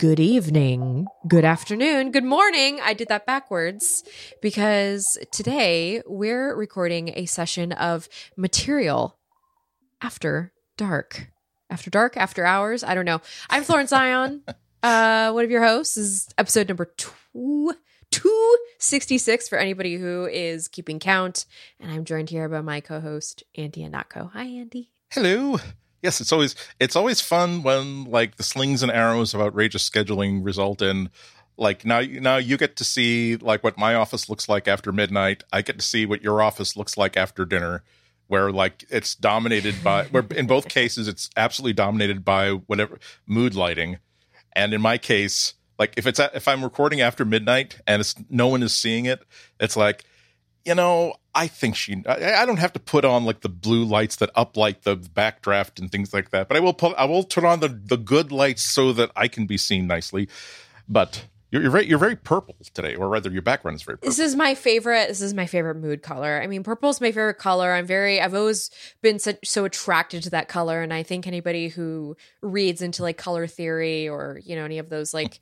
[0.00, 2.80] Good evening, good afternoon, good morning.
[2.82, 4.02] I did that backwards
[4.40, 9.18] because today we're recording a session of material
[10.00, 11.28] after dark.
[11.68, 13.20] After dark, after hours, I don't know.
[13.50, 14.42] I'm Florence Ion.
[14.82, 17.74] Uh, one of your hosts this is episode number two,
[18.10, 21.44] 266 for anybody who is keeping count.
[21.78, 24.32] And I'm joined here by my co-host, Andy Ihnatko.
[24.32, 24.88] Hi, Andy.
[25.10, 25.58] Hello.
[26.02, 30.44] Yes, it's always it's always fun when like the slings and arrows of outrageous scheduling
[30.44, 31.10] result in
[31.56, 35.44] like now now you get to see like what my office looks like after midnight.
[35.52, 37.82] I get to see what your office looks like after dinner
[38.28, 43.54] where like it's dominated by where in both cases it's absolutely dominated by whatever mood
[43.54, 43.98] lighting.
[44.54, 48.14] And in my case, like if it's at, if I'm recording after midnight and it's
[48.30, 49.22] no one is seeing it,
[49.58, 50.04] it's like
[50.64, 52.02] you know, I think she.
[52.06, 55.78] I, I, don't have to put on like the blue lights that uplight the backdraft
[55.78, 56.94] and things like that, but I will put.
[56.96, 60.28] I will turn on the the good lights so that I can be seen nicely.
[60.88, 63.96] But you're, you're very you're very purple today, or rather, your background is very.
[63.96, 64.08] purple.
[64.08, 65.08] This is my favorite.
[65.08, 66.40] This is my favorite mood color.
[66.42, 67.72] I mean, purple is my favorite color.
[67.72, 68.20] I'm very.
[68.20, 68.70] I've always
[69.02, 73.16] been so, so attracted to that color, and I think anybody who reads into like
[73.16, 75.40] color theory or you know any of those like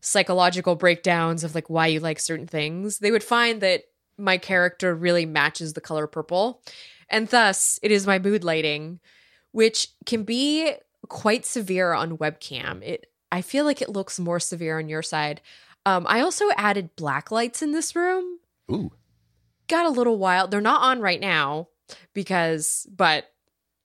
[0.00, 3.82] psychological breakdowns of like why you like certain things, they would find that
[4.20, 6.62] my character really matches the color purple.
[7.08, 9.00] And thus, it is my mood lighting,
[9.52, 10.72] which can be
[11.08, 12.82] quite severe on webcam.
[12.82, 15.40] It I feel like it looks more severe on your side.
[15.86, 18.38] Um, I also added black lights in this room.
[18.70, 18.90] Ooh.
[19.68, 20.50] Got a little wild.
[20.50, 21.68] They're not on right now
[22.12, 23.26] because, but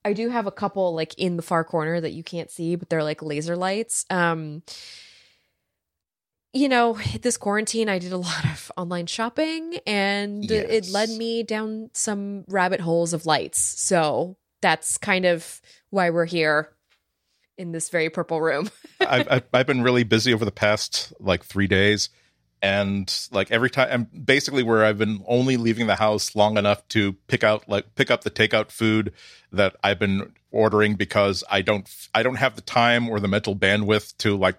[0.04, 2.90] I do have a couple like in the far corner that you can't see, but
[2.90, 4.06] they're like laser lights.
[4.10, 4.64] Um,
[6.56, 10.66] you know, this quarantine, I did a lot of online shopping and yes.
[10.70, 13.60] it led me down some rabbit holes of lights.
[13.60, 16.72] So that's kind of why we're here
[17.58, 18.70] in this very purple room.
[19.00, 22.10] I've, I've been really busy over the past like three days.
[22.62, 26.88] And like every time, I'm basically where I've been only leaving the house long enough
[26.90, 29.14] to pick out like pick up the takeout food
[29.52, 33.56] that I've been ordering because I don't I don't have the time or the mental
[33.56, 34.56] bandwidth to like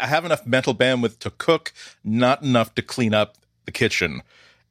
[0.00, 1.72] I have enough mental bandwidth to cook,
[2.04, 4.22] not enough to clean up the kitchen.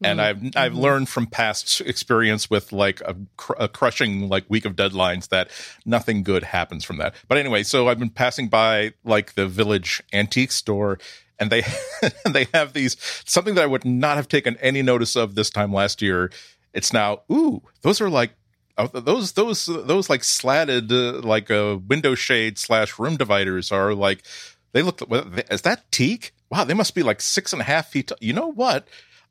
[0.02, 0.48] And mm-hmm.
[0.48, 0.82] I've I've mm-hmm.
[0.82, 5.50] learned from past experience with like a, cr- a, crushing like week of deadlines that
[5.86, 7.16] nothing good happens from that.
[7.28, 11.00] But anyway, so I've been passing by like the village antique store,
[11.38, 11.64] and they
[12.26, 15.74] they have these something that I would not have taken any notice of this time
[15.74, 16.32] last year.
[16.74, 18.32] It's now ooh those are like
[18.78, 23.70] uh, those those those like slatted uh, like a uh, window shade slash room dividers
[23.70, 24.24] are like
[24.72, 25.04] they looked.
[25.52, 26.34] Is that teak?
[26.50, 28.08] Wow, they must be like six and a half feet.
[28.08, 28.18] Tall.
[28.22, 28.88] You know what?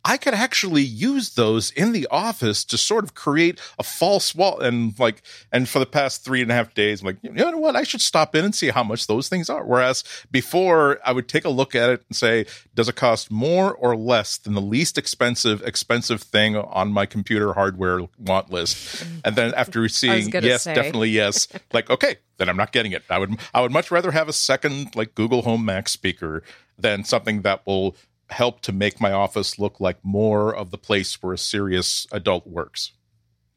[0.08, 4.58] I could actually use those in the office to sort of create a false wall.
[4.58, 7.58] And like, and for the past three and a half days, I'm like, you know
[7.58, 7.76] what?
[7.76, 9.62] I should stop in and see how much those things are.
[9.66, 13.74] Whereas before, I would take a look at it and say, does it cost more
[13.74, 19.04] or less than the least expensive, expensive thing on my computer hardware want list?
[19.26, 20.74] And then after seeing, yes, say.
[20.74, 23.02] definitely yes, like, okay, then I'm not getting it.
[23.10, 26.42] I would, I would much rather have a second like Google Home Max speaker
[26.78, 27.94] than something that will
[28.30, 32.46] help to make my office look like more of the place where a serious adult
[32.46, 32.92] works.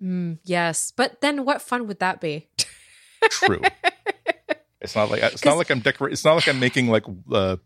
[0.01, 2.49] Mm, yes, but then what fun would that be?
[3.29, 3.61] True.
[4.81, 6.13] It's not like it's not like I'm decorating.
[6.13, 7.57] It's not like I'm making like uh,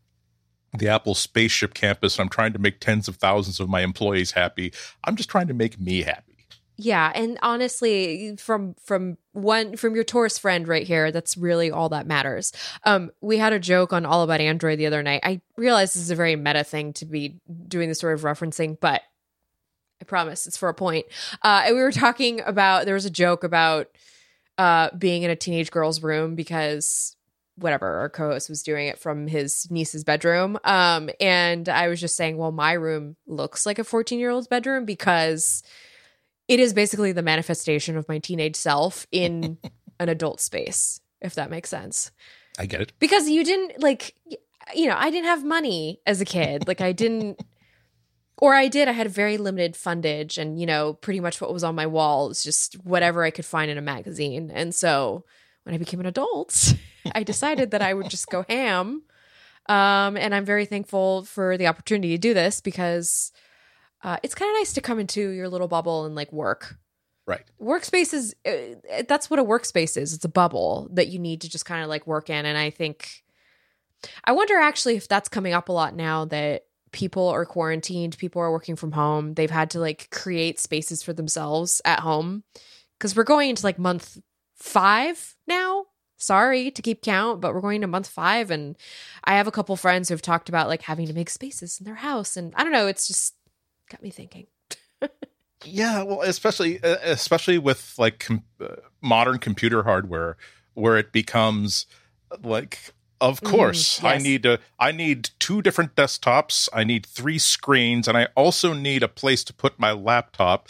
[0.77, 2.19] the Apple spaceship campus.
[2.19, 4.73] I'm trying to make tens of thousands of my employees happy.
[5.05, 6.34] I'm just trying to make me happy.
[6.77, 11.89] Yeah, and honestly, from from one from your tourist friend right here, that's really all
[11.89, 12.51] that matters.
[12.83, 15.21] Um, we had a joke on All About Android the other night.
[15.23, 18.77] I realize this is a very meta thing to be doing this sort of referencing,
[18.79, 19.01] but
[20.01, 21.05] I promise it's for a point.
[21.41, 23.87] Uh, and we were talking about there was a joke about
[24.57, 27.15] uh being in a teenage girl's room because
[27.57, 32.15] whatever our co-host was doing it from his niece's bedroom um and i was just
[32.15, 35.61] saying well my room looks like a 14 year old's bedroom because
[36.47, 39.57] it is basically the manifestation of my teenage self in
[39.99, 42.11] an adult space, if that makes sense.
[42.57, 42.93] I get it.
[42.99, 44.15] Because you didn't like
[44.73, 46.67] you know, I didn't have money as a kid.
[46.67, 47.39] Like I didn't
[48.37, 51.63] or I did, I had very limited fundage and you know, pretty much what was
[51.63, 54.51] on my wall is just whatever I could find in a magazine.
[54.53, 55.23] And so
[55.63, 56.75] when I became an adult,
[57.13, 59.03] I decided that I would just go ham.
[59.67, 63.31] Um, and I'm very thankful for the opportunity to do this because
[64.05, 66.77] uh, it's kind of nice to come into your little bubble and like work.
[67.25, 67.41] Right.
[67.59, 70.13] Workspace is uh, that's what a workspace is.
[70.13, 72.45] It's a bubble that you need to just kind of like work in.
[72.45, 73.23] And I think,
[74.23, 78.43] I wonder actually if that's coming up a lot now that people are quarantined, people
[78.43, 79.33] are working from home.
[79.33, 82.43] They've had to like create spaces for themselves at home
[82.99, 84.19] because we're going into like month
[84.55, 85.85] five now
[86.17, 88.49] Sorry to keep count, but we're going to month five.
[88.49, 88.77] And
[89.25, 91.95] I have a couple friends who've talked about like having to make spaces in their
[91.95, 92.37] house.
[92.37, 93.34] And I don't know, it's just
[93.89, 94.47] got me thinking.
[95.63, 100.37] yeah, well, especially uh, especially with like com- uh, modern computer hardware,
[100.73, 101.85] where it becomes
[102.43, 102.79] like
[103.21, 104.23] of Mhm, course i yes.
[104.23, 109.01] need to i need two different desktops i need three screens and i also need
[109.03, 110.67] a place to put my laptop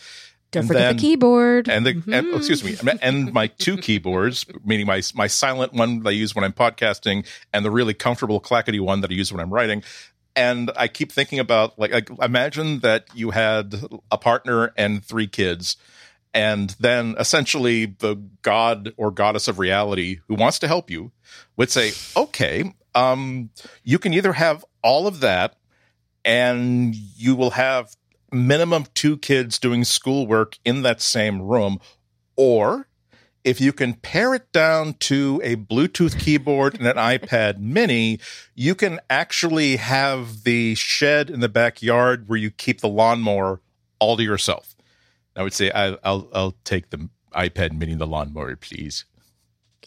[0.52, 1.68] Don't forget then- the keyboard.
[1.68, 6.04] and the and, oh, excuse me and my two keyboards meaning my my silent one
[6.04, 9.32] that i use when i'm podcasting and the really comfortable clackety one that i use
[9.32, 9.82] when i'm writing
[10.36, 13.76] and i keep thinking about like, like imagine that you had
[14.12, 15.78] a partner and three kids
[16.34, 21.12] and then essentially the god or goddess of reality who wants to help you
[21.58, 23.50] would say okay um
[23.84, 25.56] you can either have all of that
[26.24, 27.96] and you will have
[28.32, 31.80] minimum two kids doing schoolwork in that same room
[32.36, 32.88] or
[33.46, 38.20] if you can pare it down to a Bluetooth keyboard and an iPad mini,
[38.56, 43.62] you can actually have the shed in the backyard where you keep the lawnmower
[44.00, 44.76] all to yourself.
[45.36, 49.06] I would say I, I'll I'll take the iPad mini and the lawnmower, please.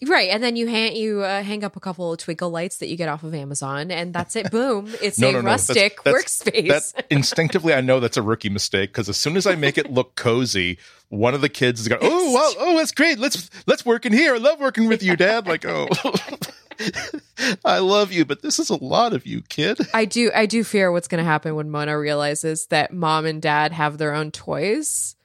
[0.06, 2.88] Right, and then you hang you uh, hang up a couple of twinkle lights that
[2.88, 4.50] you get off of Amazon, and that's it.
[4.50, 4.88] Boom!
[5.02, 5.50] It's No, a no, no.
[5.50, 6.92] That's- rustic that's- workspace.
[6.94, 9.90] That instinctively, I know that's a rookie mistake because as soon as I make it
[9.92, 10.78] look cozy,
[11.08, 13.18] one of the kids is going, "Oh, wow, oh, that's great.
[13.18, 14.34] Let's let's work in here.
[14.34, 15.88] I love working with you, Dad." Like, oh,
[17.64, 19.78] I love you, but this is a lot of you, kid.
[19.94, 23.42] I do I do fear what's going to happen when Mona realizes that mom and
[23.42, 25.16] dad have their own toys.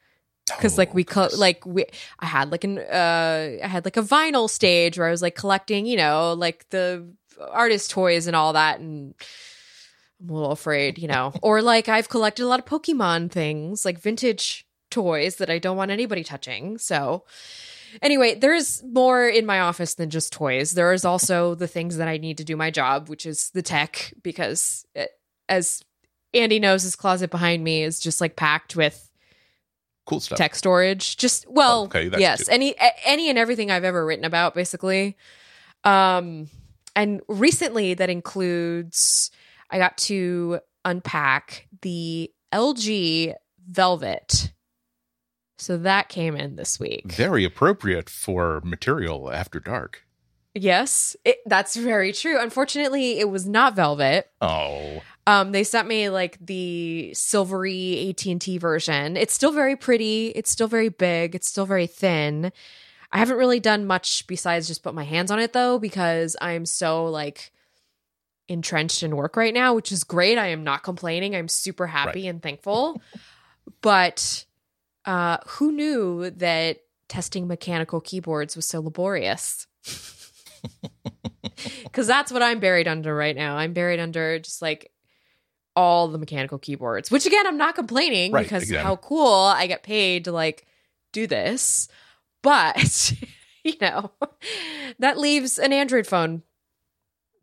[0.48, 1.86] Because like we co- like we
[2.20, 5.36] I had like an uh I had like a vinyl stage where I was like
[5.36, 7.08] collecting you know like the
[7.40, 9.14] artist toys and all that and
[10.22, 13.86] I'm a little afraid you know or like I've collected a lot of Pokemon things
[13.86, 17.24] like vintage toys that I don't want anybody touching so
[18.02, 20.72] Anyway, there's more in my office than just toys.
[20.72, 23.62] There is also the things that I need to do my job, which is the
[23.62, 25.12] tech, because it,
[25.48, 25.84] as
[26.34, 29.10] Andy knows, his closet behind me is just like packed with
[30.06, 30.38] cool stuff.
[30.38, 31.18] tech storage.
[31.18, 35.18] Just well, Oh, okay, yes, any a- any and everything I've ever written about, basically.
[35.84, 36.50] Um,
[36.96, 39.32] and recently that includes
[39.70, 43.34] I got to unpack the LG
[43.68, 44.52] Velvet.
[45.58, 47.12] So that came in this week.
[47.12, 50.04] Very appropriate for material after dark.
[50.54, 52.40] Yes, it, that's very true.
[52.40, 54.30] Unfortunately, it was not velvet.
[54.42, 59.16] Oh, Um, they sent me like the silvery AT and T version.
[59.16, 60.28] It's still very pretty.
[60.30, 61.34] It's still very big.
[61.36, 62.52] It's still very thin.
[63.12, 66.66] I haven't really done much besides just put my hands on it though, because I'm
[66.66, 67.52] so like
[68.50, 70.38] entrenched in work right now, which is great.
[70.38, 71.36] I am not complaining.
[71.36, 73.02] I'm super happy and thankful.
[73.82, 74.46] but
[75.06, 79.68] uh, who knew that testing mechanical keyboards was so laborious?
[81.84, 83.56] Because that's what I'm buried under right now.
[83.56, 84.92] I'm buried under just like
[85.76, 88.84] all the mechanical keyboards, which again, I'm not complaining Right, because again.
[88.86, 90.66] how cool I get paid to like
[91.12, 91.88] do this.
[92.42, 93.14] But,
[93.64, 94.12] you know,
[95.00, 96.44] that leaves an Android phone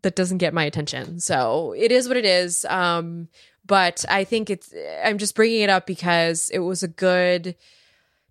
[0.02, 1.20] that doesn't get my attention.
[1.20, 2.64] So it is what it is.
[2.66, 3.28] Um,
[3.66, 4.72] but I think it's,
[5.04, 7.56] I'm just bringing it up because it was a good,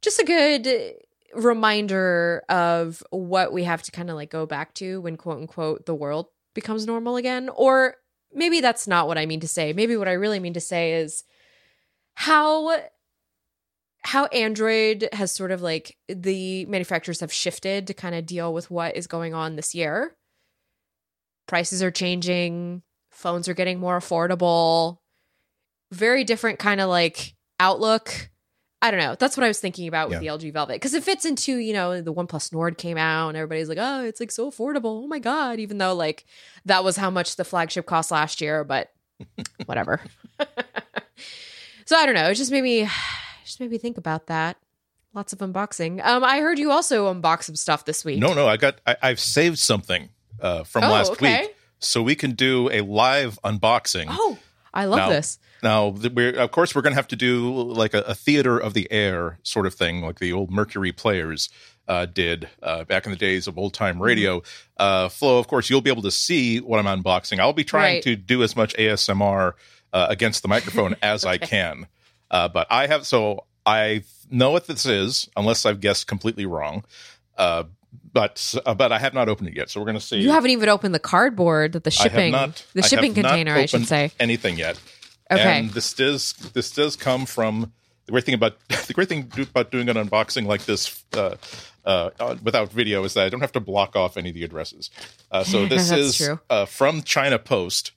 [0.01, 0.95] just a good
[1.35, 5.85] reminder of what we have to kind of like go back to when quote unquote
[5.85, 7.49] the world becomes normal again.
[7.55, 7.95] Or
[8.33, 9.73] maybe that's not what I mean to say.
[9.73, 11.23] Maybe what I really mean to say is
[12.15, 12.77] how
[14.01, 18.71] how Android has sort of like the manufacturers have shifted to kind of deal with
[18.71, 20.15] what is going on this year.
[21.47, 24.99] Prices are changing, phones are getting more affordable.
[25.91, 28.29] Very different kind of like outlook.
[28.81, 29.15] I don't know.
[29.19, 30.31] That's what I was thinking about with Yeah.
[30.37, 33.37] the LG Velvet because it fits into, you know, the OnePlus Nord came out and
[33.37, 36.25] everybody's like, "Oh, it's like so affordable." Oh my god, even though like
[36.65, 38.91] that was how much the flagship cost last year, but
[39.65, 39.99] whatever.
[41.85, 42.29] so I don't know.
[42.29, 42.87] It just made me
[43.43, 44.57] just made me think about that.
[45.13, 46.05] Lots of unboxing.
[46.05, 48.19] Um, I heard you also unbox some stuff this week.
[48.19, 50.09] no, no, I got, I, I've saved something
[50.39, 51.41] uh, from Oh, last okay.
[51.41, 54.05] week, so we can do a live unboxing.
[54.07, 54.37] Oh,
[54.71, 55.39] I love Now- this.
[55.61, 58.73] Now, we're of course we're going to have to do like a, a theater of
[58.73, 61.49] the air sort of thing, like the old Mercury players
[61.87, 63.83] uh, did uh, back in the days of old Mm-hmm.
[63.83, 64.41] time radio.
[64.77, 67.39] Uh, Flo, of course, you'll be able to see what I'm unboxing.
[67.39, 68.03] I'll be trying Right.
[68.03, 69.53] to do as much ASMR
[69.91, 71.87] uh, against the microphone as I can,
[72.31, 76.83] uh, but I have so I know what this is, unless I've guessed completely wrong.
[77.37, 77.63] Uh,
[78.13, 80.19] but uh, but I have not opened it yet, so we're going to see.
[80.19, 83.65] You haven't even opened the cardboard that the shipping not- the I shipping container, I
[83.65, 84.11] should opened say.
[84.19, 84.79] anything yet.
[85.31, 85.59] Okay.
[85.59, 87.71] And this does this does come from
[88.05, 88.57] the great thing about
[88.87, 91.35] the great thing about doing an unboxing like this uh,
[91.85, 94.89] uh, without video is that I don't have to block off any of the addresses.
[95.31, 97.91] Uh, so this is uh, from China Post.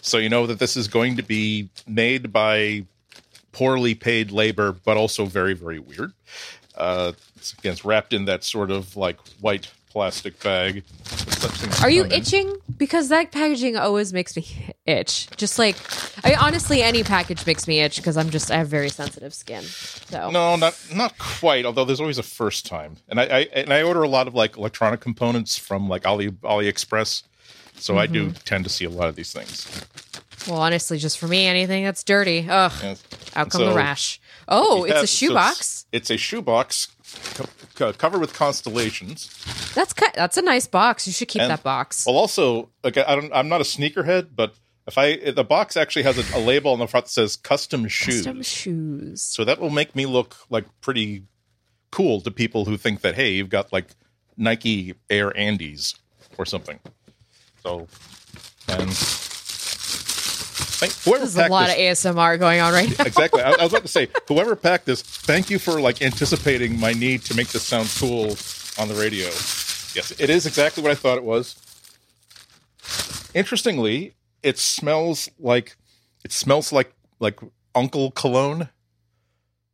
[0.00, 2.84] So you know that this is going to be made by
[3.52, 6.12] poorly paid labor, but also very, very weird.
[6.76, 10.84] Uh, it's, again, it's wrapped in that sort of like white plastic bag.
[11.82, 12.56] Are you itching?
[12.76, 14.46] Because that packaging always makes me
[14.86, 15.28] itch.
[15.36, 15.76] Just like,
[16.24, 19.62] I honestly, any package makes me itch because I'm just I have very sensitive skin.
[19.62, 21.64] So No, not not quite.
[21.66, 24.34] Although there's always a first time, and I, I and I order a lot of
[24.34, 27.22] like electronic components from like Ali AliExpress,
[27.76, 28.32] so I do Mm-hmm.
[28.44, 29.66] tend to see a lot of these things.
[30.48, 33.02] well, honestly, just for me, anything that's dirty, ugh, Yes.
[33.36, 34.20] out come So- the rash.
[34.48, 35.86] Oh, it's a so shoebox.
[35.92, 36.88] It's a shoebox
[37.34, 39.28] co- co- covered with constellations.
[39.74, 41.06] That's ki- that's a nice box.
[41.06, 42.04] You should keep And- that box.
[42.06, 44.54] Well, also, like I don't, I'm not a sneakerhead, but
[44.86, 47.88] if I the box actually has a, a label on the front that says "custom
[47.88, 49.22] shoes," Custom shoes.
[49.22, 51.24] so that will make me look like pretty
[51.90, 53.88] cool to people who think that hey, you've got like
[54.36, 55.94] Nike Air Andes
[56.38, 56.78] or something.
[57.62, 57.86] So,
[58.68, 58.88] and
[60.78, 63.04] thank, whoever There's a packed lot this, of ASMR going on right now.
[63.04, 63.42] exactly.
[63.42, 66.92] I, I was about to say, whoever packed this, thank you for like anticipating my
[66.92, 68.36] need to make this sound cool
[68.80, 69.26] on the radio.
[69.26, 71.56] Yes, it is exactly what I thought it was.
[73.34, 75.76] Interestingly, it smells like
[76.24, 77.40] it smells like like
[77.74, 78.68] Uncle Cologne.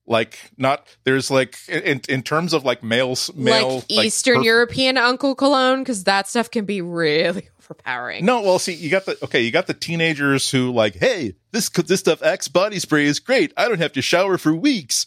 [0.06, 4.99] Like not there's like in in terms of like males male like Eastern perf- European
[4.99, 8.25] Uncle Cologne, because that stuff can be really overpowering.
[8.25, 11.70] No, well, see, you got the okay, you got the teenagers who like, hey, this
[11.70, 13.54] this stuff Axe body spray is great.
[13.56, 15.06] I don't have to shower for weeks.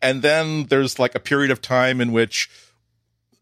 [0.00, 2.48] And then there's like a period of time in which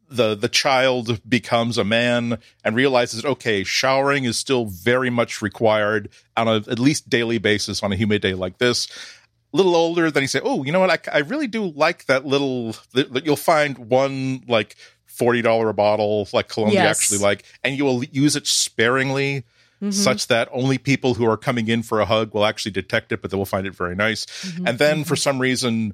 [0.08, 6.08] the the child becomes a man and realizes, okay, showering is still very much required
[6.36, 8.88] on a at least daily basis on a humid day like this.
[9.52, 11.08] Little older, then you say, oh, you know what?
[11.08, 12.74] I, I really do like that little.
[12.92, 14.76] That you'll find one like
[15.06, 16.98] forty dollar a bottle like cologne you Yes.
[17.00, 19.44] actually like, and you will use it sparingly.
[19.82, 19.92] Mhm.
[19.92, 23.20] Such that only people who are coming in for a hug will actually detect it,
[23.22, 24.26] but they will find it very nice.
[24.26, 24.68] Mhm.
[24.68, 25.92] And then for some reason,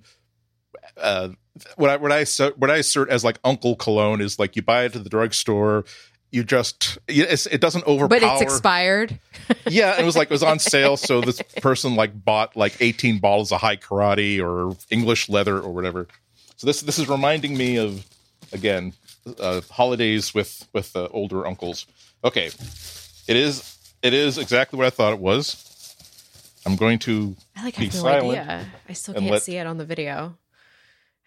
[0.96, 1.28] uh,
[1.76, 2.24] what I what I
[2.56, 5.84] what I assert as like Uncle Cologne is like you buy it at the drugstore.
[6.32, 8.08] You just it doesn't overpower.
[8.08, 9.20] but it's expired.
[9.68, 13.18] yeah, it was like it was on sale, so this person like bought like eighteen
[13.18, 16.08] bottles of Hai Karate or English leather or whatever.
[16.56, 18.06] So this this is reminding me of
[18.50, 18.94] again
[19.38, 21.86] uh, holidays with with uh, older uncles.
[22.24, 25.68] Okay, it is it is exactly what I thought it was.
[26.64, 28.66] I'm going to I like Be have no silent idea.
[28.88, 30.38] I still can't let- see it on the video.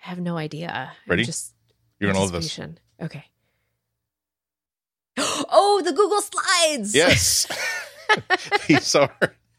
[0.04, 0.72] I have no idea.
[0.72, 1.26] I'm Ready?
[1.26, 1.54] just
[2.00, 2.60] you're gonna love this.
[3.00, 3.26] Okay.
[5.58, 6.94] Oh, the Google Slides.
[6.94, 7.48] Yes.
[8.68, 9.12] These are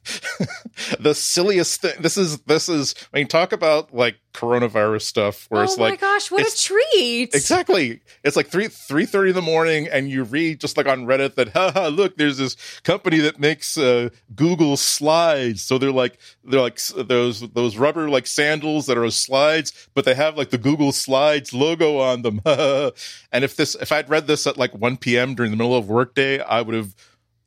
[1.01, 1.95] the silliest thing.
[2.01, 6.01] This is this is I mean talk about like coronavirus stuff where oh it's like,
[6.01, 7.35] my gosh, what a treat!
[7.35, 8.01] Exactly.
[8.23, 11.35] It's like three three thirty in the morning, and you read just like on Reddit
[11.37, 15.63] that, haha, look, there's this company that makes uh, Google slides.
[15.63, 20.15] So they're like they're like those those rubber like sandals that are slides, but they
[20.15, 22.41] have like the Google Slides logo on them.
[22.47, 25.35] and if this if I'd read this at like one p.m.
[25.35, 26.95] during the middle of workday, I would have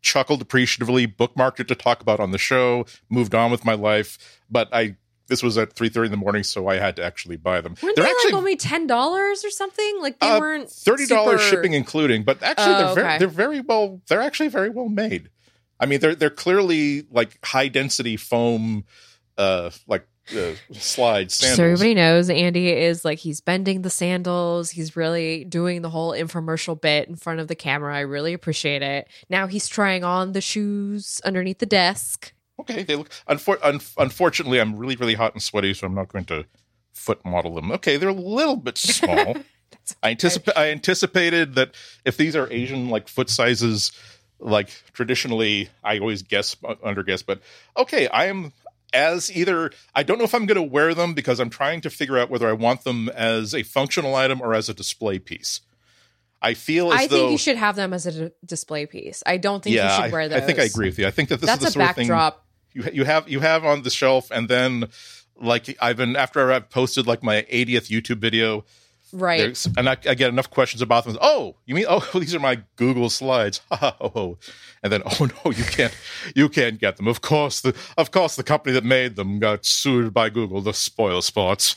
[0.01, 4.17] chuckled appreciatively, bookmarked it to talk about on the show, moved on with my life.
[4.49, 4.95] But I
[5.27, 7.75] this was at three thirty in the morning, so I had to actually buy them.
[7.83, 9.97] Weren't They're they actually like only ten dollars or something?
[10.01, 13.17] Like they uh, weren't thirty dollars super- shipping including, but actually Oh, they're very okay.
[13.19, 15.29] they're very well they're actually very well made.
[15.79, 18.85] I mean they're they're clearly like high density foam
[19.37, 24.69] uh like uh, slide Just so everybody knows, Andy is like he's bending the sandals.
[24.69, 27.95] He's really doing the whole infomercial bit in front of the camera.
[27.95, 29.07] I really appreciate it.
[29.29, 32.33] Now he's trying on the shoes underneath the desk.
[32.59, 36.09] okay, they look unfor- un- unfortunately I'm really really hot and sweaty, so I'm not
[36.11, 36.45] going to
[36.93, 37.71] foot model them.
[37.71, 39.37] Okay, they're a little bit small.
[40.03, 41.71] I anticipate I anticipated that
[42.05, 43.91] if these are Asian like foot sizes,
[44.39, 47.41] like traditionally, I always guess uh, under guess, but
[47.77, 48.51] okay, I am
[48.93, 51.89] as either I don't know if I'm going to wear them because I'm trying to
[51.89, 55.61] figure out whether I want them as a functional item or as a display piece.
[56.41, 59.21] I feel as I think you should have them as a d- display piece.
[59.25, 60.41] I don't think yeah, you I, should wear those.
[60.41, 61.05] I think I agree with you.
[61.05, 62.45] I think that this That's is the a sort of thing backdrop.
[62.73, 64.85] you you have you have on the shelf, and then
[65.35, 68.63] like I've been after I've posted like my 80th YouTube video,
[69.11, 69.39] Right.
[69.39, 71.17] there's, and I, I get enough questions about them.
[71.21, 73.61] Oh, you mean oh these are my Google slides?
[74.01, 74.37] Oh.
[74.83, 75.95] and then oh no, you can't
[76.35, 77.07] you can't get them.
[77.07, 80.73] Of course the of course the company that made them got sued by Google the
[80.73, 81.75] spoil sports.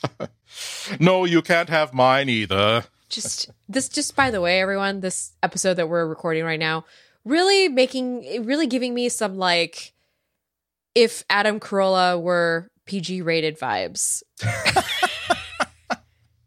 [1.01, 2.85] no, you can't have mine either.
[3.09, 6.85] just this just by the way everyone this episode that we're recording right now
[7.25, 9.93] really making really giving me some like
[10.95, 14.23] if adam carolla were pg rated vibes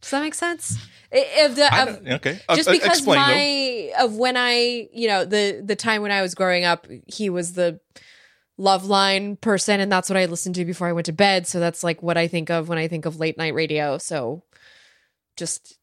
[0.06, 0.78] Does that make sense?
[1.12, 2.40] If the, of, okay.
[2.48, 3.98] Uh, just uh, because explain, though.
[3.98, 7.32] my of when I you know the the time when I was growing up, he
[7.32, 7.80] was the
[8.60, 11.48] Loveline person, and that's what I listened to before I went to bed.
[11.48, 13.98] So that's like what I think of when I think of late night radio.
[13.98, 14.44] So
[15.38, 15.80] just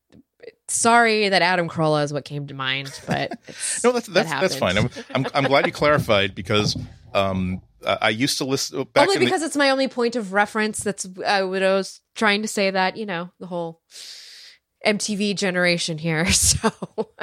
[0.68, 4.40] sorry that Adam Carolla is what came to mind, but it's, No, that's that that's
[4.40, 4.78] that's fine.
[4.78, 4.88] I'm.
[5.16, 6.76] I'm I'm glad you clarified because
[7.12, 10.16] um I I used to listen back only in the, because it's my only point
[10.16, 10.80] of reference.
[10.80, 12.70] That's uh, what I was trying to say.
[12.70, 13.80] That you know the whole
[14.84, 16.26] MTV generation here.
[16.32, 16.70] So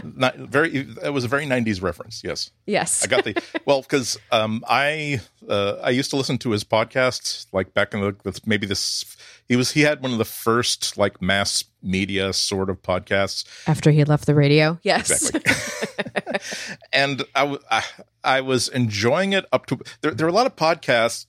[0.04, 2.22] not very it was a very 90s reference.
[2.24, 2.51] Yes.
[2.66, 6.63] yes, I got the well because um, I uh, I used to listen to his
[6.63, 9.06] podcasts like back in the maybe this
[9.50, 13.91] he was he had one of the first like mass media sort of podcasts after
[13.91, 14.79] he left the radio.
[14.84, 16.39] Yes, exactly.
[16.94, 17.84] and I, w- I
[18.24, 20.12] I was enjoying it up to there.
[20.12, 21.25] There are a lot of podcasts.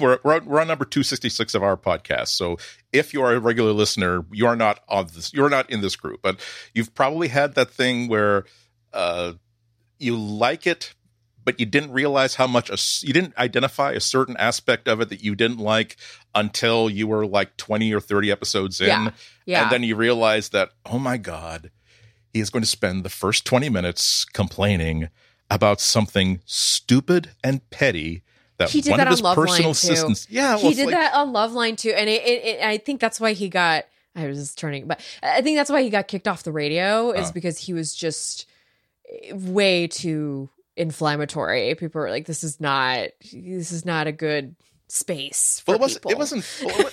[0.00, 2.28] We're, we're, on, we're on number 266 of our podcast.
[2.28, 2.56] So
[2.90, 5.94] if you are a regular listener, you are not on this, you're not in this
[5.94, 6.40] group, but
[6.72, 8.46] you've probably had that thing where,
[8.94, 9.34] uh,
[9.98, 10.94] you like it,
[11.44, 15.08] but you didn't realize how much, a you didn't identify a certain aspect of it
[15.10, 15.96] that you didn't like
[16.34, 18.88] until you were like 20 or 30 episodes in.
[18.88, 19.10] Yeah.
[19.46, 19.62] yeah.
[19.64, 21.70] And then you realize that, oh my God,
[22.32, 25.08] he is going to spend the first 20 minutes complaining
[25.50, 28.22] about something stupid and petty
[28.56, 30.26] that He did one that of his on personal assistants.
[30.30, 33.00] Yeah, well, he did like- that on Loveline too, and it, it, it, I think
[33.00, 33.84] that's why he got.
[34.16, 37.10] I was just turning, but I think that's why he got kicked off the radio
[37.10, 37.32] is Oh.
[37.32, 38.46] because he was just
[39.32, 41.74] way too inflammatory.
[41.74, 43.08] People were like, "This is not.
[43.32, 44.56] This is not a good
[44.88, 46.10] space." For Well, it was people.
[46.10, 46.44] it wasn't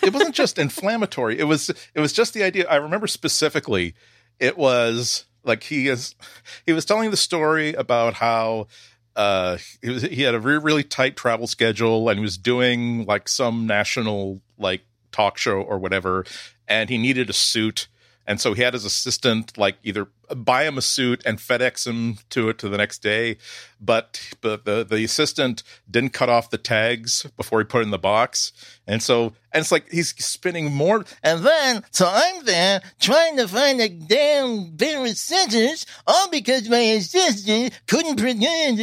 [0.04, 1.40] it wasn't just inflammatory.
[1.40, 2.68] It was it was just the idea.
[2.68, 3.94] I remember specifically.
[4.40, 6.16] It was like he is
[6.66, 8.68] he was telling the story about how
[9.16, 13.06] uh he was he had a really really tight travel schedule and he was doing
[13.06, 16.24] like some national like talk show or whatever
[16.68, 17.88] and he needed a suit
[18.32, 22.18] and so he had his assistant like either buy him a suit and FedEx him
[22.30, 23.36] to it to the next day,
[23.82, 27.92] but but the the assistant didn't cut off the tags before he put it in
[27.92, 28.54] the box,
[28.88, 31.04] and so and it's like he's spinning more.
[31.22, 36.78] And then so I'm there trying to find a damn favorite sentence, all because my
[36.78, 38.80] assistant couldn't pretend.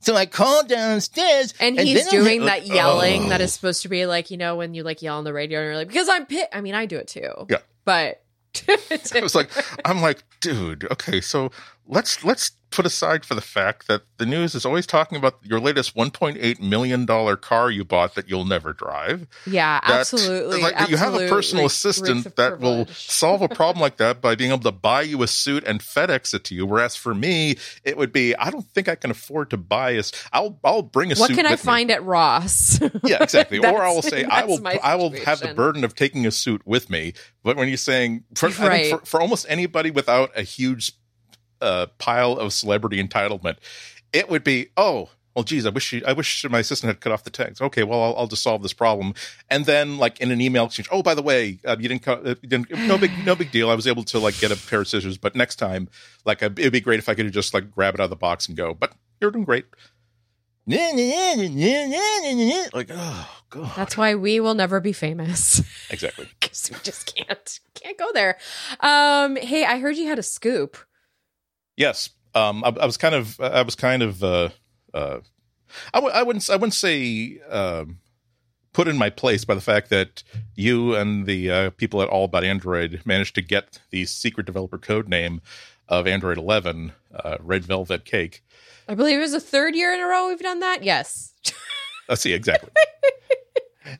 [0.00, 3.54] So I called downstairs, And he's then I'm doing like, that yelling "Oh." that is
[3.54, 5.76] supposed to be like, you know, when you like yell on the radio and you're
[5.76, 6.50] like, because I'm pit.
[6.52, 7.46] I mean, I do it too.
[7.48, 7.60] Yeah.
[7.86, 8.23] But
[8.68, 9.22] it.
[9.22, 9.50] Was like
[9.84, 11.50] I'm like, dude, okay, so
[11.86, 15.60] let's let's put aside for the fact that the news is always talking about your
[15.60, 19.26] latest 1.8 million dollar car you bought that you'll never drive.
[19.46, 20.60] yeah, That- absolutely.
[20.60, 24.20] like that you have a personal assistant reeks that will solve a problem like that
[24.20, 26.66] by being able to buy you a suit and FedEx it to you.
[26.66, 30.02] Whereas for me, it would be I don't think I can afford to buy a.
[30.32, 31.36] I'll I'll bring a What suit.
[31.36, 31.64] What can I with me.
[31.66, 32.80] find at Ross?
[33.04, 33.58] Yeah, exactly.
[33.64, 36.62] or I will say I will I will have the burden of taking a suit
[36.66, 37.12] with me.
[37.42, 38.90] But when you're saying for, Right.
[38.90, 40.92] for, for almost anybody without a huge
[41.64, 43.56] uh, pile of celebrity entitlement,
[44.12, 45.10] it would be oh.
[45.34, 47.60] Well, geez, I wish she, I wish my assistant had cut off the tags.
[47.60, 49.14] Okay, well, I'll, I'll just solve this problem,
[49.50, 50.88] and then like in an email exchange.
[50.92, 52.70] Oh, by the way, uh, you didn't, cut, uh, you didn't.
[52.70, 53.68] No big, no big deal.
[53.68, 55.88] I was able to like get a pair of scissors, but next time,
[56.24, 58.16] like, uh, it'd be great if I could just like grab it out of the
[58.16, 58.74] box and go.
[58.74, 59.64] But you're doing great.
[62.72, 66.28] Like, oh god, That's why we will never be famous exactly.
[66.40, 68.38] because we just can't can't go there.
[68.80, 70.78] Um, hey, I heard you had a scoop.
[71.76, 72.10] Yes.
[72.34, 74.48] Um, I, I was kind of, I was kind of, uh,
[74.92, 75.20] uh,
[75.92, 77.98] I w- I wouldn't, I wouldn't say, um,
[78.72, 80.22] put in my place by the fact that
[80.56, 84.78] you and the uh, people at All About Android managed to get the secret developer
[84.78, 85.40] code name
[85.88, 88.42] of Android 11, uh, Red Velvet Cake.
[88.88, 90.82] I believe it was the third year in a row we've done that.
[90.82, 91.32] Yes.
[92.08, 92.70] Let's see exactly.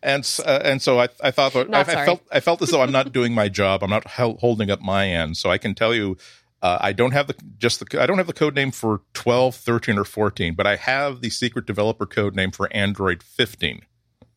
[0.03, 2.93] and uh, and so I I thought I, I felt I felt as though I'm
[2.93, 3.83] not doing my job.
[3.83, 5.37] I'm not hel- holding up my end.
[5.37, 6.17] So I can tell you,
[6.65, 9.55] uh, I don't have the just the I don't have the code name for 12,
[9.55, 13.83] 13, or 14, but I have the secret developer code name for Android 15.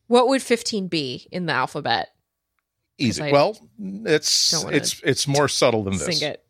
[0.08, 2.08] What would 15 be in the alphabet?
[2.98, 3.22] Easy.
[3.22, 6.18] I well, it's it's it's more subtle than this.
[6.18, 6.44] Sing it.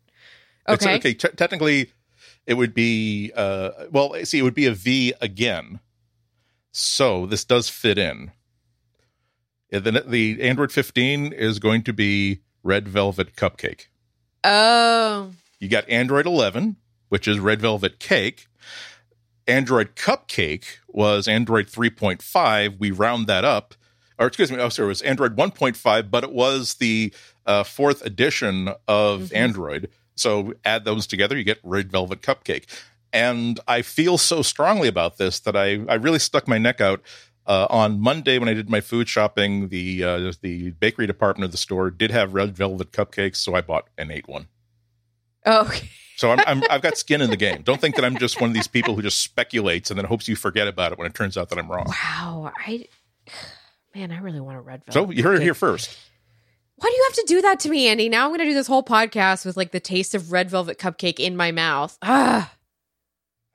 [0.67, 0.95] It's- Okay.
[0.97, 1.13] okay.
[1.13, 1.91] Technically,
[2.45, 4.13] it would be uh, well.
[4.25, 5.79] See, it would be a V again.
[6.71, 8.31] So this does fit in.
[9.71, 13.85] The the Android 15 is going to be Red Velvet Cupcake.
[14.43, 16.77] Oh, You got Android 11,
[17.09, 18.47] which is Red Velvet Cake.
[19.47, 22.79] Android Cupcake was Android 3.5.
[22.79, 23.73] We round that up.
[24.17, 27.13] Or excuse me, oh, sorry, it was Android 1.5, but it was the
[27.45, 29.35] uh, fourth edition of Mhm.
[29.35, 29.89] Android.
[30.15, 32.65] So add those together, you get Red Velvet Cupcake.
[33.11, 37.01] And I feel so strongly about this that I, I really stuck my neck out
[37.47, 41.51] Uh, on Monday, when I did my food shopping, the uh, the bakery department of
[41.51, 44.49] the store did have red velvet cupcakes, so I bought and ate one.
[45.49, 45.89] Oh, okay.
[46.15, 47.61] So I'm, I'm I've got skin in the game.
[47.61, 50.27] Don't think that I'm just one of these people who just speculates and then hopes
[50.27, 51.85] you forget about it when it turns out that I'm wrong.
[51.87, 52.51] Wow.
[52.55, 52.87] I
[53.95, 54.93] man, I really want a red velvet.
[54.93, 55.97] So you heard it here first.
[56.75, 58.09] Why do you have to do that to me, Andy?
[58.09, 60.77] Now I'm going to do this whole podcast with like the taste of red velvet
[60.77, 61.97] cupcake in my mouth.
[62.01, 62.53] Ah.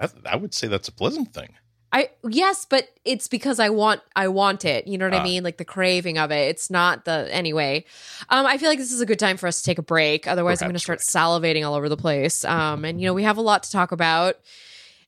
[0.00, 1.54] I, I would say that's a pleasant thing.
[1.94, 4.88] I yes, but it's because I want I want it.
[4.88, 5.20] You know what Ah.
[5.20, 5.44] I mean?
[5.44, 6.48] Like the craving of it.
[6.50, 7.84] It's not the anyway.
[8.28, 10.26] Um, I feel like this is a good time for us to take a break.
[10.26, 12.44] Otherwise, I'm going to start salivating all over the place.
[12.44, 14.40] Um, and you know we have a lot to talk about,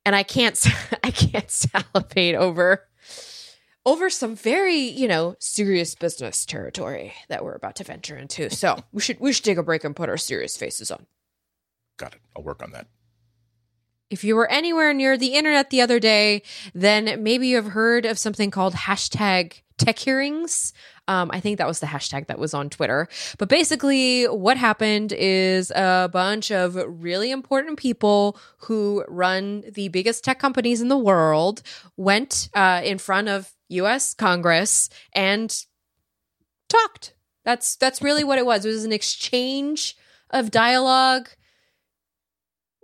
[0.05, 0.57] and I can't
[1.05, 1.51] I can't
[1.94, 2.85] salivate over
[3.85, 8.49] over some very you know serious business territory that we're about to venture into.
[8.49, 11.07] So we should we should take a break and put our serious faces on.
[11.99, 12.20] Got it.
[12.37, 12.87] I'll work on that.
[14.09, 16.42] If you were anywhere near the internet the other day,
[16.75, 20.73] then maybe you have heard of something called hashtag tech hearings.
[21.09, 23.09] Um, I think that was the hashtag that was on Twitter.
[23.38, 30.25] But basically, what happened is a bunch of really important people who run the biggest
[30.25, 31.62] tech companies in the world
[31.97, 35.64] went uh, in front of US Congress and
[36.69, 37.14] talked.
[37.45, 38.64] That's that's really what it was.
[38.64, 39.97] It was an exchange
[40.31, 41.29] of dialogue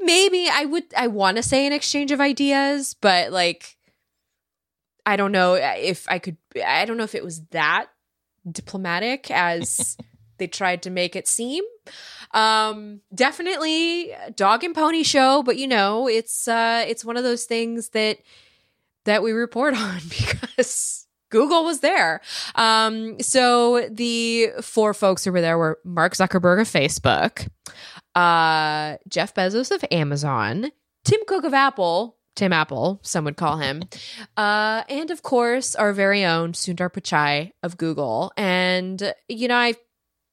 [0.04, 3.76] maybe I would I want to say an exchange of ideas, but like
[5.04, 7.86] I don't know if I could I don't know if it was that
[8.50, 9.96] diplomatic as
[10.38, 11.64] they tried to make it seem.
[12.32, 17.44] Um definitely dog and pony show, but you know, it's uh it's one of those
[17.44, 18.18] things that
[19.04, 22.20] that we report on because Google was there.
[22.54, 27.48] Um, so the four folks who were there were Mark Zuckerberg of Facebook,
[28.14, 30.70] uh, Jeff Bezos of Amazon,
[31.04, 33.84] Tim Cook of Apple, Tim Apple, some would call him,
[34.36, 38.32] uh, and of course our very own Sundar Pichai of Google.
[38.36, 39.74] And you know, I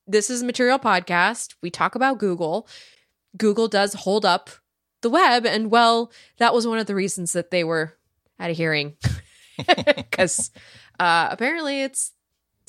[0.08, 1.56] this is material podcast.
[1.62, 2.68] We talk about Google.
[3.38, 4.50] Google does hold up
[5.02, 7.98] the web, and well, that was one of the reasons that they were
[8.40, 8.96] at a hearing
[9.96, 10.52] because
[11.00, 12.12] uh, apparently it's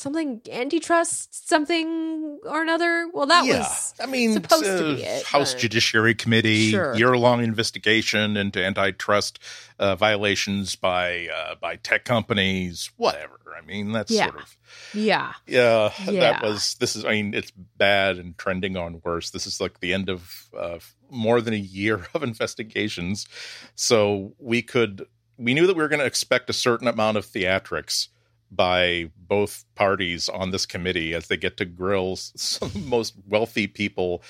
[0.00, 3.08] something antitrust something or another.
[3.12, 6.70] Well, that yeah, was I mean, supposed to uh, be it, House but- Judiciary Committee
[6.70, 6.96] Sure.
[6.96, 9.38] year-long investigation into antitrust
[9.78, 12.90] uh, violations by uh, by tech companies.
[12.96, 13.38] Whatever.
[13.56, 14.26] I mean, that's Yeah.
[14.30, 14.56] sort of
[14.94, 16.20] yeah, yeah, Yeah.
[16.20, 16.74] That was.
[16.76, 17.04] This is.
[17.04, 19.30] I mean, it's bad and trending on worse.
[19.30, 20.78] This is like the end of uh,
[21.10, 23.26] more than a year of investigations.
[23.74, 25.06] So we could.
[25.36, 28.08] We knew that we were going to expect a certain amount of theatrics
[28.50, 33.14] by both parties on this committee as they get to grill some of the most
[33.28, 34.22] wealthy people,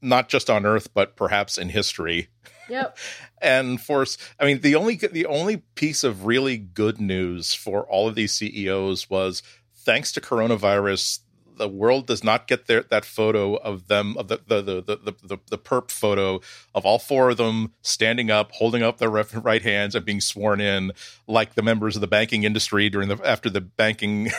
[0.00, 2.28] not just on Earth but perhaps in history.
[2.68, 2.96] Yep,
[3.42, 8.08] and force i mean the only the only piece of really good news for all
[8.08, 9.42] of these ceos was
[9.74, 11.18] thanks to coronavirus
[11.56, 15.14] the world does not get their that photo of them of the the the the,
[15.22, 16.40] the, the, perp photo
[16.74, 20.60] of all four of them standing up holding up their right hands and being sworn
[20.60, 20.92] in
[21.26, 24.30] like the members of the banking industry during the after the banking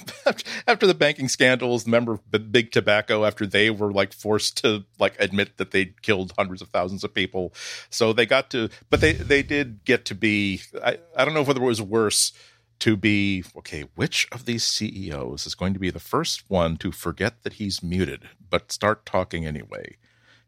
[0.66, 4.84] after the banking scandals the member of big tobacco after they were like forced to
[4.98, 7.52] like admit that they'd killed hundreds of thousands of people.
[7.88, 11.42] So they got to but they they did get to be i, I don't know
[11.42, 12.32] whether it was worse
[12.80, 16.90] to be okay which of these ceos is going to be the first one to
[16.90, 19.96] forget that he's muted but start talking anyway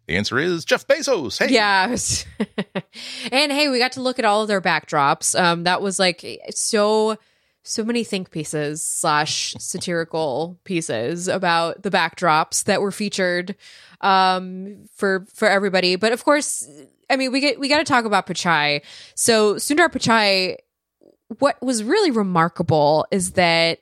[0.06, 1.96] the answer is jeff bezos hey yeah.
[3.32, 5.38] and hey, we got to look at all of their backdrops.
[5.38, 7.16] Um, that was like so
[7.64, 13.54] so many think pieces slash satirical pieces about the backdrops that were featured
[14.00, 16.68] um for for everybody but of course
[17.08, 18.82] i mean we get we got to talk about Pichai.
[19.14, 20.56] so sundar Pichai,
[21.38, 23.80] what was really remarkable is that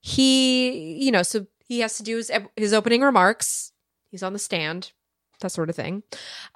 [0.00, 3.72] he you know so he has to do his his opening remarks
[4.10, 4.92] he's on the stand
[5.40, 6.02] that sort of thing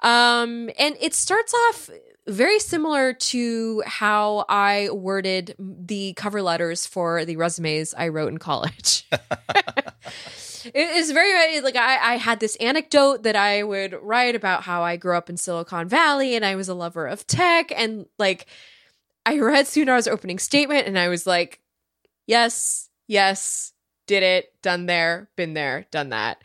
[0.01, 1.89] um and it starts off
[2.27, 8.37] very similar to how I worded the cover letters for the resumes I wrote in
[8.37, 9.05] college.
[9.11, 14.83] it is very like I, I had this anecdote that I would write about how
[14.83, 18.47] I grew up in Silicon Valley and I was a lover of tech and like
[19.25, 21.61] I read Sundar's opening statement and I was like,
[22.27, 23.73] yes, yes,
[24.07, 26.43] did it, done there, been there, done that.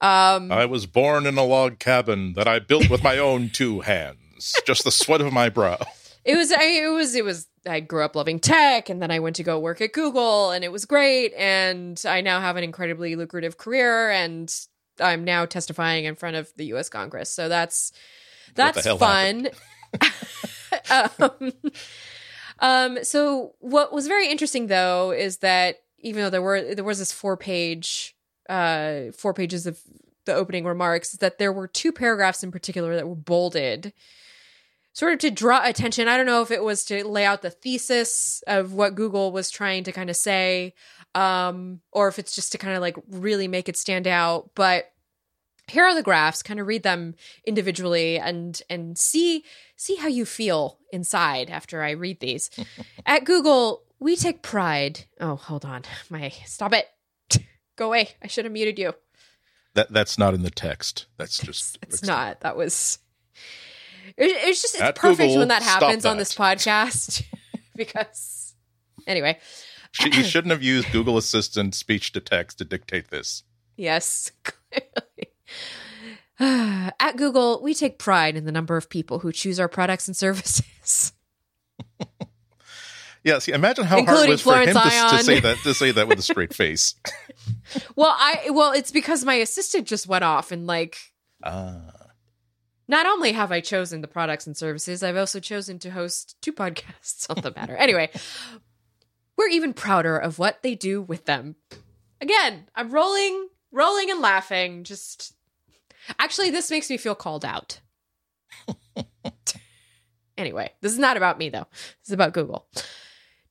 [0.00, 3.80] Um, I was born in a log cabin that I built with my own two
[3.80, 5.78] hands, just the sweat of my brow.
[6.24, 9.20] it was I, it was it was I grew up loving tech and then I
[9.20, 12.64] went to go work at Google and it was great and I now have an
[12.64, 14.52] incredibly lucrative career and
[15.00, 17.30] I'm now testifying in front of the US Congress.
[17.30, 17.92] So that's
[18.54, 19.48] that's fun.
[20.90, 21.52] um,
[22.62, 27.00] Um, so what was very interesting though is that even though there were there was
[27.00, 28.16] this four page
[28.48, 29.80] uh four pages of
[30.24, 33.92] the opening remarks, that there were two paragraphs in particular that were bolded
[34.92, 36.06] sort of to draw attention.
[36.06, 39.50] I don't know if it was to lay out the thesis of what Google was
[39.50, 40.74] trying to kind of say,
[41.14, 44.50] um, or if it's just to kind of like really make it stand out.
[44.54, 44.91] But
[45.68, 46.42] here are the graphs.
[46.42, 47.14] Kind of read them
[47.46, 49.44] individually and and see
[49.76, 52.50] see how you feel inside after I read these.
[53.06, 55.04] At Google, we take pride.
[55.20, 56.86] Oh, hold on, my stop it.
[57.76, 58.10] Go away.
[58.22, 58.94] I should have muted you.
[59.74, 61.06] That that's not in the text.
[61.16, 62.40] That's just It's, it's not.
[62.40, 62.98] That was
[64.16, 67.24] it, it's just it's At perfect Google, when that stop happens on this podcast
[67.76, 68.54] because
[69.06, 69.38] anyway,
[70.00, 73.44] you shouldn't have used Google Assistant speech to text to dictate this.
[73.76, 75.31] yes, clearly.
[76.40, 80.16] At Google, we take pride in the number of people who choose our products and
[80.16, 81.12] services.
[83.24, 85.74] Yeah, see, imagine how hard it Including was for him to, to say that to
[85.74, 86.96] say that with a straight face.
[87.94, 90.98] Well, I well, it's because my assistant just went off and like
[91.44, 91.92] Ah,
[92.88, 96.52] not only have I chosen the products and services, I've also chosen to host two
[96.52, 97.76] podcasts on the matter.
[97.76, 98.10] anyway,
[99.36, 101.56] we're even prouder of what they do with them.
[102.20, 104.84] Again, I'm rolling, rolling and laughing.
[104.84, 105.34] Just
[106.18, 107.80] actually, this makes me feel called out.
[110.36, 111.66] anyway, this is not about me though.
[111.70, 112.66] This is about Google.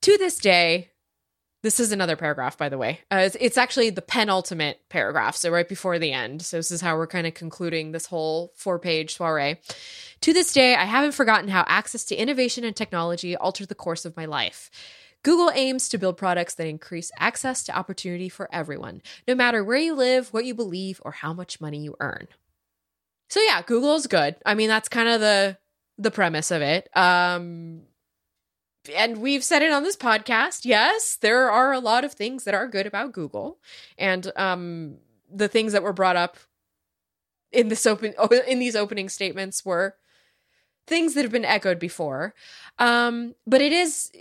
[0.02, 0.90] To this day,
[1.64, 3.02] this is another paragraph, by the way.
[3.12, 6.42] Uh, it's, it's actually the penultimate paragraph, so right before the end.
[6.42, 9.58] So this is how we're kind of concluding this whole four-page soiree.
[10.22, 14.06] To this day, I haven't forgotten how access to innovation and technology altered the course
[14.06, 14.72] of my life.
[15.24, 19.78] Google aims to build products that increase access to opportunity for everyone, no matter where
[19.78, 22.28] you live, what you believe, or how much money you earn.
[23.32, 24.36] So yeah, Google is good.
[24.46, 25.58] I mean, that's kind of the
[25.98, 26.90] the premise of it.
[26.98, 27.84] Um,
[28.94, 30.66] and we've said it on this podcast.
[30.66, 33.58] Yes, there are a lot of things that are good about Google,
[33.98, 34.98] and um,
[35.34, 36.36] the things that were brought up
[37.54, 38.14] in this open
[38.48, 39.96] in these opening statements were
[40.86, 42.34] things that have been echoed before.
[42.80, 44.12] Um, but it is,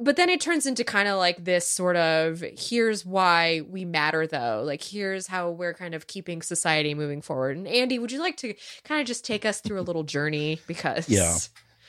[0.00, 4.26] but then it turns into kind of like this sort of here's why we matter,
[4.26, 4.62] though.
[4.64, 7.56] Like here's how we're kind of keeping society moving forward.
[7.56, 10.60] And Andy, would you like to kind of just take us through a little journey
[10.66, 11.36] because Yeah.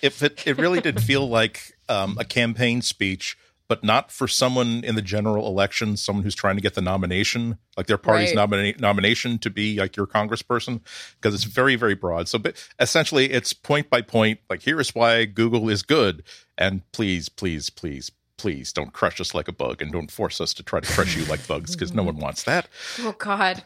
[0.02, 3.38] if it, it really did feel like um, a campaign speech,
[3.72, 7.58] but not for someone in the general election, someone who's trying to get the nomination,
[7.78, 8.50] like their party's Right.
[8.50, 10.82] nomina- nomination to be like your congressperson,
[11.22, 12.28] because it's very, very broad.
[12.28, 16.24] So but essentially, it's point by point, like here's why Google is good,
[16.58, 18.12] and please, please, please.
[18.38, 21.16] Please don't crush us like a bug and don't force us to try to crush
[21.16, 22.68] you like bugs because no one wants that.
[23.00, 23.64] Oh God.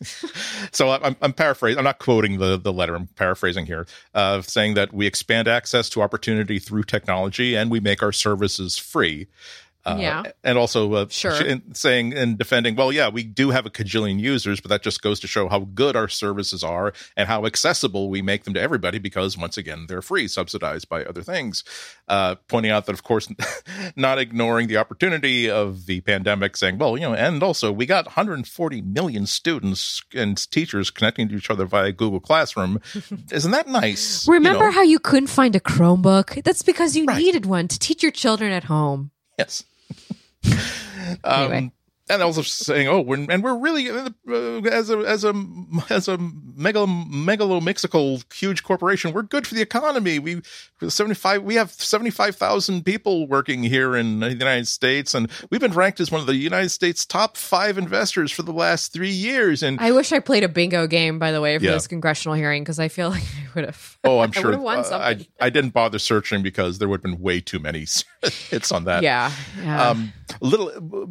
[0.72, 1.78] So I'm, I'm paraphrasing.
[1.78, 2.96] I'm not quoting the, the letter.
[2.96, 7.78] I'm paraphrasing here, uh, saying that we expand access to opportunity through technology and we
[7.78, 9.28] make our services free.
[9.86, 10.22] Uh, Yeah.
[10.42, 11.38] And also, uh, Sure.
[11.74, 15.20] saying and defending, well, yeah, we do have a cajillion users, but that just goes
[15.20, 18.98] to show how good our services are and how accessible we make them to everybody
[18.98, 21.64] because, once again, they're free, subsidized by other things.
[22.08, 23.28] Uh, pointing out that, of course,
[23.96, 28.06] not ignoring the opportunity of the pandemic, saying, well, you know, and also we got
[28.06, 32.80] 140 million students and teachers connecting to each other via Google Classroom.
[33.30, 34.26] Isn't that nice?
[34.26, 34.70] You Remember know?
[34.70, 36.42] how you couldn't find a Chromebook?
[36.42, 37.18] That's because you Right.
[37.18, 39.10] needed one to teach your children at home.
[39.38, 39.64] Yes.
[41.24, 41.72] um, Anyway.
[42.06, 44.10] And also saying, oh, we're, and we're really uh,
[44.70, 45.32] as a as a
[45.88, 49.12] as a megal megalomixical huge corporation.
[49.12, 50.18] We're good for the economy.
[50.18, 50.42] We
[50.88, 51.42] seventy five.
[51.42, 55.72] We have seventy five thousand people working here in the United States, and we've been
[55.72, 59.62] ranked as one of the United States top five investors for the last three years.
[59.62, 61.72] And I wish I played a bingo game, by the way, for Yeah.
[61.72, 63.98] this congressional hearing because I feel like I would have.
[64.04, 65.26] oh, I'm sure would've won uh, something.
[65.40, 67.86] I I didn't bother searching because there would have been way too many
[68.50, 69.02] hits on that.
[69.02, 69.88] yeah, yeah.
[69.90, 70.12] um
[70.42, 70.70] little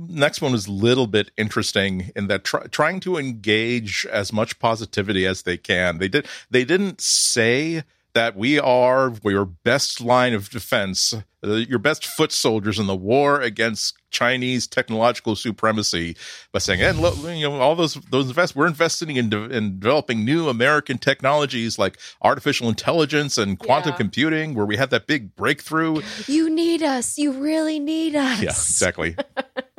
[0.10, 5.26] next one was little bit interesting in that try, trying to engage as much positivity
[5.26, 10.50] as they can they did they didn't say that we are your best line of
[10.50, 11.14] defense
[11.46, 16.16] uh, your best foot soldiers in the war against Chinese technological supremacy
[16.54, 19.80] by saying, and look, you know, all those those invest we're investing in, de- in
[19.80, 23.98] developing new American technologies like artificial intelligence and quantum Yeah.
[23.98, 26.02] computing, where we had that big breakthrough.
[26.28, 27.18] you need us.
[27.18, 28.40] You really need us.
[28.42, 29.16] Yeah, exactly.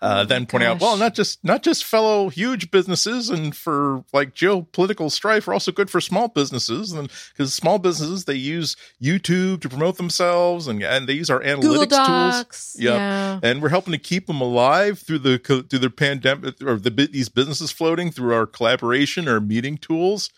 [0.00, 4.04] Oh Uh, then pointing out, well, not just not just fellow huge businesses and for
[4.12, 8.76] like geopolitical strife, are also good for small businesses, and because small businesses they use
[9.02, 11.62] YouTube to promote themselves, and and they use our analytics
[12.06, 12.76] tools.
[12.78, 12.94] Yep.
[12.94, 13.40] Yeah.
[13.42, 17.28] And we're helping to keep them alive through the through the pandemic or the these
[17.28, 20.30] businesses floating through our collaboration or meeting tools.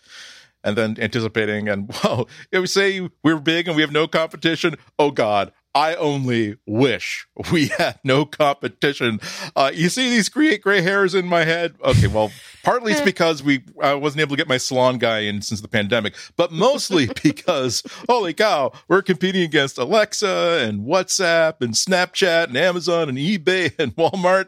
[0.63, 4.75] And then anticipating, and wow, if we say we're big and we have no competition.
[4.99, 9.19] Oh God, I only wish we had no competition.
[9.55, 11.75] Uh, you see these gray, gray hairs in my head?
[11.83, 12.31] Okay, well,
[12.63, 15.67] partly it's because we I wasn't able to get my salon guy in since the
[15.67, 22.57] pandemic, but mostly because holy cow, we're competing against Alexa and WhatsApp and Snapchat and
[22.57, 24.47] Amazon and eBay and Walmart.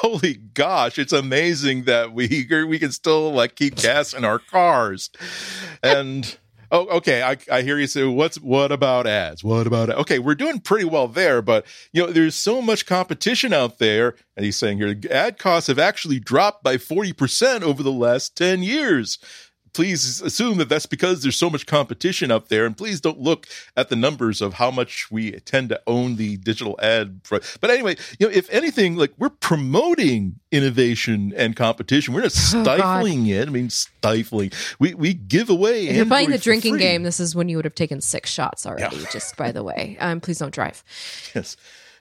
[0.00, 5.10] Holy gosh, it's amazing that we we can still like keep gas in our cars.
[5.82, 6.36] And
[6.70, 7.22] Oh, okay.
[7.22, 9.42] I, I hear you say, what's, what about ads?
[9.42, 13.52] What about, okay, we're doing pretty well there, but you know, there's so much competition
[13.52, 14.14] out there.
[14.36, 18.62] And he's saying here, ad costs have actually dropped by 40% over the last 10
[18.62, 19.18] years
[19.72, 23.46] please assume that that's because there's so much competition up there and please don't look
[23.76, 27.20] at the numbers of how much we tend to own the digital ad
[27.60, 32.14] but anyway you know if anything like we're promoting innovation and competition.
[32.14, 33.48] We're not oh, stifling oh, it.
[33.48, 34.52] I mean stifling.
[34.78, 36.80] We we give away if you're playing the drinking free.
[36.80, 39.06] game this is when you would have taken six shots already yeah.
[39.12, 39.96] just by the way.
[40.00, 40.82] Um please don't drive.
[41.34, 41.56] Yes.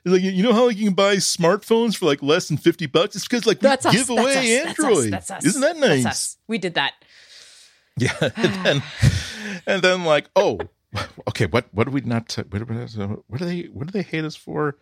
[0.06, 3.16] Like you know how like, you can buy smartphones for like less than 50 bucks?
[3.16, 5.78] It's because like we that's give us, away android that's us, that's us, isn't that
[5.78, 6.38] nice?
[6.48, 6.94] we did that
[8.02, 8.84] yeah, and then,
[9.66, 10.60] and then like, oh,
[11.28, 12.34] okay, what what do we not?
[12.50, 12.70] What,
[13.28, 14.78] what do they what do they hate us for?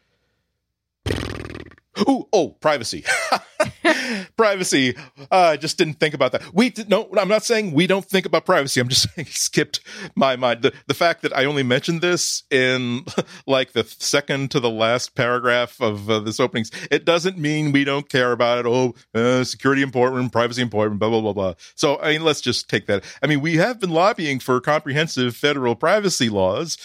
[2.05, 3.03] Oh, oh, privacy.
[4.37, 4.95] privacy.
[5.31, 6.53] Uh, I just didn't think about that.
[6.53, 8.79] We no, I'm not saying we don't think about privacy.
[8.79, 9.79] I'm just saying skipped
[10.15, 10.61] my mind.
[10.61, 13.05] The, the fact that I only mentioned this in
[13.47, 17.83] like the second to the last paragraph of uh, this opening, it doesn't mean we
[17.83, 18.65] don't care about it.
[18.67, 21.53] Oh, uh, security important, privacy important, blah, blah, blah, blah.
[21.75, 23.03] So, I mean, let's just take that.
[23.23, 26.77] I mean, we have been lobbying for comprehensive federal privacy laws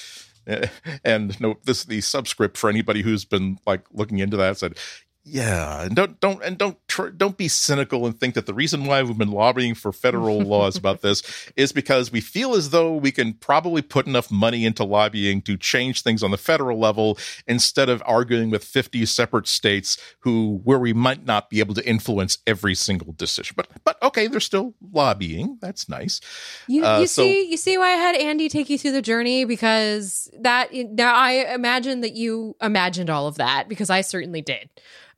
[1.04, 4.76] and no this the subscript for anybody who's been like looking into that said
[5.24, 8.86] yeah, and don't don't and don't tr- don't be cynical and think that the reason
[8.86, 11.22] why we've been lobbying for federal laws about this
[11.54, 15.56] is because we feel as though we can probably put enough money into lobbying to
[15.56, 20.80] change things on the federal level instead of arguing with 50 separate states who where
[20.80, 23.54] we might not be able to influence every single decision.
[23.56, 25.56] But but okay, they're still lobbying.
[25.60, 26.20] That's nice.
[26.66, 29.02] You uh, you so, see you see why I had Andy take you through the
[29.02, 34.42] journey because that now I imagine that you imagined all of that because I certainly
[34.42, 34.68] did.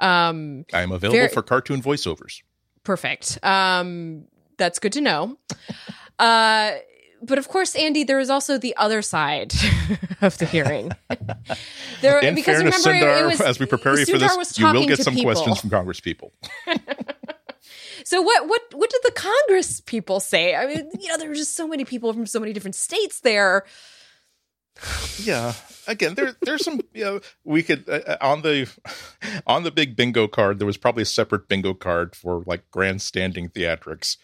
[0.05, 2.43] Um, I am available very, for cartoon voiceovers.
[2.83, 3.39] Perfect.
[3.43, 4.25] Um,
[4.59, 5.39] that's good to know.
[6.19, 6.73] uh,
[7.23, 9.55] but of course, Andy, there is also the other side
[10.21, 10.93] of the hearing.
[12.03, 14.87] there, In because fairness, remember, Sundar, was, as we prepare you for this, you will
[14.87, 15.33] get some people.
[15.33, 16.33] questions from Congress people.
[18.05, 20.55] so what what what did the Congress people say?
[20.55, 23.21] I mean, you know, there were just so many people from so many different states
[23.21, 23.65] there
[25.23, 25.53] yeah
[25.87, 28.69] again there there's some you know we could uh, uh, on the
[29.47, 33.49] on the big bingo card there was probably a separate bingo card for like grandstanding
[33.49, 34.17] theatrics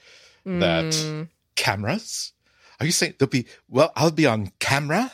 [0.44, 1.28] that mm.
[1.54, 2.32] cameras
[2.80, 5.12] are you saying there'll be well i'll be on camera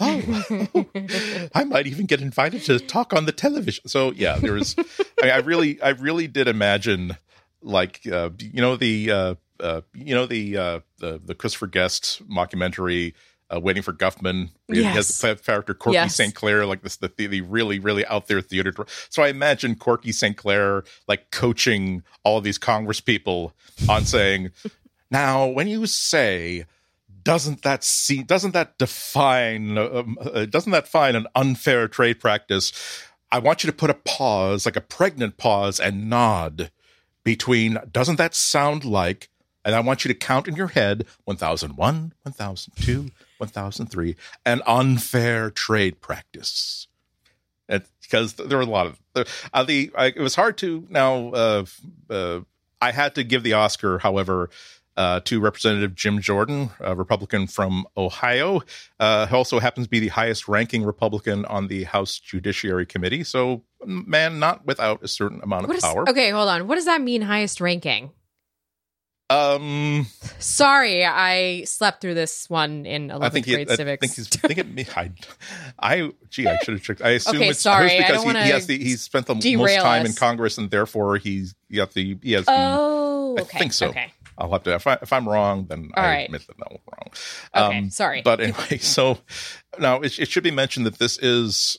[0.00, 3.88] oh, I might even get invited to talk on the television.
[3.88, 4.76] So yeah, there was.
[5.22, 7.16] I, I really, I really did imagine,
[7.62, 12.22] like, uh, you know, the, uh, uh, you know, the, uh, the the Christopher Guest
[12.28, 13.14] mockumentary
[13.54, 14.50] uh, Waiting for Guffman.
[14.68, 14.78] Yes.
[14.78, 16.16] He has the character Corky yes.
[16.16, 16.34] St.
[16.34, 18.72] Clair, like this, the, the really, really out there theater.
[19.08, 20.36] So I imagine Corky St.
[20.36, 23.54] Clair like coaching all of these Congress people
[23.88, 24.50] on saying,
[25.10, 26.66] now, when you say,
[27.22, 32.72] doesn't that see, doesn't that define, um, uh, doesn't that find an unfair trade practice?
[33.30, 36.70] I want you to put a pause, like a pregnant pause, and nod
[37.24, 39.28] between, doesn't that sound like
[39.66, 46.00] and I want you to count in your head 1001, 1002, 1003, an unfair trade
[46.00, 46.86] practice.
[47.68, 49.00] because there were a lot of
[49.52, 51.64] uh, the I, it was hard to now uh,
[52.08, 52.40] uh,
[52.80, 54.50] I had to give the Oscar however
[54.96, 58.62] uh, to Representative Jim Jordan, a Republican from Ohio.
[59.00, 63.24] Uh, he also happens to be the highest ranking Republican on the House Judiciary Committee.
[63.24, 66.08] So, man, not without a certain amount of is, power.
[66.08, 66.66] Okay, hold on.
[66.66, 68.12] What does that mean, highest ranking?
[69.28, 70.06] Um,
[70.38, 74.00] sorry, I slept through this one in 11th I think he, grade I civics.
[74.00, 75.10] Think he's, I think it, I,
[75.80, 77.02] I, gee, I should have checked.
[77.02, 80.02] I assume okay, it's sorry, because he, he, has the, he's spent the most time
[80.02, 80.10] us.
[80.10, 82.44] in Congress, and therefore he's got the he has.
[82.46, 83.56] Oh, the, okay.
[83.56, 83.88] I think so.
[83.88, 84.12] Okay.
[84.38, 84.74] I'll have to.
[84.74, 86.24] If, I, if I'm wrong, then All I right.
[86.26, 87.68] admit that I'm wrong.
[87.70, 88.22] Okay, um, sorry.
[88.22, 89.18] But anyway, so
[89.78, 91.76] now it, it should be mentioned that this is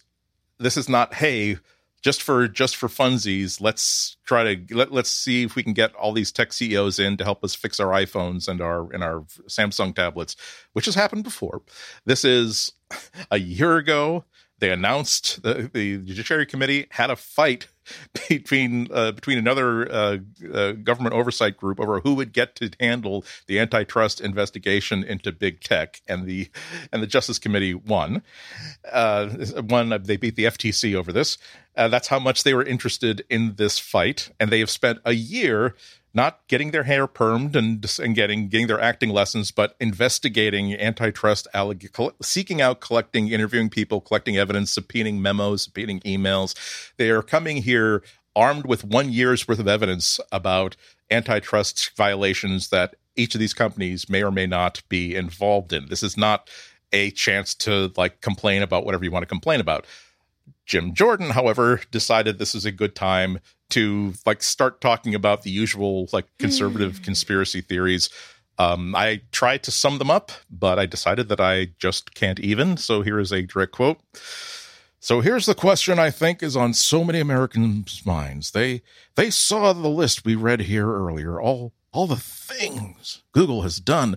[0.60, 1.60] this is not hey
[2.02, 5.94] just for just for funsies, let's try to let, let's see if we can get
[5.96, 9.22] all these tech CEOs in to help us fix our iPhones and our and our
[9.48, 10.36] Samsung tablets,
[10.74, 11.62] which has happened before.
[12.06, 12.72] This is
[13.32, 14.26] a year ago.
[14.60, 17.68] They announced the, the Judiciary Committee had a fight
[18.30, 20.18] between uh, between another uh,
[20.54, 25.62] uh, government oversight group over who would get to handle the antitrust investigation into big
[25.62, 26.50] tech, and the
[26.92, 28.24] and the Justice Committee won.
[28.92, 29.30] Uh,
[29.70, 29.90] won.
[30.04, 31.38] They beat the FTC over this.
[31.76, 35.14] Uh, that's how much they were interested in this fight, and they have spent a
[35.14, 35.76] year
[36.18, 41.48] not getting their hair permed and and getting getting their acting lessons, but investigating antitrust,
[41.54, 46.56] alleg- seeking out, collecting, interviewing people, collecting evidence, subpoenaing memos, subpoenaing emails.
[46.98, 48.04] They are coming here
[48.36, 50.76] armed with one year's worth of evidence about
[51.10, 55.88] antitrust violations that each of these companies may or may not be involved in.
[55.88, 56.50] This is not
[56.92, 59.86] a chance to like complain about whatever you want to complain about.
[60.66, 63.40] Jim Jordan, however, decided this is a good time
[63.70, 67.04] to like start talking about the usual like conservative mm.
[67.04, 68.10] conspiracy theories.
[68.60, 72.78] Um, I tried to sum them up, but I decided that I just can't even.
[72.78, 74.00] So here is a direct quote.
[75.00, 78.52] So here's the question I think is on so many Americans' minds.
[78.52, 78.82] They
[79.16, 84.16] they saw the list we read here earlier, all all the things Google has done.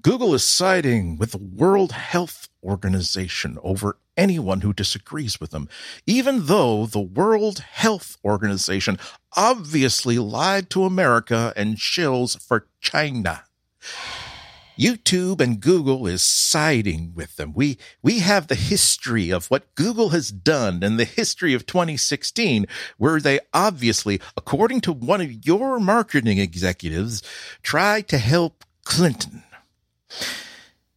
[0.00, 5.68] Google is siding with the World Health Organization over anyone who disagrees with them,
[6.06, 8.96] even though the World Health Organization
[9.36, 13.42] obviously lied to America and shills for China.
[14.78, 17.52] YouTube and Google is siding with them.
[17.52, 22.66] We, we have the history of what Google has done and the history of 2016,
[22.98, 27.20] where they obviously, according to one of your marketing executives,
[27.64, 29.42] tried to help Clinton.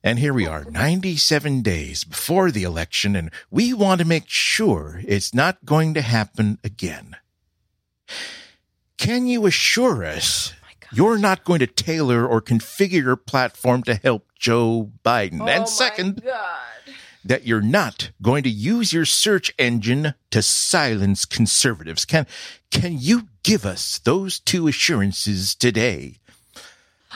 [0.03, 5.01] And here we are, 97 days before the election, and we want to make sure
[5.07, 7.17] it's not going to happen again.
[8.97, 13.95] Can you assure us oh you're not going to tailor or configure your platform to
[13.95, 15.41] help Joe Biden?
[15.41, 16.23] Oh and second,
[17.23, 22.05] that you're not going to use your search engine to silence conservatives.
[22.05, 22.25] Can,
[22.71, 26.17] can you give us those two assurances today?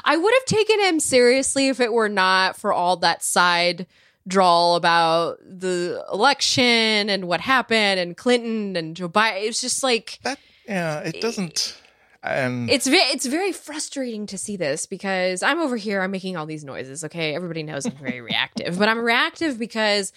[0.06, 3.88] I would have taken him seriously if it were not for all that side
[4.28, 9.44] drawl about the election and what happened and Clinton and Joe Biden.
[9.44, 10.40] It's just like that.
[10.68, 11.82] Yeah, it eh, doesn't.
[12.24, 16.38] And it's very it's very frustrating to see this because I'm over here I'm making
[16.38, 20.12] all these noises okay everybody knows I'm very reactive but I'm reactive because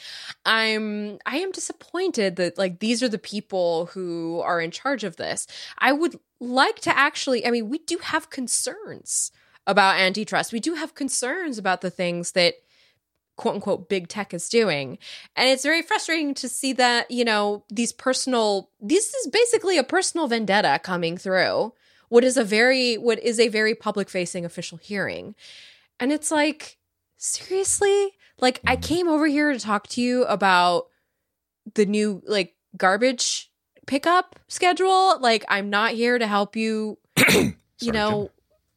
[0.46, 5.16] I'm I am disappointed that like these are the people who are in charge of
[5.16, 5.46] this
[5.78, 9.30] I would like to actually I mean we do have concerns
[9.68, 10.52] about antitrust.
[10.52, 12.54] We do have concerns about the things that
[13.36, 14.98] quote unquote big tech is doing.
[15.36, 19.84] And it's very frustrating to see that, you know, these personal this is basically a
[19.84, 21.74] personal vendetta coming through.
[22.08, 25.36] What is a very what is a very public facing official hearing.
[26.00, 26.78] And it's like
[27.18, 28.12] seriously?
[28.40, 30.86] Like I came over here to talk to you about
[31.74, 33.52] the new like garbage
[33.86, 35.20] pickup schedule.
[35.20, 36.98] Like I'm not here to help you
[37.80, 38.30] you know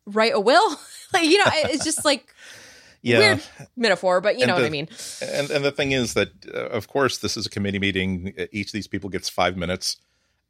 [0.05, 0.69] write a will.
[1.13, 2.33] like you know, it's just like
[3.01, 3.19] yeah.
[3.19, 3.43] weird
[3.75, 4.87] metaphor, but you and know the, what I mean.
[5.21, 8.33] And and the thing is that uh, of course this is a committee meeting.
[8.51, 9.97] Each of these people gets five minutes.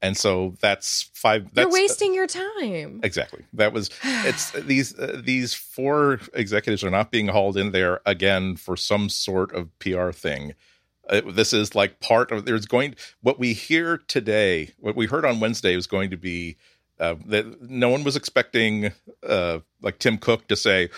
[0.01, 1.53] And so that's five.
[1.53, 3.01] That's, You're wasting your time.
[3.03, 3.45] Exactly.
[3.53, 3.91] That was.
[4.03, 9.09] It's these uh, these four executives are not being hauled in there again for some
[9.09, 10.55] sort of PR thing.
[11.07, 12.45] Uh, this is like part of.
[12.45, 12.95] There's going.
[13.21, 16.57] What we hear today, what we heard on Wednesday, is going to be
[17.01, 18.91] uh, that no one was expecting
[19.27, 20.89] uh, like Tim Cook to say,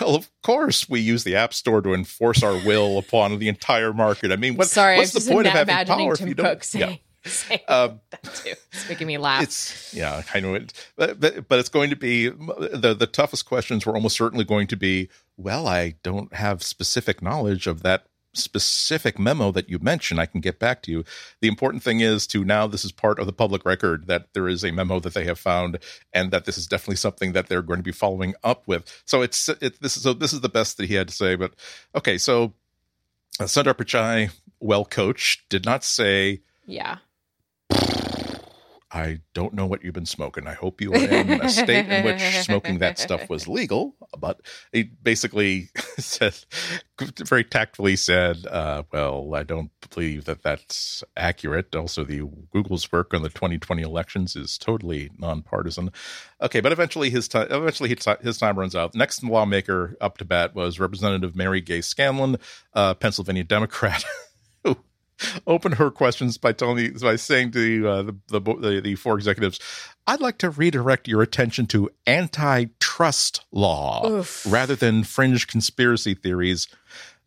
[0.00, 3.92] "Well, of course we use the App Store to enforce our will upon the entire
[3.92, 6.44] market." I mean, what, Sorry, what's the point of having power Tim if you Cook
[6.44, 6.64] don't?
[6.64, 6.96] Say, yeah.
[7.24, 8.54] say um, that too.
[8.72, 9.42] It's making me laugh.
[9.42, 13.44] It's yeah, I know it, but, but but it's going to be the the toughest
[13.44, 15.08] questions were almost certainly going to be.
[15.36, 18.06] Well, I don't have specific knowledge of that
[18.38, 21.04] specific memo that you mentioned, I can get back to you.
[21.40, 24.48] The important thing is to now this is part of the public record that there
[24.48, 25.78] is a memo that they have found,
[26.12, 29.02] and that this is definitely something that they're going to be following up with.
[29.04, 31.34] So it's it, this is so this is the best that he had to say.
[31.34, 31.54] But
[31.94, 32.54] okay, so
[33.40, 34.30] uh, Sundar Pichai,
[34.60, 36.98] well coached, did not say yeah
[38.90, 40.46] I don't know what you've been smoking.
[40.46, 43.94] I hope you were in a state in which smoking that stuff was legal.
[44.18, 44.40] But
[44.72, 45.68] he basically
[45.98, 46.34] said,
[46.98, 51.74] very tactfully said, uh, well, I don't believe that that's accurate.
[51.74, 55.90] Also, the Google's work on the 2020 elections is totally nonpartisan.
[56.40, 58.92] Okay, but eventually his time, eventually his time runs out.
[58.92, 62.38] The next lawmaker up to bat was Representative Mary Gay Scanlon,
[62.72, 64.02] uh, Pennsylvania Democrat.
[65.46, 69.58] open her questions by telling me by saying to uh, the, the, the four executives,
[70.06, 74.46] "I'd like to redirect your attention to antitrust law Oof.
[74.48, 76.68] rather than fringe conspiracy theories."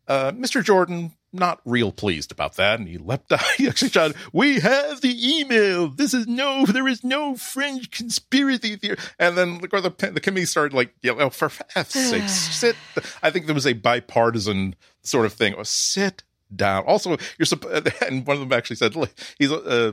[0.08, 0.64] Uh, Mr.
[0.64, 3.40] Jordan, not real pleased about that, and he leapt out.
[3.56, 5.88] He actually shouted, "We have the email.
[5.88, 10.20] This is no, there is no fringe conspiracy theory." And then look where the the
[10.20, 12.76] committee started like, "Yeah, oh, for F's sake, sit."
[13.22, 15.54] I think there was a bipartisan sort of thing.
[15.56, 16.22] Oh, sit
[16.56, 16.84] down.
[16.84, 19.92] Also, you're supposed, and one of them actually said, Look, "He's uh,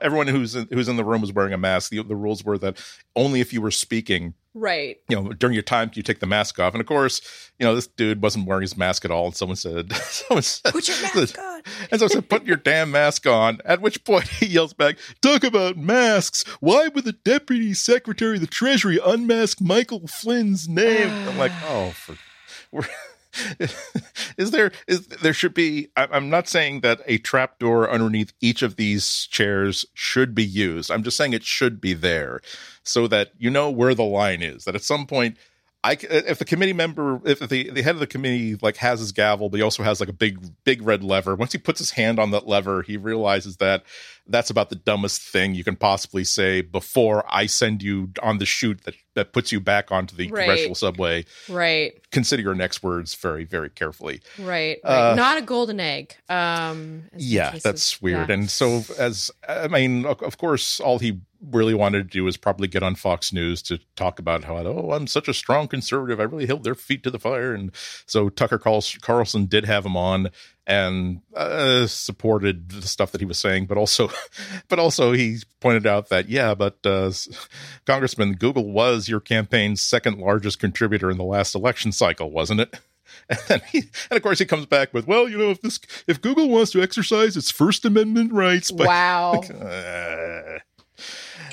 [0.00, 1.90] everyone who's in, who's in the room was wearing a mask.
[1.90, 2.82] The, the rules were that
[3.16, 4.98] only if you were speaking." Right.
[5.08, 6.74] You know, during your time, you take the mask off.
[6.74, 7.20] And of course,
[7.58, 9.26] you know, this dude wasn't wearing his mask at all.
[9.26, 11.62] And someone said, someone said, Put your mask on.
[11.90, 13.60] And so I said, Put your damn mask on.
[13.64, 16.42] At which point he yells back, Talk about masks.
[16.58, 21.10] Why would the deputy secretary of the treasury unmask Michael Flynn's name?
[21.28, 22.16] I'm like, Oh, for.
[24.36, 28.62] is there is there should be i'm not saying that a trap door underneath each
[28.62, 32.40] of these chairs should be used i'm just saying it should be there
[32.82, 35.36] so that you know where the line is that at some point
[35.82, 39.12] I if the committee member if the the head of the committee like has his
[39.12, 41.34] gavel, but he also has like a big big red lever.
[41.34, 43.84] Once he puts his hand on that lever, he realizes that
[44.30, 48.46] that's about the dumbest thing you can possibly say before I send you on the
[48.46, 50.46] shoot that that puts you back onto the right.
[50.46, 51.24] congressional subway.
[51.48, 52.00] Right.
[52.10, 54.20] Consider your next words very very carefully.
[54.38, 54.78] Right.
[54.84, 55.10] right.
[55.10, 56.14] Uh, Not a golden egg.
[56.28, 57.04] Um.
[57.16, 58.28] Yeah, that's weird.
[58.28, 58.34] Yeah.
[58.34, 61.20] And so as I mean, of course, all he
[61.50, 64.92] really wanted to do was probably get on Fox News to talk about how oh
[64.92, 67.70] I'm such a strong conservative I really held their feet to the fire and
[68.06, 70.30] so Tucker Carlson did have him on
[70.66, 74.10] and uh, supported the stuff that he was saying but also
[74.68, 77.10] but also he pointed out that yeah but uh,
[77.86, 82.78] Congressman Google was your campaign's second largest contributor in the last election cycle wasn't it?
[83.48, 83.78] And, he,
[84.10, 86.72] and of course he comes back with, well, you know, if this if Google wants
[86.72, 90.58] to exercise its First Amendment rights, by, wow, like, uh,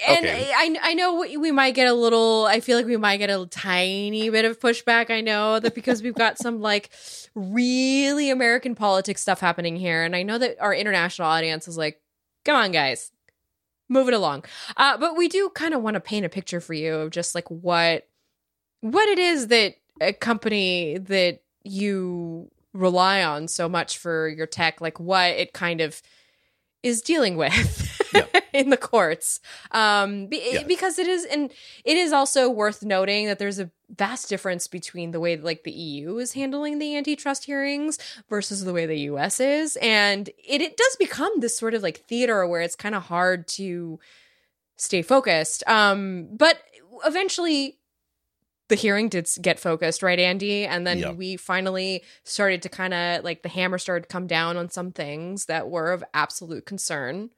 [0.07, 0.51] and okay.
[0.55, 3.45] I, I know we might get a little, I feel like we might get a
[3.45, 5.09] tiny bit of pushback.
[5.09, 6.89] I know that because we've got some like
[7.35, 10.03] really American politics stuff happening here.
[10.03, 12.01] And I know that our international audience is like,
[12.45, 13.11] come on, guys,
[13.89, 14.45] move it along.
[14.77, 17.35] Uh, but we do kind of want to paint a picture for you of just
[17.35, 18.07] like what,
[18.81, 24.79] what it is that a company that you rely on so much for your tech,
[24.79, 26.01] like what it kind of
[26.83, 27.83] is dealing with.
[28.17, 28.39] Yeah.
[28.53, 29.39] in the courts
[29.71, 30.63] um be, yeah.
[30.67, 31.51] because it is and
[31.83, 35.63] it is also worth noting that there's a vast difference between the way that, like
[35.63, 37.97] the EU is handling the antitrust hearings
[38.29, 42.05] versus the way the US is and it, it does become this sort of like
[42.07, 43.99] theater where it's kind of hard to
[44.77, 46.59] stay focused um but
[47.05, 47.77] eventually
[48.69, 50.65] the hearing did get focused, right, Andy?
[50.65, 51.15] And then yep.
[51.15, 54.91] we finally started to kind of like the hammer started to come down on some
[54.91, 57.29] things that were of absolute concern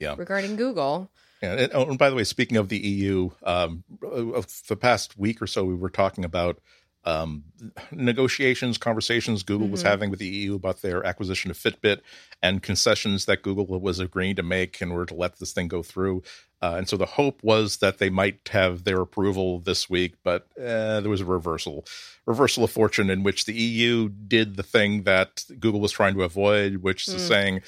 [0.00, 0.14] yeah.
[0.16, 1.10] regarding Google.
[1.42, 5.40] Yeah, and, oh, and by the way, speaking of the EU, um, the past week
[5.40, 6.58] or so, we were talking about
[7.04, 7.44] um,
[7.92, 9.72] negotiations, conversations Google mm-hmm.
[9.72, 12.00] was having with the EU about their acquisition of Fitbit
[12.42, 15.82] and concessions that Google was agreeing to make in order to let this thing go
[15.82, 16.22] through.
[16.62, 20.46] Uh, and so the hope was that they might have their approval this week, but
[20.58, 21.86] uh, there was a reversal,
[22.26, 26.22] reversal of fortune in which the EU did the thing that Google was trying to
[26.22, 27.14] avoid, which mm.
[27.14, 27.62] is saying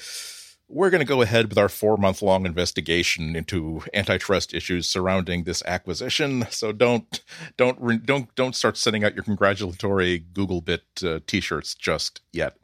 [0.67, 5.43] we're going to go ahead with our four month long investigation into antitrust issues surrounding
[5.43, 6.45] this acquisition.
[6.49, 7.21] So don't
[7.57, 12.57] don't don't don't start sending out your congratulatory Googlebit uh, t-shirts just yet.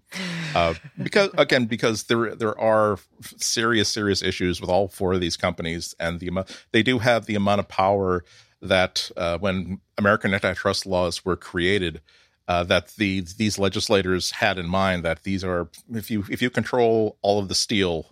[0.55, 2.97] Uh, because again, because there there are
[3.37, 7.35] serious serious issues with all four of these companies, and the they do have the
[7.35, 8.23] amount of power
[8.61, 12.01] that uh, when American antitrust laws were created,
[12.49, 16.49] uh, that the these legislators had in mind that these are if you if you
[16.49, 18.07] control all of the steel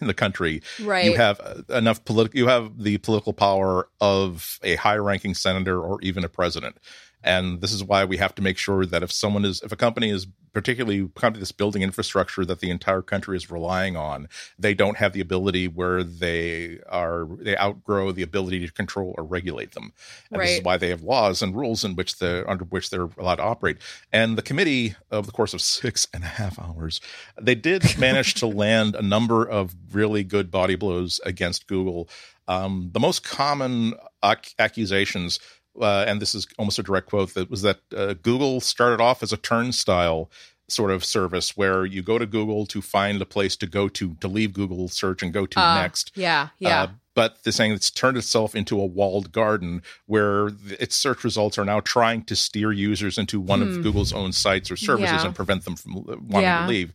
[0.00, 1.04] in the country, right.
[1.04, 6.00] you have enough political you have the political power of a high ranking senator or
[6.02, 6.76] even a president.
[7.22, 9.76] And this is why we have to make sure that if someone is, if a
[9.76, 10.26] company is
[10.56, 14.26] particularly a company that's building infrastructure that the entire country is relying on,
[14.58, 19.24] they don't have the ability where they are, they outgrow the ability to control or
[19.24, 19.92] regulate them.
[20.30, 20.46] And right.
[20.46, 23.34] this is why they have laws and rules in which the, under which they're allowed
[23.34, 23.76] to operate.
[24.14, 27.02] And the committee, over the course of six and a half hours,
[27.38, 32.08] they did manage to land a number of really good body blows against Google.
[32.48, 33.92] Um, the most common
[34.24, 35.38] ac- accusations
[35.80, 39.22] uh, and this is almost a direct quote that was that uh, Google started off
[39.22, 40.30] as a turnstile
[40.68, 44.14] sort of service where you go to Google to find a place to go to
[44.14, 46.12] to leave Google search and go to uh, next.
[46.14, 46.82] Yeah, yeah.
[46.82, 51.56] Uh, but they're saying it's turned itself into a walled garden where its search results
[51.56, 53.82] are now trying to steer users into one of hmm.
[53.82, 55.26] Google's own sites or services yeah.
[55.26, 56.62] and prevent them from wanting yeah.
[56.62, 56.94] to leave.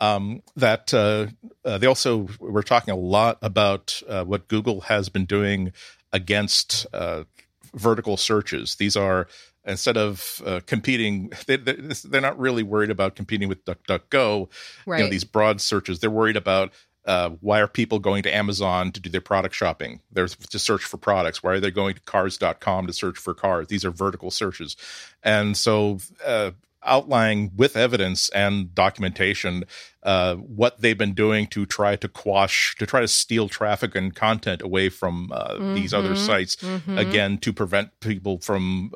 [0.00, 1.26] Um, that uh,
[1.64, 5.72] uh, they also were talking a lot about uh, what Google has been doing
[6.12, 7.24] against uh,
[7.74, 8.76] vertical searches.
[8.76, 9.28] These are
[9.64, 14.48] instead of uh, competing, they, they're not really worried about competing with DuckDuckGo.
[14.86, 14.98] Right.
[14.98, 16.00] You know, these broad searches.
[16.00, 16.72] They're worried about
[17.04, 20.00] uh, why are people going to Amazon to do their product shopping?
[20.12, 21.42] There's to search for products.
[21.42, 23.68] Why are they going to cars.com to search for cars?
[23.68, 24.76] These are vertical searches.
[25.22, 26.50] And so, uh,
[26.88, 29.64] outlining with evidence and documentation
[30.02, 34.14] uh, what they've been doing to try to quash, to try to steal traffic and
[34.14, 35.74] content away from uh, mm-hmm.
[35.74, 36.26] these other mm-hmm.
[36.26, 36.98] sites, mm-hmm.
[36.98, 38.92] again, to prevent people from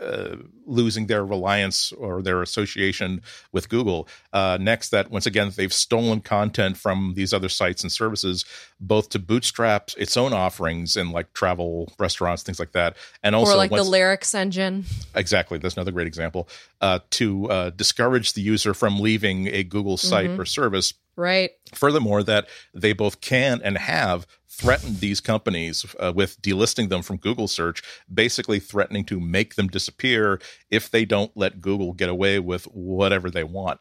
[0.00, 0.36] uh,
[0.66, 3.22] losing their reliance or their association
[3.52, 4.08] with Google.
[4.32, 8.44] Uh, next, that once again they've stolen content from these other sites and services,
[8.80, 13.54] both to bootstrap its own offerings in like travel, restaurants, things like that, and also
[13.54, 14.84] or like once, the lyrics engine.
[15.14, 16.48] Exactly, that's another great example.
[16.80, 20.40] Uh, to uh, discourage the user from leaving a Google site mm-hmm.
[20.40, 20.94] or service.
[21.16, 21.52] Right.
[21.72, 27.16] Furthermore, that they both can and have threatened these companies uh, with delisting them from
[27.16, 27.82] Google search,
[28.12, 30.40] basically threatening to make them disappear
[30.70, 33.80] if they don't let Google get away with whatever they want.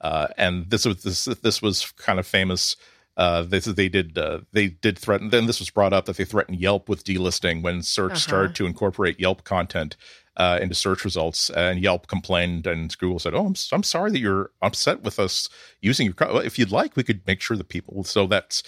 [0.00, 2.76] Uh, and this was this this was kind of famous.
[3.16, 5.30] Uh, this they did uh, they did threaten.
[5.30, 8.20] Then this was brought up that they threatened Yelp with delisting when search uh-huh.
[8.20, 9.96] started to incorporate Yelp content
[10.36, 11.50] uh, into search results.
[11.50, 15.48] And Yelp complained, and Google said, "Oh, I'm, I'm sorry that you're upset with us
[15.80, 16.44] using your.
[16.44, 18.62] If you'd like, we could make sure the people." So that's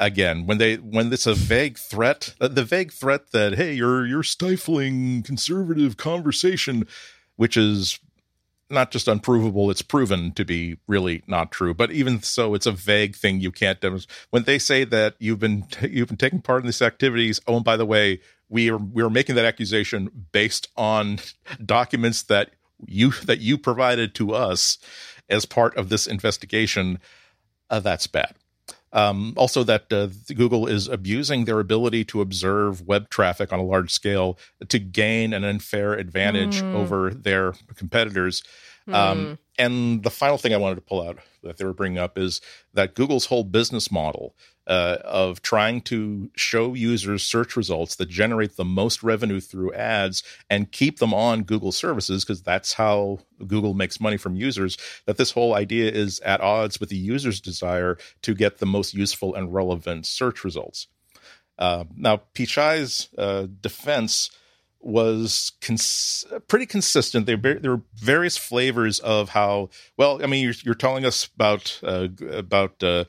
[0.00, 4.04] again when they when it's a vague threat uh, the vague threat that hey you're
[4.06, 6.86] you're stifling conservative conversation
[7.36, 8.00] which is
[8.70, 11.74] not just unprovable it's proven to be really not true.
[11.74, 15.40] But even so it's a vague thing you can't demonstrate when they say that you've
[15.40, 18.78] been you've been taking part in these activities oh and by the way we are
[18.78, 21.18] we are making that accusation based on
[21.64, 22.50] documents that
[22.86, 24.78] you that you provided to us
[25.28, 26.98] as part of this investigation
[27.68, 28.34] uh, that's bad
[28.92, 33.64] um, also, that uh, Google is abusing their ability to observe web traffic on a
[33.64, 34.36] large scale
[34.68, 36.74] to gain an unfair advantage mm.
[36.74, 38.42] over their competitors.
[38.90, 38.94] Mm.
[38.94, 42.16] Um, and the final thing I wanted to pull out that they were bringing up
[42.16, 42.40] is
[42.74, 44.34] that Google's whole business model
[44.66, 50.22] uh, of trying to show users search results that generate the most revenue through ads
[50.48, 54.78] and keep them on Google services because that's how Google makes money from users.
[55.06, 58.94] That this whole idea is at odds with the user's desire to get the most
[58.94, 60.86] useful and relevant search results.
[61.58, 64.30] Uh, now, Pichai's uh, defense
[64.80, 67.26] was cons- pretty consistent.
[67.26, 69.70] There, there were various flavors of how.
[69.96, 73.04] Well, I mean, you're, you're telling us about uh, about uh,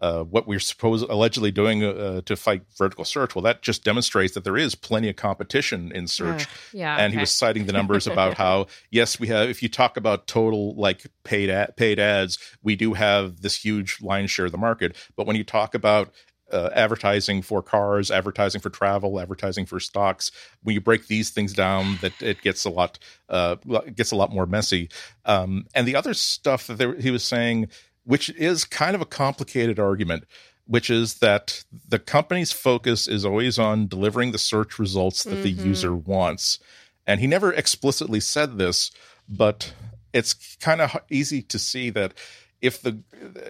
[0.00, 3.34] uh, what we're supposed allegedly doing uh, to fight vertical search.
[3.34, 6.44] Well, that just demonstrates that there is plenty of competition in search.
[6.44, 7.16] Uh, yeah, and okay.
[7.16, 9.48] he was citing the numbers about how yes, we have.
[9.48, 14.00] If you talk about total like paid ad, paid ads, we do have this huge
[14.02, 14.96] line share of the market.
[15.16, 16.12] But when you talk about
[16.52, 20.30] uh, advertising for cars, advertising for travel, advertising for stocks.
[20.62, 23.56] When you break these things down, that it gets a lot uh,
[23.94, 24.88] gets a lot more messy.
[25.24, 27.68] Um, and the other stuff that there, he was saying
[28.06, 30.24] which is kind of a complicated argument,
[30.66, 35.42] which is that the company's focus is always on delivering the search results that mm-hmm.
[35.42, 36.60] the user wants.
[37.06, 38.92] And he never explicitly said this,
[39.28, 39.72] but
[40.12, 42.14] it's kind of easy to see that
[42.62, 43.00] if the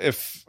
[0.00, 0.44] if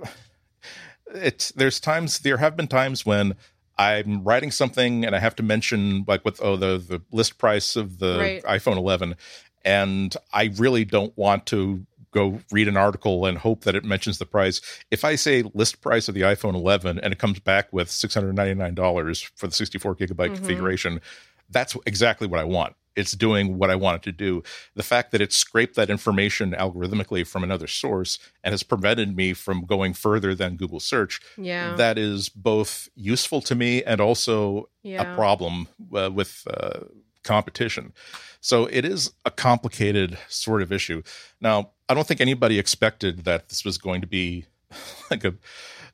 [1.13, 3.35] it's there's times there have been times when
[3.77, 7.75] I'm writing something and I have to mention like with oh the the list price
[7.75, 8.43] of the right.
[8.43, 9.15] iPhone 11
[9.63, 14.17] and I really don't want to go read an article and hope that it mentions
[14.17, 14.61] the price.
[14.89, 19.31] If I say list price of the iPhone 11 and it comes back with $699
[19.35, 20.35] for the 64 gigabyte mm-hmm.
[20.35, 21.01] configuration,
[21.49, 22.75] that's exactly what I want.
[22.97, 24.43] It's doing what I want it to do.
[24.75, 29.33] The fact that it scraped that information algorithmically from another source and has prevented me
[29.33, 31.75] from going further than Google search, yeah.
[31.75, 35.13] that is both useful to me and also yeah.
[35.13, 36.79] a problem uh, with uh,
[37.23, 37.93] competition.
[38.41, 41.03] So it is a complicated sort of issue.
[41.41, 44.45] Now, I don't think anybody expected that this was going to be
[45.11, 45.35] like a,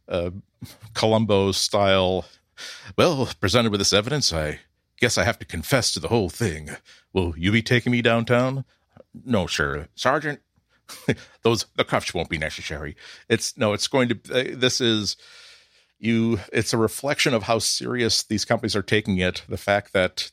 [0.07, 0.31] a
[0.93, 2.25] Columbo style.
[2.97, 4.59] Well, presented with this evidence, I
[5.03, 6.69] guess I have to confess to the whole thing.
[7.11, 8.63] Will you be taking me downtown?
[9.25, 10.39] No, sir, Sergeant.
[11.41, 12.95] Those the cuffs won't be necessary.
[13.27, 14.15] It's no, it's going to.
[14.31, 15.17] Uh, this is
[15.99, 16.39] you.
[16.53, 19.43] It's a reflection of how serious these companies are taking it.
[19.49, 20.31] The fact that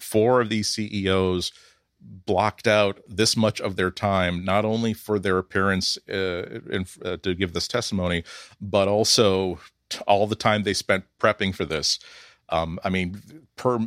[0.00, 1.52] four of these CEOs
[2.00, 7.18] blocked out this much of their time, not only for their appearance uh, in, uh,
[7.18, 8.24] to give this testimony,
[8.62, 9.60] but also
[10.06, 11.98] all the time they spent prepping for this.
[12.48, 13.20] Um, I mean,
[13.56, 13.78] per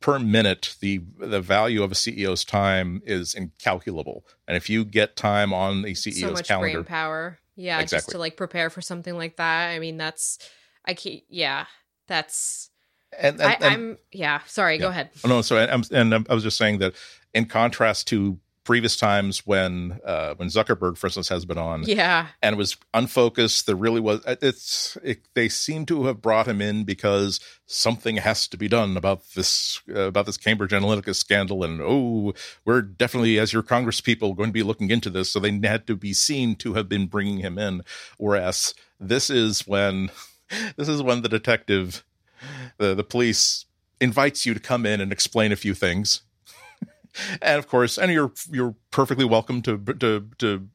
[0.00, 4.24] per minute, the the value of a CEO's time is incalculable.
[4.46, 7.98] And if you get time on a CEO's so much calendar, brain power, yeah, exactly.
[7.98, 9.70] just to like prepare for something like that.
[9.70, 10.38] I mean, that's
[10.84, 11.22] I can't.
[11.28, 11.66] Yeah,
[12.06, 12.70] that's
[13.18, 14.40] And, and, I, and- I'm yeah.
[14.46, 15.10] Sorry, go ahead.
[15.24, 16.94] Oh, no, so I'm, and I was just saying that
[17.34, 18.38] in contrast to
[18.68, 23.64] previous times when uh, when Zuckerberg, for instance, has been on Yeah, and was unfocused,
[23.64, 24.20] there really was.
[24.26, 28.98] It's it, they seem to have brought him in because something has to be done
[28.98, 32.34] about this uh, about this Cambridge Analytica scandal, and oh,
[32.66, 35.30] we're definitely as your Congress people going to be looking into this.
[35.30, 37.80] So they had to be seen to have been bringing him in,
[38.18, 40.10] whereas this is when
[40.76, 42.04] this is when the detective,
[42.76, 43.64] the the police
[43.98, 46.20] invites you to come in and explain a few things
[47.42, 50.68] and of course, and you're you're perfectly welcome to to to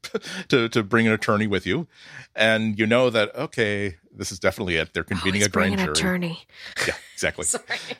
[0.49, 1.87] to to bring an attorney with you,
[2.35, 4.93] and you know that okay, this is definitely it.
[4.93, 5.91] They're convening Always a grand jury.
[5.91, 6.39] attorney.
[6.87, 7.45] Yeah, exactly.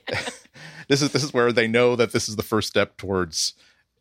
[0.90, 3.54] This is this is where they know that this is the first step towards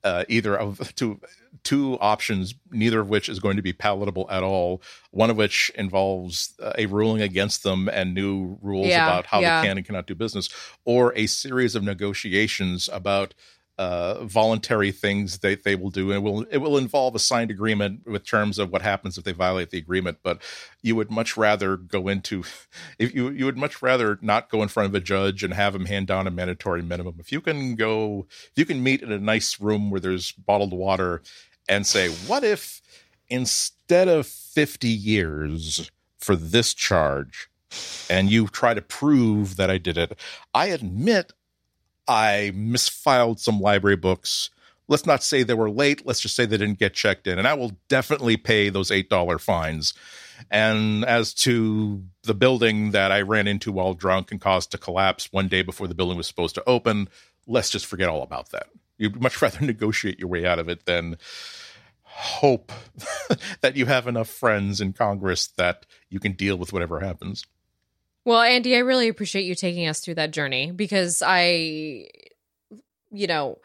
[0.02, 1.20] uh, either of two
[1.62, 4.82] two options, neither of which is going to be palatable at all.
[5.12, 9.38] One of which involves uh, a ruling against them and new rules Yeah, about how
[9.40, 9.60] yeah.
[9.60, 10.48] they can and cannot do business,
[10.84, 13.32] or a series of negotiations about
[13.78, 17.50] uh, voluntary things they, they will do, and it will it will involve a signed
[17.50, 20.18] agreement with terms of what happens if they violate the agreement.
[20.22, 20.42] But
[20.82, 22.44] you would much rather go into
[22.98, 25.74] if you you would much rather not go in front of a judge and have
[25.74, 27.16] him hand down a mandatory minimum.
[27.18, 30.72] If you can go, if you can meet in a nice room where there's bottled
[30.72, 31.22] water,
[31.68, 32.82] and say, what if
[33.28, 37.48] instead of fifty years for this charge,
[38.10, 40.18] and you try to prove that I did it,
[40.52, 41.32] I admit
[42.08, 44.50] I misfiled some library books.
[44.88, 46.04] Let's not say they were late.
[46.04, 47.38] Let's just say they didn't get checked in.
[47.38, 49.94] And I will definitely pay those $8 fines.
[50.50, 55.32] And as to the building that I ran into while drunk and caused to collapse
[55.32, 57.08] one day before the building was supposed to open,
[57.46, 58.66] let's just forget all about that.
[58.98, 61.16] You'd much rather negotiate your way out of it than
[62.02, 62.72] hope
[63.60, 67.46] that you have enough friends in Congress that you can deal with whatever happens.
[68.24, 72.08] Well, Andy, I really appreciate you taking us through that journey because I,
[73.10, 73.58] you know,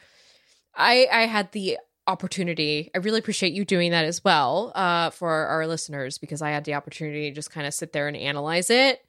[0.76, 1.78] I I had the
[2.08, 2.90] opportunity.
[2.96, 6.64] I really appreciate you doing that as well uh, for our listeners because I had
[6.64, 9.04] the opportunity to just kind of sit there and analyze it.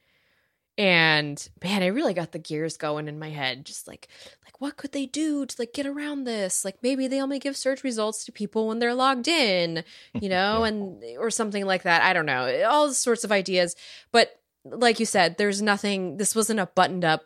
[0.77, 3.65] And man, I really got the gears going in my head.
[3.65, 4.07] Just like,
[4.45, 6.63] like what could they do to like get around this?
[6.63, 9.83] Like maybe they only give search results to people when they're logged in,
[10.13, 12.03] you know, and or something like that.
[12.03, 12.63] I don't know.
[12.69, 13.75] All sorts of ideas,
[14.11, 14.39] but
[14.71, 16.17] like you said, there's nothing.
[16.17, 17.23] This wasn't a buttoned up,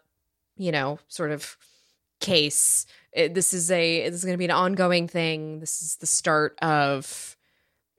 [0.57, 1.57] you know, sort of
[2.19, 2.85] case.
[3.11, 5.59] It, this is a this is going to be an ongoing thing.
[5.59, 7.35] This is the start of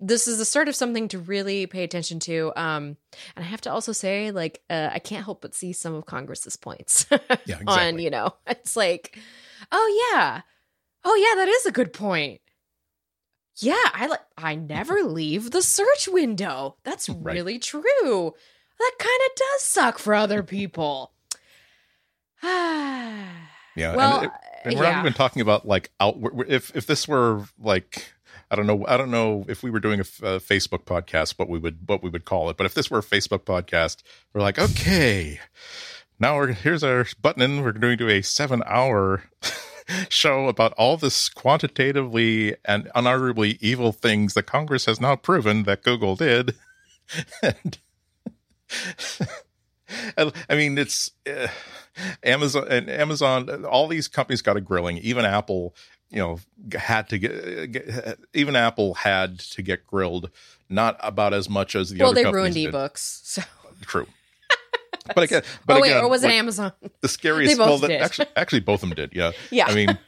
[0.01, 2.53] this is the start of something to really pay attention to.
[2.57, 2.97] Um,
[3.37, 6.05] and I have to also say, like, uh, I can't help but see some of
[6.05, 7.67] Congress's points Yeah, exactly.
[7.69, 9.17] on, you know, it's like,
[9.71, 10.43] oh yeah,
[11.05, 12.41] oh yeah, that is a good point.
[13.59, 16.77] Yeah, I like I never leave the search window.
[16.83, 17.35] That's Right.
[17.35, 18.35] really true.
[18.79, 21.13] That kind of does suck for other people.
[22.43, 23.27] yeah.
[23.77, 23.97] Yeah.
[23.97, 24.33] Well, and, it-
[24.65, 26.17] and we're not even talking about like out.
[26.49, 28.13] If if this were like
[28.51, 31.59] I don't know I don't know if we were doing a Facebook podcast what we
[31.59, 32.57] would what we would call it.
[32.57, 34.03] But if this were a Facebook podcast,
[34.33, 35.41] we're like okay,
[36.19, 37.63] now we're here's our button.
[37.63, 39.25] We're going to do a seven hour.
[40.09, 45.83] show about all this quantitatively and unarguably evil things that Congress has now proven that
[45.83, 46.55] Google did.
[47.43, 47.79] and,
[50.17, 51.49] I mean, it's uh,
[52.23, 53.65] Amazon and Amazon.
[53.65, 54.99] All these companies got a grilling.
[54.99, 55.75] Even Apple,
[56.11, 56.41] you know,
[56.79, 60.31] had to get, get even Apple had to get grilled.
[60.69, 62.05] Not about as much as the other.
[62.05, 62.73] well, other they ruined did.
[62.73, 63.21] ebooks.
[63.25, 63.43] So,
[63.83, 64.07] True.
[65.15, 66.73] But again, but oh wait, again, or was it what- Amazon?
[67.03, 68.01] the scariest They both well, did.
[68.01, 69.67] actually actually both of them did yeah Yeah.
[69.67, 69.99] i mean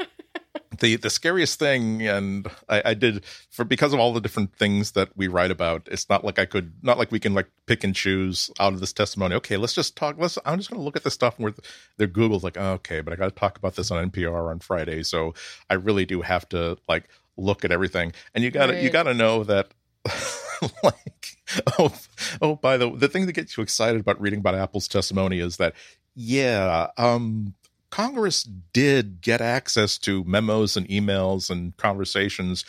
[0.79, 4.93] the the scariest thing and I, I did for because of all the different things
[4.93, 7.85] that we write about it's not like i could not like we can like pick
[7.85, 9.35] and choose out of this testimony.
[9.37, 11.55] Okay let's just talk let's i'm just going to look at the stuff where
[11.97, 14.59] the google's like oh, okay but i got to talk about this on npr on
[14.59, 15.35] friday so
[15.71, 18.13] i really do have to like look at everything.
[18.35, 19.69] And you gotta you gotta know that
[20.83, 21.37] like
[21.79, 21.95] oh
[22.41, 25.57] oh by the the thing that gets you excited about reading about apple's testimony is
[25.59, 25.75] that
[26.15, 27.55] yeah um
[27.97, 32.63] congress did get access to memos and emails and conversations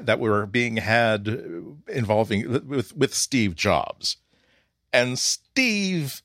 [0.00, 4.18] that were being had uh, involving with with steve jobs.
[4.92, 6.22] And steve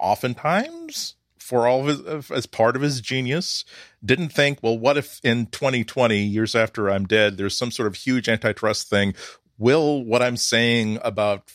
[0.00, 3.64] oftentimes for all of his as part of his genius
[4.04, 7.94] didn't think well what if in 2020 years after i'm dead there's some sort of
[7.94, 9.14] huge antitrust thing.
[9.58, 11.52] Will what i'm saying about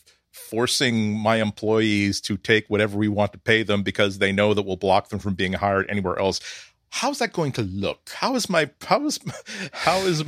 [0.52, 4.64] forcing my employees to take whatever we want to pay them because they know that
[4.64, 6.39] we'll block them from being hired anywhere else
[6.91, 8.12] how's that going to look?
[8.14, 9.20] How is my how is
[9.72, 10.24] how is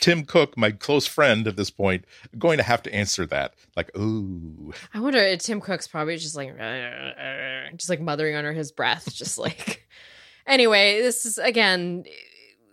[0.00, 2.04] Tim Cook, my close friend at this point,
[2.38, 3.54] going to have to answer that?
[3.76, 4.72] Like, ooh.
[4.94, 6.56] I wonder if Tim Cook's probably just like
[7.76, 9.88] just like mothering under his breath, just like
[10.46, 12.04] anyway, this is again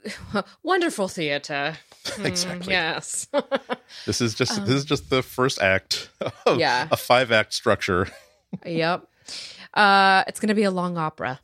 [0.64, 1.76] wonderful theater.
[2.24, 2.68] Exactly.
[2.68, 3.28] Mm, yes.
[4.06, 6.10] This is just this is just the first act
[6.45, 6.88] of Yeah.
[6.91, 8.08] a five act structure.
[8.66, 9.08] yep.
[9.74, 11.39] Uh it's gonna be a long opera.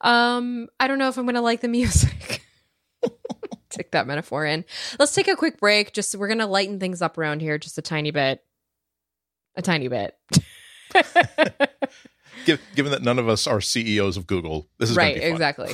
[0.00, 2.42] um, I don't know if I'm gonna like the music.
[3.70, 4.64] take that metaphor in.
[4.98, 5.92] Let's take a quick break.
[5.92, 8.42] Just we're gonna lighten things up around here just a tiny bit.
[9.56, 10.16] A tiny bit.
[12.74, 15.72] Given that none of us are CEOs of Google, this is right, exactly.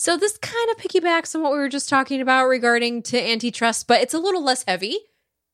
[0.00, 3.86] So this kind of piggybacks on what we were just talking about regarding to antitrust,
[3.86, 4.96] but it's a little less heavy.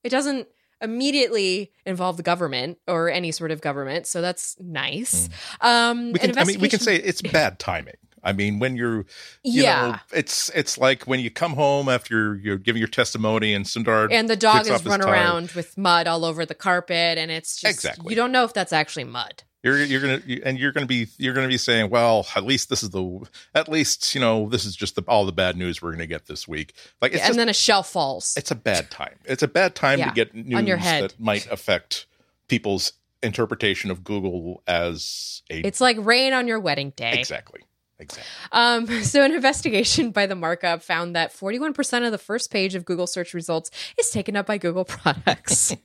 [0.04, 0.46] It doesn't
[0.80, 5.28] immediately involve the government or any sort of government, so that's nice.
[5.60, 6.12] Um, Hmm.
[6.12, 7.96] We an can, I mean, we can say it's bad timing.
[8.22, 8.98] I mean, when you're,
[9.42, 9.88] you yeah.
[9.88, 14.06] know, it's it's like when you come home after you're, giving your testimony and Sundar
[14.12, 17.74] and the dog is run around with mud all over the carpet, and it's just
[17.74, 18.10] Exactly.
[18.10, 19.42] you don't know if that's actually mud.
[19.66, 22.68] You're you're gonna you- and you're gonna be you're gonna be saying, well, at least
[22.70, 23.20] this is the
[23.54, 26.26] at least you know this is just the, all the bad news we're gonna get
[26.26, 26.74] this week.
[27.02, 28.34] Like it's and just, then a shell falls.
[28.36, 29.18] it's a bad time.
[29.24, 31.10] It's a bad time Yeah, to get news on your head.
[31.10, 32.06] that might affect
[32.48, 32.92] people's
[33.22, 37.18] interpretation of Google as a It's like rain on your wedding day.
[37.18, 37.60] exactly
[37.98, 38.32] exactly.
[38.52, 42.84] Um, so, an investigation by the markup found that 41% of the first page of
[42.84, 45.74] Google search results is taken up by Google products.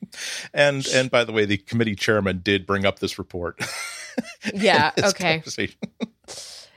[0.53, 3.61] And and by the way, the committee chairman did bring up this report.
[4.53, 4.91] yeah.
[4.97, 5.41] in his Okay.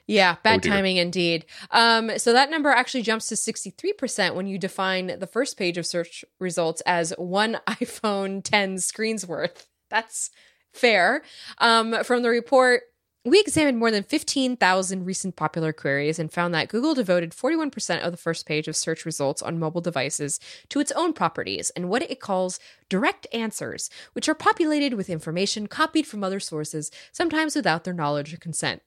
[0.07, 0.37] Yeah.
[0.45, 1.47] Bad Oh, timing indeed.
[1.73, 5.87] Um, so, that number actually jumps to 63% when you define the first page of
[5.87, 9.67] search results as one iPhone 10 screens worth.
[9.91, 10.31] That's
[10.73, 11.23] fair.
[11.59, 12.83] Um, from the report,
[13.25, 18.13] we examined more than 15,000 recent popular queries and found that Google devoted 41% of
[18.13, 22.03] the first page of search results on mobile devices to its own properties and what
[22.03, 22.61] it calls
[22.91, 28.35] direct answers, which are populated with information copied from other sources, sometimes without their knowledge
[28.35, 28.83] or consent,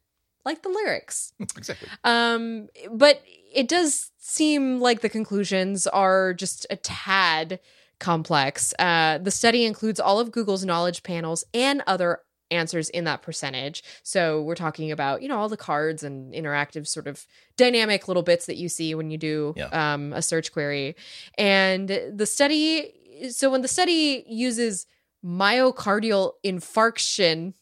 [0.45, 1.33] like the lyrics.
[1.39, 1.89] exactly.
[2.03, 3.23] Um, but
[3.53, 7.59] it does seem like the conclusions are just a tad
[7.99, 8.73] complex.
[8.77, 12.19] Uh, the study includes all of Google's knowledge panels and other
[12.51, 13.83] answers in that percentage.
[14.03, 17.25] So we're talking about, you know, all the cards and interactive sort of
[17.57, 19.65] dynamic little bits that you see when you do Yeah.
[19.93, 20.95] um, a search query.
[21.37, 22.93] And the study,
[23.31, 24.85] so when the study uses
[25.25, 27.53] myocardial infarction,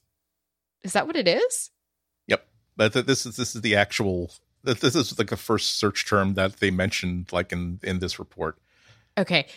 [0.84, 1.72] is that what it is?
[2.28, 2.46] Yep.
[2.78, 4.32] But th- this is this is the actual.
[4.66, 8.20] th- This is like the first search term that they mentioned, like in in this
[8.20, 8.58] report.
[9.18, 9.48] Okay.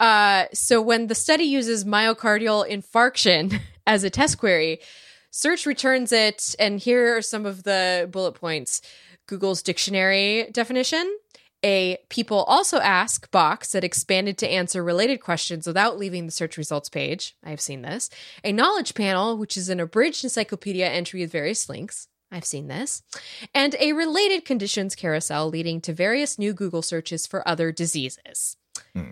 [0.00, 4.80] Uh, so when the study uses myocardial infarction as a test query,
[5.30, 8.82] search returns it, and here are some of the bullet points
[9.26, 11.16] Google's dictionary definition,
[11.64, 16.56] a people also ask box that expanded to answer related questions without leaving the search
[16.56, 17.36] results page.
[17.44, 18.10] I have seen this.
[18.42, 22.08] A knowledge panel, which is an abridged encyclopedia entry with various links.
[22.32, 23.02] I've seen this.
[23.54, 28.56] And a related conditions carousel leading to various new Google searches for other diseases.
[28.94, 29.10] Hmm.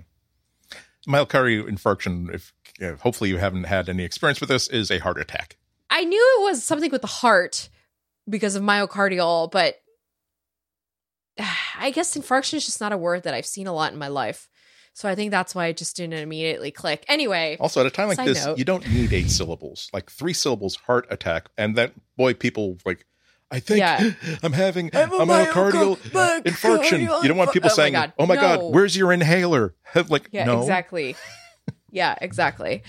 [1.06, 2.34] Myocardial infarction.
[2.34, 5.56] If uh, hopefully you haven't had any experience with this, is a heart attack.
[5.90, 7.68] I knew it was something with the heart
[8.28, 9.76] because of myocardial, but
[11.78, 14.08] I guess infarction is just not a word that I've seen a lot in my
[14.08, 14.48] life.
[14.92, 17.04] So I think that's why it just didn't immediately click.
[17.08, 18.58] Anyway, Also, at a time like this, note.
[18.58, 19.88] you don't need eight syllables.
[19.92, 23.06] Like three syllables, heart attack, and that boy, people like.
[23.52, 24.10] I think Yeah.
[24.44, 27.00] I'm having I'm a a myocardial myocardial infarction.
[27.22, 28.40] You don't want people Oh my saying, God, "Oh my no.
[28.40, 29.74] god, where's your inhaler?"
[30.08, 31.16] like, Yeah, no, exactly.
[31.90, 32.82] Yeah, exactly.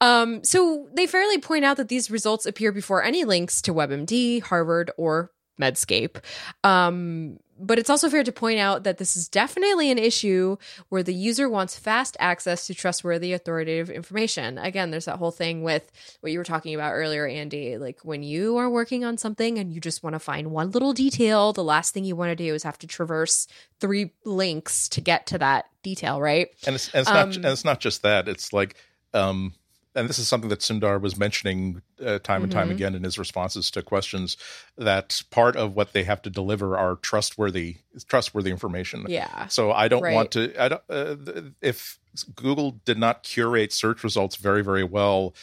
[0.00, 4.42] Um, so they fairly point out that these results appear before any links to WebMD,
[4.42, 5.30] Harvard, or
[5.60, 6.22] Medscape.
[6.62, 10.56] Um, but it's also fair to point out that this is definitely an issue
[10.88, 14.58] where the user wants fast access to trustworthy, authoritative information.
[14.58, 15.90] Again, there's that whole thing with
[16.20, 17.78] what you were talking about earlier, Andy.
[17.78, 20.92] Like when you are working on something and you just want to find one little
[20.92, 23.46] detail, the last thing you want to do is have to traverse
[23.80, 26.48] three links to get to that detail, right?
[26.66, 28.76] and it's, and it's not Um, and it's not just that it's like
[29.12, 29.54] um
[29.94, 32.72] and this is something that Sundar was mentioning uh, time and time Mhm.
[32.72, 34.36] again in his responses to questions
[34.76, 37.76] that part of what they have to deliver are trustworthy
[38.08, 39.46] trustworthy information Yeah.
[39.46, 40.14] so i don't Right.
[40.14, 41.16] want to i don't uh,
[41.62, 41.98] if
[42.34, 45.34] google did not curate search results very very well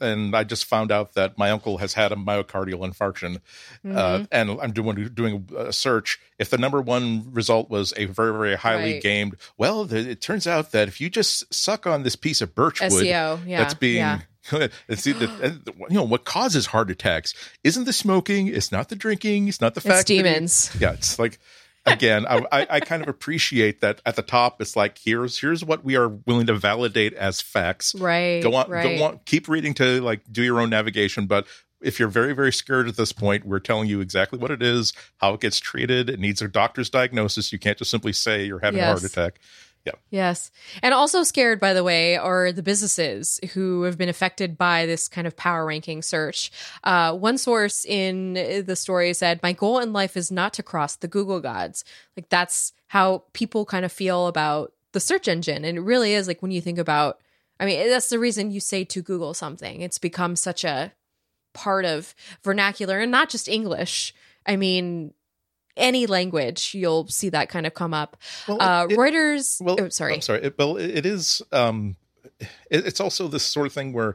[0.00, 3.38] and I just found out that my uncle has had a myocardial infarction,
[3.84, 3.96] Mm-hmm.
[3.96, 6.18] uh, and I'm doing doing a search.
[6.38, 9.02] If the number one result was a very very highly Right.
[9.02, 12.54] gamed, well, th- it turns out that if you just suck on this piece of
[12.54, 14.20] birch wood SEO, E yeah, that's being yeah.
[14.88, 19.46] it's the, you know what causes heart attacks isn't the smoking, it's not the drinking,
[19.48, 20.74] it's not the It's fact that he- demons.
[20.80, 21.38] yeah, it's like
[21.86, 24.60] again, I, I, I kind of appreciate that at the top.
[24.60, 27.94] It's like here's here's what we are willing to validate as facts.
[27.94, 28.42] Right.
[28.42, 28.98] Go on, right.
[28.98, 31.26] go on, keep reading to like do your own navigation.
[31.26, 31.46] But
[31.80, 34.92] if you're very very scared at this point, we're telling you exactly what it is,
[35.18, 36.08] how it gets treated.
[36.08, 37.52] It needs a doctor's diagnosis.
[37.52, 39.38] You can't just simply say you're having a heart Yes.
[39.90, 40.00] Attack.
[40.10, 40.50] Yes.
[40.82, 45.08] And also scared, by the way, are the businesses who have been affected by this
[45.08, 46.50] kind of power ranking search.
[46.84, 50.96] Uh, one source in the story said, My goal in life is not to cross
[50.96, 51.84] the Google gods.
[52.16, 55.64] Like, that's how people kind of feel about the search engine.
[55.64, 57.20] And it really is like when you think about,
[57.58, 59.80] I mean, that's the reason you say to Google something.
[59.80, 60.92] It's become such a
[61.54, 64.14] part of vernacular and not just English.
[64.46, 65.14] I mean,
[65.76, 68.16] any language, you'll see that kind of come up.
[68.46, 69.60] Well, Uh, it- Reuters.
[69.60, 70.14] well, oh, sorry.
[70.14, 70.42] I'm sorry.
[70.44, 71.42] It, well, it, is.
[71.52, 71.96] Um,
[72.70, 74.14] it, it's also this sort of thing where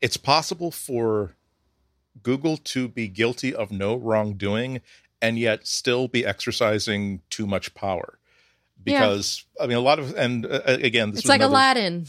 [0.00, 1.34] it's possible for
[2.22, 4.80] Google to be guilty of no wrongdoing
[5.20, 8.18] and yet still be exercising too much power.
[8.84, 9.00] Yeah.
[9.00, 12.00] Because I mean, a lot of and uh, again, this It's like another- Aladdin.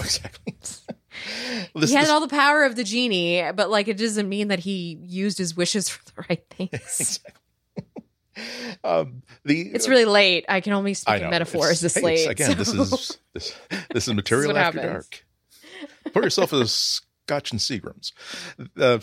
[0.00, 0.54] exactly.
[1.74, 4.48] this, he had this- all the power of the genie, but like it doesn't mean
[4.48, 6.70] that he used his wishes for the right things.
[7.00, 7.41] exactly.
[8.84, 10.44] um, the It's really late.
[10.48, 12.30] I can only speak in metaphors this hey, late.
[12.30, 13.54] Again, this is this
[13.92, 15.08] this is material after happens.
[15.08, 15.26] dark.
[16.12, 18.12] Pour yourself a Scotch and Seagrams.
[18.78, 18.98] Uh,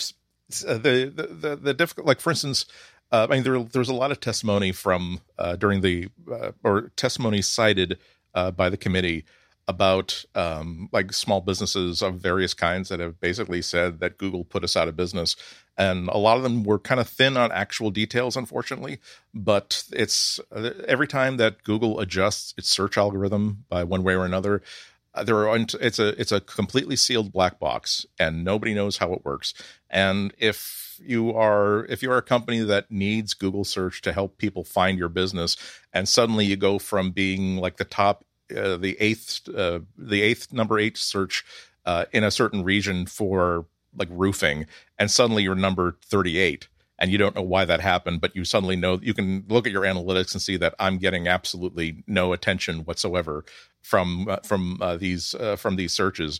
[0.68, 2.66] uh, the the the, the difficult, like for instance,
[3.12, 6.52] uh, I mean there there was a lot of testimony from uh, during the uh,
[6.64, 7.98] or testimony cited
[8.34, 9.26] uh, by the committee
[9.70, 14.64] about um, like small businesses of various kinds that have basically said that Google put
[14.64, 15.36] us out of business,
[15.78, 18.98] and a lot of them were kind of thin on actual details, unfortunately.
[19.32, 24.26] But it's uh, every time that Google adjusts its search algorithm by one way or
[24.26, 24.64] another,
[25.14, 29.14] uh, there are it's a it's a completely sealed black box, and nobody knows how
[29.14, 29.54] it works.
[29.88, 34.40] And if you are if you are a company that needs Google search to help
[34.40, 35.58] people find your business,
[35.94, 38.26] and suddenly you go from being like the top
[38.56, 41.46] uh, the eighth uh, the eighth number eight search
[41.86, 44.66] uh, in a certain region for like roofing,
[44.98, 48.44] and suddenly you're number thirty eight, and you don't know why that happened, but you
[48.46, 52.34] suddenly know you can look at your analytics and see that I'm getting absolutely no
[52.34, 53.46] attention whatsoever
[53.82, 56.40] from uh, from uh, these from these searches.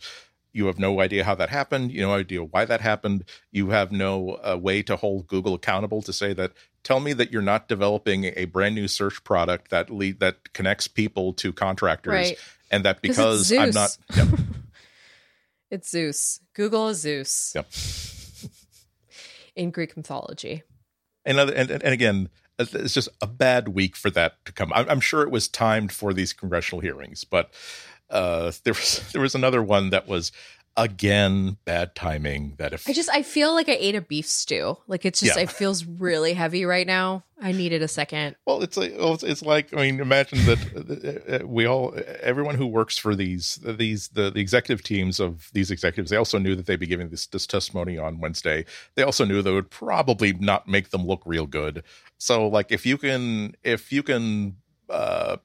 [0.52, 1.92] You have no idea how that happened.
[1.92, 3.24] You no idea why that happened.
[3.52, 6.54] You have no way to hold Google accountable to say that.
[6.84, 10.88] Tell me that you're not developing a brand new search product that lead that connects
[10.88, 12.38] people to contractors, Right.
[12.72, 13.98] and that because I'm not.
[14.16, 14.28] Yep.
[15.72, 16.40] it's Zeus.
[16.54, 17.68] Google is Zeus Yep.
[19.56, 20.64] in Greek mythology.
[21.26, 24.72] and other, and and again, it's just a bad week for that to come.
[24.74, 27.54] I'm, I'm sure it was timed for these congressional hearings, but
[28.10, 30.32] uh, there was there was another one that was
[30.78, 32.56] again bad timing.
[32.58, 34.78] That if I just I feel like I ate a beef stew.
[34.88, 35.44] Like it's just Yeah.
[35.44, 37.24] it feels really heavy right now.
[37.42, 38.36] I needed a second.
[38.46, 42.56] Well, it's like well, it's, it's like I mean, imagine that uh, we all, everyone
[42.56, 46.56] who works for these these the, the executive teams of these executives, they also knew
[46.56, 48.66] that they'd be giving this, this testimony on Wednesday.
[48.96, 51.84] They also knew that would probably not make them look real good.
[52.18, 54.58] So, like, if you can, if you can,
[54.90, 55.38] uh,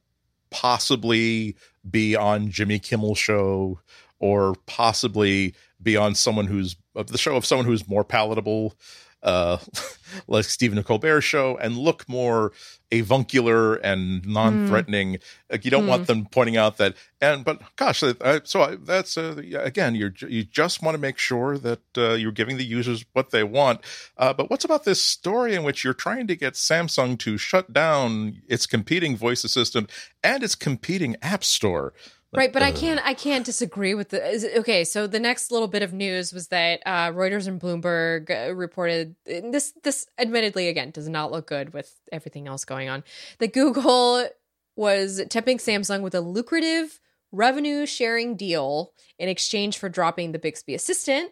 [0.49, 1.55] possibly
[1.89, 3.79] be on Jimmy Kimmel show
[4.19, 8.75] or possibly be on someone who's of the show of someone who's more palatable
[9.23, 9.57] uh
[10.27, 12.51] like Stephen Colbert show and look more
[12.91, 15.17] avuncular and non-threatening.
[15.51, 19.17] Like you don't want them pointing out that and but gosh I, so I, that's
[19.17, 23.05] uh, again you you just want to make sure that uh, you're giving the users
[23.13, 23.81] what they want.
[24.17, 27.73] Uh, but what's about this story in which you're trying to get Samsung to shut
[27.73, 29.89] down its competing voice assistant
[30.23, 31.93] and its competing app store
[32.35, 35.69] Right, but I can't I can't disagree with the is, okay, so the next little
[35.69, 40.67] bit of news was that uh, Reuters and Bloomberg uh, reported and this this admittedly
[40.67, 43.05] again does not look good with everything else going on.
[43.39, 44.27] That Google
[44.75, 46.99] was tempting Samsung with a lucrative
[47.31, 51.31] revenue sharing deal in exchange for dropping the Bixby Assistant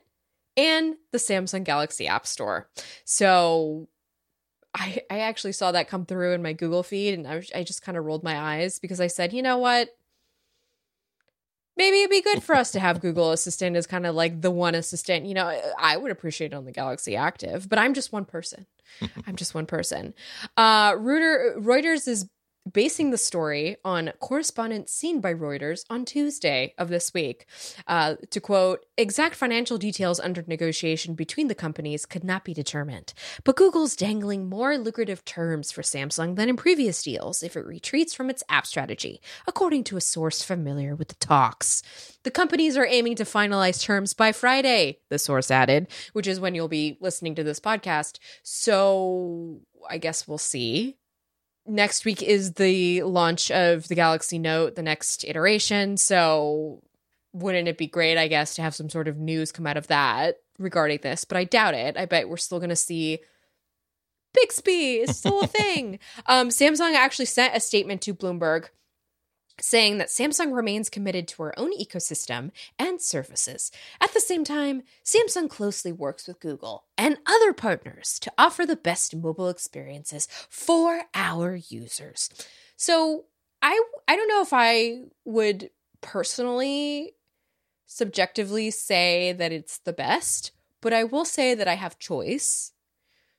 [0.55, 2.69] and the Samsung Galaxy App Store.
[3.03, 3.89] So
[4.73, 7.63] I I actually saw that come through in my Google feed and I, was- I
[7.63, 9.89] just kind of rolled my eyes because I said, "You know what?
[11.77, 14.51] Maybe it'd be good for us to have Google Assistant as kind of like the
[14.51, 15.25] one assistant.
[15.25, 18.65] You know, I would appreciate it on the Galaxy Active, but I'm just one person.
[19.27, 20.13] I'm just one person.
[20.57, 22.27] Uh, Reuter, Reuters is
[22.71, 27.45] basing the story on correspondence seen by Reuters on Tuesday of this week.
[27.87, 33.13] Uh, to quote, exact financial details under negotiation between the companies could not be determined,
[33.43, 38.13] but Google's dangling more lucrative terms for Samsung than in previous deals if it retreats
[38.13, 41.83] from its app strategy, according to a source familiar with the talks.
[42.23, 46.55] The companies are aiming to finalize terms by Friday, the source added, which is when
[46.55, 48.19] you'll be listening to this podcast.
[48.43, 49.59] So
[49.89, 50.97] I guess we'll see
[51.65, 55.97] next week is the launch of the Galaxy Note, the next iteration.
[55.97, 56.81] So
[57.33, 59.87] wouldn't it be great, I guess, to have some sort of news come out of
[59.87, 61.25] that regarding this?
[61.25, 61.97] But I doubt it.
[61.97, 63.19] I bet we're still going to see
[64.33, 65.99] Bixby is still a thing.
[66.25, 68.67] um, Samsung actually sent a statement to Bloomberg
[69.59, 73.71] saying that Samsung remains committed to our own ecosystem and services.
[74.01, 78.75] At the same time, Samsung closely works with Google and other partners to offer the
[78.75, 82.29] best mobile experiences for our users.
[82.75, 83.25] So,
[83.61, 85.69] I I don't know if I would
[86.01, 87.13] personally
[87.85, 90.51] subjectively say that it's the best,
[90.81, 92.73] but I will say that I have choice.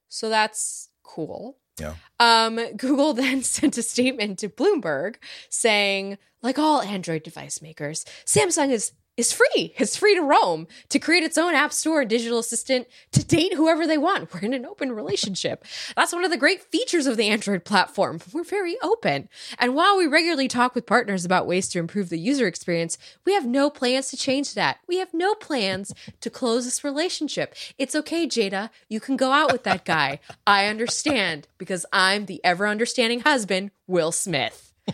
[0.08, 1.58] So that's cool.
[1.78, 1.94] Yeah.
[2.20, 5.16] Um, Google then sent a statement to Bloomberg
[5.48, 9.74] saying, like all Android device makers, Samsung is is free.
[9.76, 13.54] It's free to roam, to create its own app store and digital assistant, to date
[13.54, 14.32] whoever they want.
[14.32, 15.64] We're in an open relationship.
[15.96, 18.20] That's one of the great features of the Android platform.
[18.32, 19.28] We're very open.
[19.58, 23.34] And while we regularly talk with partners about ways to improve the user experience, we
[23.34, 24.78] have no plans to change that.
[24.88, 27.54] We have no plans to close this relationship.
[27.78, 28.70] It's okay, Jada.
[28.88, 30.20] You can go out with that guy.
[30.46, 34.72] I understand because I'm the ever understanding husband, Will Smith.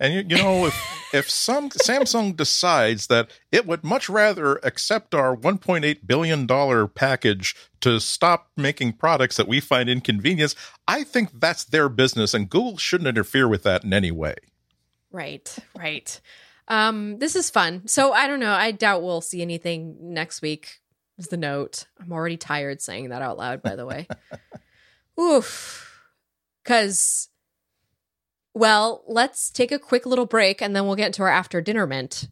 [0.00, 5.14] And you, you know, if if some Samsung decides that it would much rather accept
[5.14, 10.54] our 1.8 billion dollar package to stop making products that we find inconvenience,
[10.86, 14.34] I think that's their business, and Google shouldn't interfere with that in any way.
[15.10, 16.20] Right, right.
[16.68, 17.88] Um, this is fun.
[17.88, 18.52] So I don't know.
[18.52, 20.80] I doubt we'll see anything next week.
[21.16, 21.86] Is the note?
[22.00, 23.62] I'm already tired saying that out loud.
[23.62, 24.06] By the way,
[25.20, 25.84] oof.
[26.62, 27.27] Because
[28.58, 31.86] well, let's take a quick little break and then we'll get into our after dinner
[31.86, 32.28] mint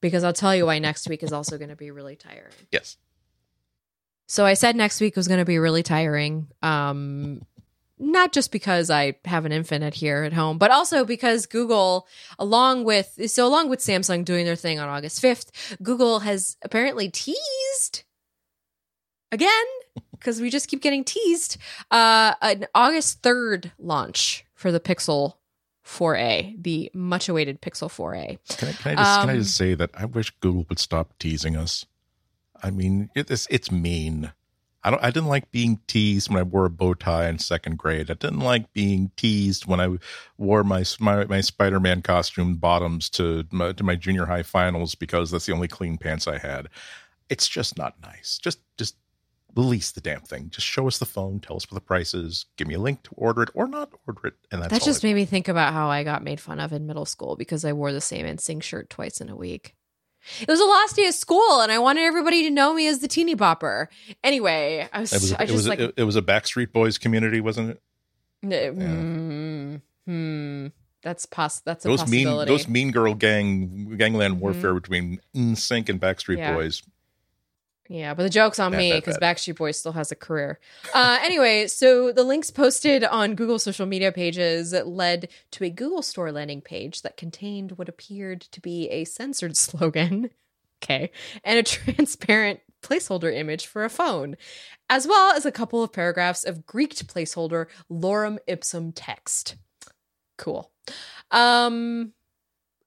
[0.00, 2.52] because I'll tell you why next week is also going to be really tiring.
[2.72, 2.96] Yes.
[4.26, 6.48] So I said next week was going to be really tiring.
[6.62, 7.42] Um
[8.02, 12.08] not just because I have an infant here at home, but also because Google,
[12.38, 17.10] along with so along with Samsung doing their thing on August 5th, Google has apparently
[17.10, 18.04] teased
[19.30, 19.50] again
[20.12, 21.58] because we just keep getting teased
[21.90, 25.34] uh an August 3rd launch for the Pixel
[25.90, 28.38] 4A, the much awaited Pixel 4A.
[28.56, 30.78] Can I, can I just can I Um, just say that I wish Google would
[30.78, 31.84] stop teasing us.
[32.62, 34.32] I mean, it, it's it's mean.
[34.84, 35.02] I don't.
[35.02, 38.10] I didn't like being teased when I wore a bow tie in second grade.
[38.10, 39.98] I didn't like being teased when I
[40.38, 44.94] wore my my, my Spider Man costume bottoms to my, to my junior high finals
[44.94, 46.68] because that's the only clean pants I had.
[47.28, 48.38] It's just not nice.
[48.38, 48.94] Just just
[49.56, 50.50] release the damn thing.
[50.50, 51.40] Just show us the phone.
[51.40, 52.46] Tell us what the price is.
[52.56, 55.04] Give me a link to order it or not order it, and that's that just
[55.04, 57.64] I- made me think about how I got made fun of in middle school because
[57.64, 59.74] I wore the same NSYNC shirt twice in a week.
[60.40, 62.98] It was the last day of school, and I wanted everybody to know me as
[62.98, 63.86] the teeny bopper.
[64.22, 66.72] Anyway, I was, It was, I it, just was like, it, it was a Backstreet
[66.72, 68.74] Boys community, wasn't it?
[68.74, 69.76] hmm,
[70.06, 70.66] hmm,
[71.02, 76.00] that's poss- that's a those mean those mean girl gang gangland warfare between NSYNC and
[76.00, 76.54] Backstreet Yeah.
[76.54, 76.82] Boys.
[77.90, 79.18] Yeah, but the joke's on me because.
[79.18, 80.60] Backstreet Boys still has a career.
[80.94, 86.00] Uh, anyway, so the links posted on Google social media pages led to a Google
[86.00, 90.30] Store landing page that contained what appeared to be a censored slogan,
[90.80, 91.10] okay,
[91.42, 94.36] and a transparent placeholder image for a phone,
[94.88, 99.56] as well as a couple of paragraphs of Greeked placeholder lorem ipsum text.
[100.38, 100.70] Cool.
[101.32, 102.12] Um,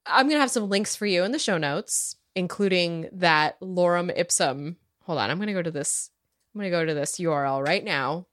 [0.06, 4.78] I'm gonna have some links for you in the show notes, including that lorem ipsum.
[5.04, 6.10] Hold on, I'm gonna go to this.
[6.54, 8.28] I'm gonna go to this URL right now.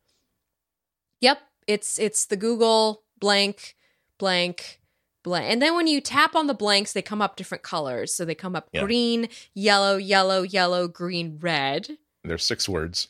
[1.20, 3.76] Yep, it's it's the Google blank
[4.18, 4.80] blank
[5.22, 8.14] blank, and then when you tap on the blanks, they come up different colors.
[8.14, 8.84] So they come up Yeah.
[8.84, 11.98] green, yellow, yellow, yellow, green, red.
[12.24, 13.08] There's six words.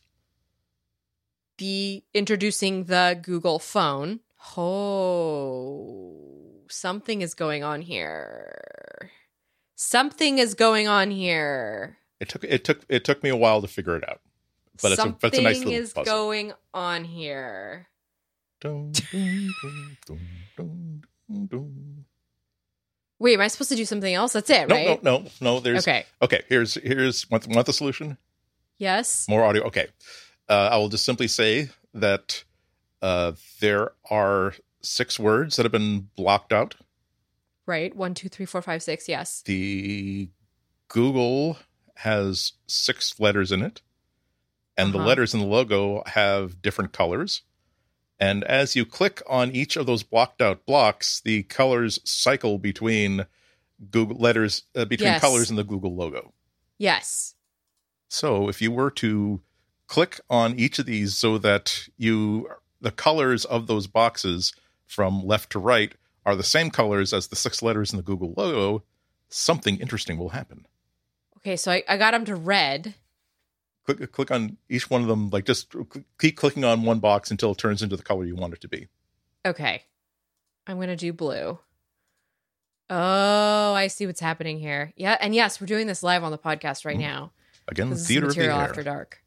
[1.58, 4.20] the introducing the Google phone.
[4.56, 9.10] Oh, something is going on here.
[9.76, 11.98] Something is going on here.
[12.20, 14.20] It took it took it took me a while to figure it out,
[14.82, 16.04] but it's a, but it's a nice little is puzzle.
[16.14, 17.88] going on here.
[18.60, 21.02] Dun, dun,
[21.48, 22.04] dun.
[23.18, 24.32] Wait, am I supposed to do something else?
[24.34, 25.02] That's it, No, right?
[25.02, 25.60] no, no, no.
[25.60, 26.04] There's okay.
[26.22, 26.42] Okay.
[26.48, 28.18] here's here's want, want the solution.
[28.78, 29.26] Yes.
[29.28, 29.64] More audio.
[29.64, 29.86] Okay,
[30.48, 32.44] uh, I will just simply say that
[33.02, 36.74] uh, there are six words that have been blocked out.
[37.66, 37.94] Right.
[37.94, 39.08] One, two, three, four, five, six.
[39.08, 39.42] Yes.
[39.42, 40.28] The
[40.88, 41.56] Google
[42.00, 43.82] has six letters in it,
[44.76, 45.08] and the Uh-huh.
[45.08, 47.42] letters in the logo have different colors.
[48.18, 53.26] And as you click on each of those blocked out blocks, the colors cycle between
[53.90, 55.20] Google letters uh, between Yes.
[55.22, 56.34] colors in the Google logo.
[56.76, 57.34] Yes.
[58.08, 59.40] So if you were to
[59.86, 62.48] click on each of these so that you
[62.80, 64.52] the colors of those boxes
[64.86, 65.94] from left to right
[66.26, 68.84] are the same colors as the six letters in the Google logo,
[69.28, 70.66] something interesting will happen.
[71.42, 71.56] Okay.
[71.56, 72.94] So I, I got them to red.
[73.86, 75.74] Click click on each one of them like just
[76.18, 78.68] keep clicking on one box until it turns into the color you want it to
[78.68, 78.88] be.
[79.46, 79.84] Okay.
[80.66, 81.58] I'm going to do blue.
[82.90, 84.92] Oh, I see what's happening here.
[84.96, 85.16] Yeah.
[85.20, 87.00] And yes, we're doing this live on the podcast right Mhm.
[87.00, 87.32] now.
[87.68, 89.22] Again, This is theater of the material after dark.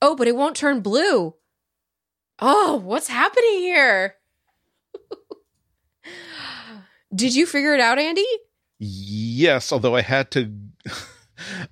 [0.00, 1.34] Oh, but it won't turn blue.
[2.40, 4.16] Oh, what's happening here?
[7.14, 8.26] Did you figure it out, Andy?
[8.78, 10.52] Yes, although I had to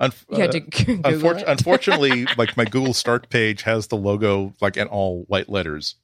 [0.01, 4.77] Had uh, to Google Unfor- unfortunately, like my Google Start page has the logo like
[4.77, 5.97] in all white letters,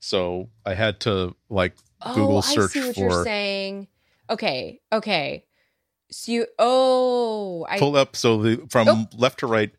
[0.00, 1.74] so I had to like
[2.14, 3.88] Google oh, search I see what for- you're saying.
[4.28, 5.44] Okay, okay.
[6.12, 8.16] So you, oh, I pull up.
[8.16, 9.06] So the from Oh.
[9.16, 9.70] left to right,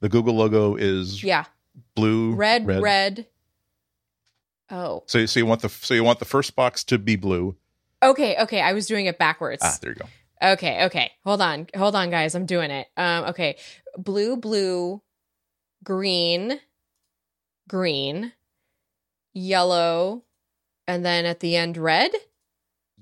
[0.00, 1.44] the Google logo is yeah,
[1.94, 3.26] blue, red, red,
[4.70, 7.56] Oh, So so you want the so you want the first box to be blue.
[8.02, 8.60] okay, okay.
[8.60, 9.62] I was doing it backwards.
[9.64, 10.06] Ah, there you go.
[10.42, 11.12] Okay, okay.
[11.24, 11.66] Hold on.
[11.76, 12.34] Hold on, guys.
[12.34, 12.86] I'm doing it.
[12.96, 13.56] Um, okay.
[13.98, 15.02] Blue, blue,
[15.84, 16.58] green,
[17.68, 18.32] green,
[19.34, 20.24] yellow,
[20.86, 22.10] and then at the end red.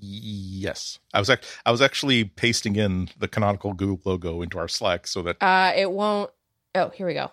[0.01, 4.69] Yes, I was act- I was actually pasting in the canonical Google logo into our
[4.69, 6.31] Slack so that Uh it won't
[6.75, 7.31] Oh, here we go.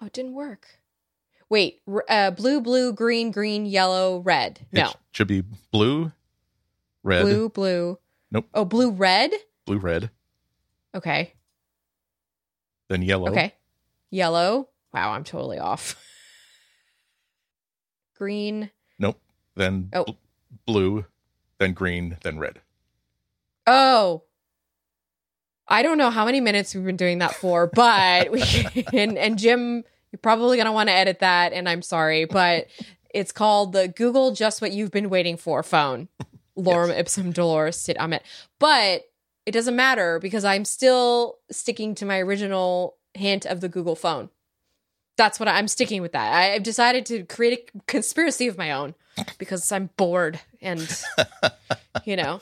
[0.00, 0.66] Oh, it didn't work.
[1.48, 4.66] Wait, uh blue, blue, green, green, yellow, red.
[4.72, 4.88] No.
[4.88, 6.10] it should be blue,
[7.04, 7.98] red, Blue, blue.
[8.34, 8.48] Nope.
[8.52, 9.30] Oh, blue, red?
[9.64, 10.10] blue, red,
[10.94, 11.32] Okay.
[12.88, 13.30] then yellow.
[13.30, 13.54] Okay.
[14.10, 14.68] Yellow.
[14.92, 15.96] Wow, I'm totally off.
[18.16, 18.70] Green.
[18.98, 19.20] Nope.
[19.54, 20.04] Then Oh.
[20.04, 20.12] bl-
[20.66, 21.04] blue,
[21.58, 22.60] then green, then red.
[23.68, 24.24] Oh.
[25.66, 29.38] I don't know how many minutes we've been doing that for, but we can, and
[29.38, 32.66] Jim, you're probably going to want to edit that, and I'm sorry, but
[33.14, 36.08] it's called the Google Just What You've Been Waiting For phone.
[36.58, 38.24] Lorem ipsum dolores sit amet.
[38.58, 39.04] But
[39.46, 44.30] it doesn't matter because I'm still sticking to my original hint of the Google phone.
[45.16, 46.32] That's what I, I'm sticking with that.
[46.32, 48.94] I, I've decided to create a conspiracy of my own
[49.38, 51.02] because I'm bored and,
[52.04, 52.40] you know,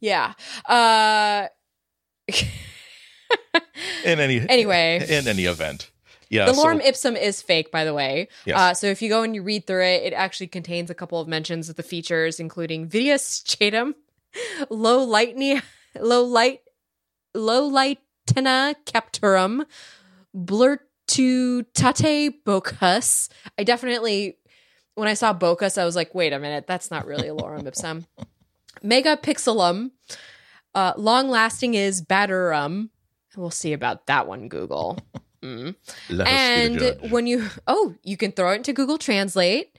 [0.00, 0.34] yeah.
[0.68, 1.48] Uh,
[4.04, 5.90] In any anyway, in any event,
[6.28, 6.46] yeah.
[6.46, 8.28] the so- lorem ipsum is fake, by the way.
[8.44, 8.58] Yes.
[8.58, 11.20] Uh, so if you go and you read through it, it actually contains a couple
[11.20, 13.94] of mentions of the features, including videus chatum,
[14.70, 15.62] low lightning,
[16.00, 16.60] low light,
[17.34, 19.64] low lightena capturum,
[20.36, 23.28] blurtutate bocus.
[23.58, 24.38] I definitely,
[24.94, 27.66] when I saw bocus, I was like, wait a minute, that's not really a lorem
[27.66, 28.06] ipsum.
[28.84, 29.90] Megapixelum,
[30.74, 32.90] uh, long lasting is batterum.
[33.36, 34.98] We'll see about that one, Google.
[35.46, 35.74] Mm
[36.08, 39.78] let us be the and when you oh you can throw it into google translate.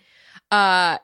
[0.52, 0.98] Uh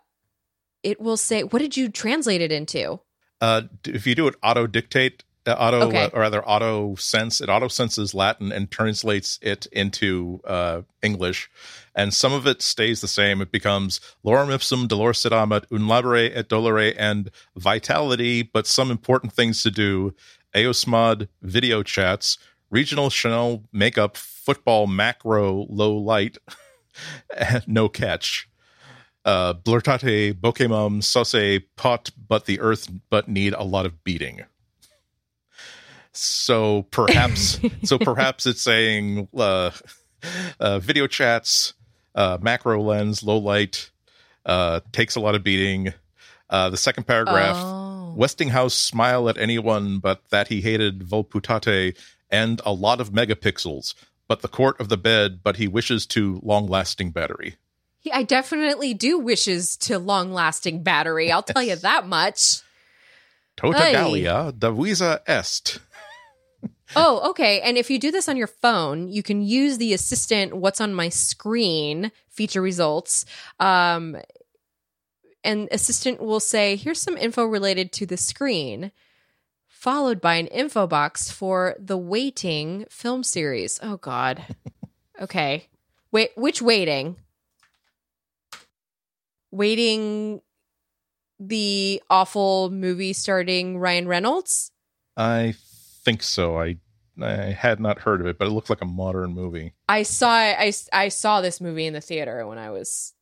[0.83, 2.99] it will say what did you translate it into?
[3.41, 6.03] Uh, if you do it auto dictate, uh, auto Okay.
[6.05, 11.49] uh, or rather auto sense, it auto senses Latin and translates it into uh, English,
[11.93, 13.41] and some of it stays the same.
[13.41, 19.33] It becomes lorem ipsum dolor sedamat un labore et dolore and vitality, but some important
[19.33, 20.13] things to do:
[20.55, 22.37] Aosmod video chats,
[22.73, 26.37] regional Chanel makeup, football macro low light,
[27.67, 28.49] no catch
[29.25, 34.41] uh, blurtate, bokemum, sauce, pot, but the earth, but need a lot of beating.
[36.11, 39.71] So perhaps, so perhaps it's saying uh,
[40.59, 41.73] uh, video chats,
[42.15, 43.91] uh, macro lens, low light,
[44.45, 45.93] uh, takes a lot of beating.
[46.49, 51.97] Uh, the second paragraph, oh Westinghouse smile at anyone but that he hated Volputate
[52.33, 53.93] and a lot of megapixels,
[54.27, 57.55] but the court of the bed, but he wishes to long lasting battery.
[57.99, 62.59] He- i definitely do wishes to long lasting battery i'll tell you that much
[63.55, 63.93] Tota Hey.
[63.93, 65.79] Gallia, divisa est.
[66.97, 70.53] oh okay and if you do this on your phone you can use the assistant
[70.53, 73.25] what's on my screen feature results
[73.61, 74.17] um
[75.45, 78.91] and assistant will say here's some info related to the screen
[79.83, 84.55] followed by an info box for the waiting film series oh god
[85.21, 85.67] okay
[86.11, 87.17] wait which waiting
[89.51, 90.41] waiting
[91.39, 94.71] the awful movie starring Ryan Reynolds?
[95.17, 95.55] I
[96.03, 96.57] think so.
[96.57, 96.77] I
[97.21, 99.73] I had not heard of it, but it looked like a modern movie.
[99.87, 103.13] I saw I I saw this movie in the theater when I was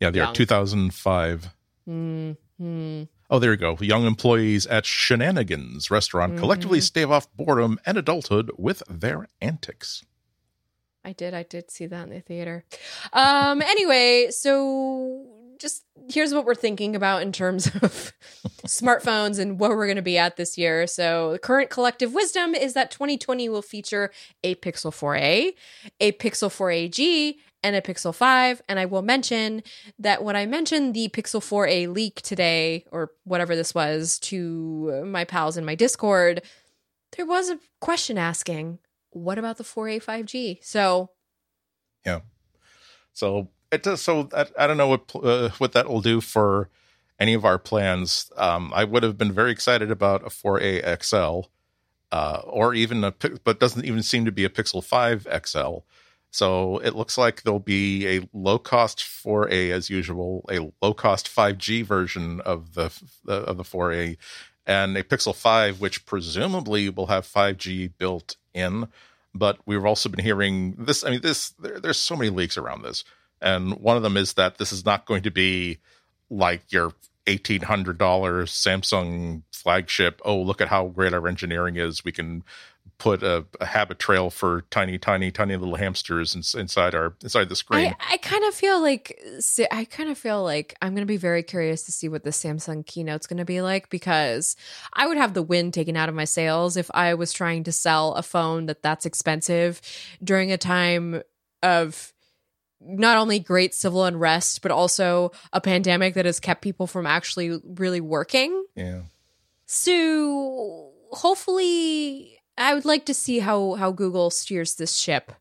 [0.00, 0.34] Yeah, the year Young.
[0.34, 1.48] 2005.
[1.86, 2.32] hmm
[3.34, 3.76] Oh, there you go.
[3.80, 6.82] Young employees at Shenanigans restaurant collectively Mhm.
[6.84, 10.04] stave off boredom and adulthood with their antics.
[11.04, 11.34] I did.
[11.34, 12.64] I did see that in the theater.
[13.12, 13.60] Um.
[13.60, 15.26] Anyway, so
[15.58, 18.12] just here's what we're thinking about in terms of
[18.66, 20.86] smartphones and where we're going to be at this year.
[20.86, 24.12] So the current collective wisdom is that 2020 will feature
[24.44, 25.54] a Pixel 4a,
[26.00, 28.62] a Pixel 4a-G, and a Pixel 5.
[28.68, 29.64] And I will mention
[29.98, 35.24] that when I mentioned the Pixel 4a leak today, or whatever this was, to my
[35.24, 36.42] pals in my Discord,
[37.16, 38.78] there was a question asking,
[39.10, 40.58] what about the 4a 5G?
[40.62, 41.10] So
[42.04, 42.20] yeah.
[43.12, 44.02] So it does.
[44.02, 46.68] So I, I don't know what uh, what that will do for
[47.18, 48.30] any of our plans.
[48.36, 51.48] Um, I would have been very excited about a 4A XL,
[52.12, 55.78] uh, or even a, but doesn't even seem to be a Pixel 5 XL.
[56.34, 61.28] So it looks like there'll be a low cost 4A as usual, a low cost
[61.28, 62.86] 5G version of the
[63.28, 64.16] of the 4A,
[64.66, 68.88] and a Pixel 5, which presumably will have 5G built in.
[69.32, 71.04] But we've also been hearing this.
[71.04, 73.04] I mean, this there, there's so many leaks around this,
[73.40, 75.78] and one of them is that this is not going to be
[76.30, 76.94] like your
[77.28, 80.20] eighteen hundred dollars Samsung flagship.
[80.24, 82.04] Oh, look at how great our engineering is.
[82.04, 82.42] We can
[82.98, 87.56] put a, a Habitrail for tiny, tiny, tiny little hamsters in, inside our inside the
[87.56, 87.94] screen.
[88.00, 89.20] I, I kind of feel like
[89.70, 92.30] I kind of feel like I'm going to be very curious to see what the
[92.30, 94.56] Samsung keynote's going to be like because
[94.92, 97.72] I would have the wind taken out of my sails if I was trying to
[97.72, 99.80] sell a phone that that's expensive
[100.22, 101.22] during a time
[101.62, 102.12] of
[102.80, 107.60] not only great civil unrest but also a pandemic that has kept people from actually
[107.64, 108.64] really working.
[108.76, 109.02] yeah.
[109.66, 115.32] So hopefully, I would like to see how how Google steers this ship.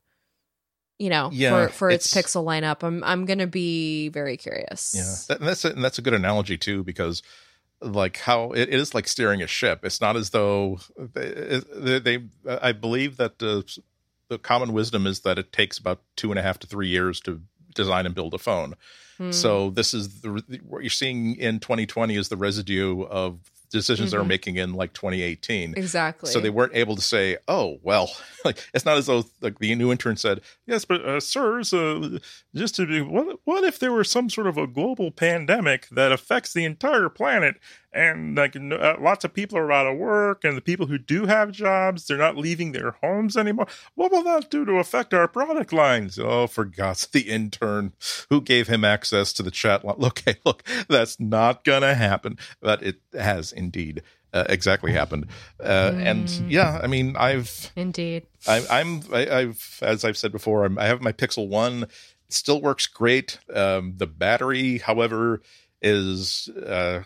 [1.00, 4.94] You know, Yeah, for for its, it's- Pixel lineup, I'm I'm gonna be very curious.
[4.96, 7.22] Yeah, that, and that's a, and that's a good analogy too, because
[7.82, 9.84] like how it, it is like steering a ship.
[9.84, 13.66] It's not as though they, they, they I believe that the
[14.30, 17.20] the common wisdom is that it takes about two and a half to three years
[17.22, 17.42] to
[17.76, 18.76] design and build a phone.
[19.18, 19.32] Hmm.
[19.32, 23.40] So this is the what you're seeing in 2020 is the residue of
[23.74, 25.74] decisions they were making in like 2018.
[25.76, 26.32] exactly.
[26.32, 28.10] So they weren't able to say, "Oh, well,"
[28.46, 32.20] like it's not as though like the new intern said, "Yes, but uh, sirs, uh,
[32.56, 36.12] just to be what what if there were some sort of a global pandemic that
[36.12, 37.56] affects the entire planet
[37.94, 41.26] and like uh, lots of people are out of work and the people who do
[41.26, 45.28] have jobs they're not leaving their homes anymore what will that do to affect our
[45.28, 47.94] product lines oh for god's the intern
[48.30, 52.38] who gave him access to the chat line look hey look that's not gonna happen
[52.62, 54.02] but it has indeed
[54.34, 55.28] uh, exactly happened
[55.60, 58.26] uh, and yeah i mean i've indeed.
[58.48, 61.84] I, I'm I, I've as I've said before, I'm, I have my Pixel One.
[61.84, 61.90] It
[62.34, 63.40] still works great.
[63.54, 65.42] Um, the battery, however,
[65.82, 67.04] is uh,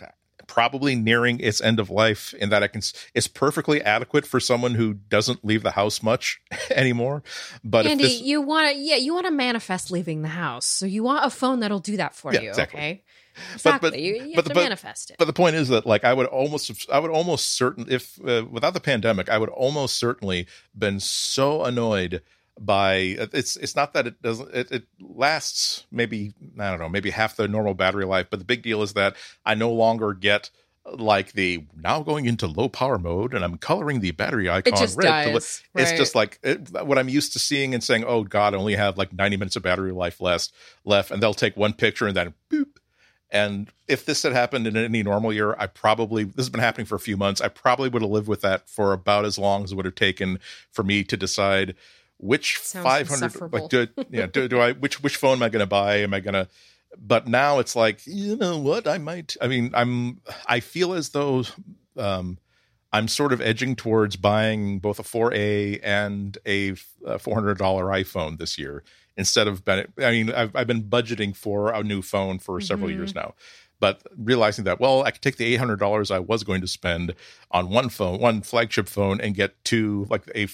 [0.48, 2.82] probably nearing its end of life in that I can.
[3.14, 6.42] It's perfectly adequate for someone who doesn't leave the house much
[6.72, 7.22] anymore.
[7.64, 10.66] But Andy, if this, you want to yeah, you want to manifest leaving the house,
[10.66, 12.50] so you want a phone that'll do that for Yeah, you.
[12.50, 12.80] exactly.
[12.80, 13.04] Okay,
[13.36, 13.90] But- exactly.
[13.92, 15.18] but- you you but- have to but- manifest it.
[15.20, 18.46] but the point is that like I would almost I would almost certain if uh,
[18.50, 20.48] without the pandemic I would almost certainly
[20.78, 22.22] been so annoyed
[22.60, 22.96] by
[23.34, 27.36] it's it's not that it doesn't it, it lasts maybe I don't know maybe half
[27.36, 29.16] the normal battery life but the big deal is that
[29.46, 30.50] I no longer get
[30.94, 34.78] like the now going into low power mode and I'm coloring the battery icon it
[34.78, 35.64] just red to look dies.
[35.76, 35.98] it's right?
[35.98, 38.98] just like it, what I'm used to seeing and saying, "Oh God, I only have
[38.98, 40.52] like 90 minutes of battery life left."
[40.86, 42.78] Left, and they'll take one picture and then boop.
[43.30, 46.86] And if this had happened in any normal year, I probably this has been happening
[46.86, 47.42] for a few months.
[47.42, 49.96] I probably would have lived with that for about as long as it would have
[49.96, 50.40] taken
[50.72, 51.76] for me to decide
[52.18, 55.66] which 500 like do, yeah do, do I which which phone am I going to
[55.68, 55.98] buy?
[55.98, 56.48] Am I going to
[56.98, 59.36] but now it's like you know what I might.
[59.42, 61.44] I mean, I'm I feel as though
[61.98, 62.38] um,
[62.94, 68.84] I'm sort of edging towards buying both a 4A and a $400 iPhone this year
[69.18, 72.96] instead of I mean I've I've been budgeting for a new phone for several Mhm.
[72.96, 73.36] years now.
[73.80, 76.68] But realizing that, well, I could take the eight hundred dollars I was going to
[76.68, 77.14] spend
[77.52, 80.48] on one phone, one flagship phone, and get two like a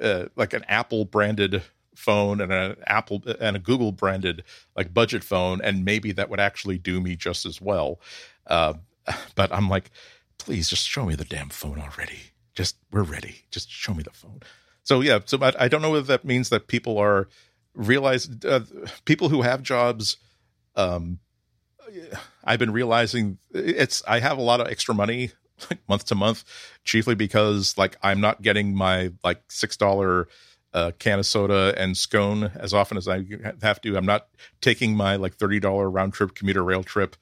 [0.00, 1.62] uh, like an Apple branded
[1.94, 4.44] phone and an Apple and a Google branded
[4.76, 8.00] like budget phone, and maybe that would actually do me just as well.
[8.46, 8.74] Uh,
[9.34, 9.90] but I'm like,
[10.38, 12.32] please just show me the damn phone already.
[12.54, 13.42] Just we're ready.
[13.50, 14.40] Just show me the phone.
[14.82, 17.28] So yeah, so I, I don't know whether that means that people are
[17.74, 18.60] realize uh,
[19.04, 20.16] people who have jobs,
[20.76, 21.18] um,
[22.44, 25.32] I've been realizing it's I have a lot of extra money
[25.70, 26.44] like month to month,
[26.84, 30.28] chiefly because like I'm not getting my like six dollar
[30.72, 33.24] uh, can of soda and scone as often as I
[33.62, 33.96] have to.
[33.96, 34.28] I'm not
[34.60, 37.16] taking my like thirty dollar round trip commuter rail trip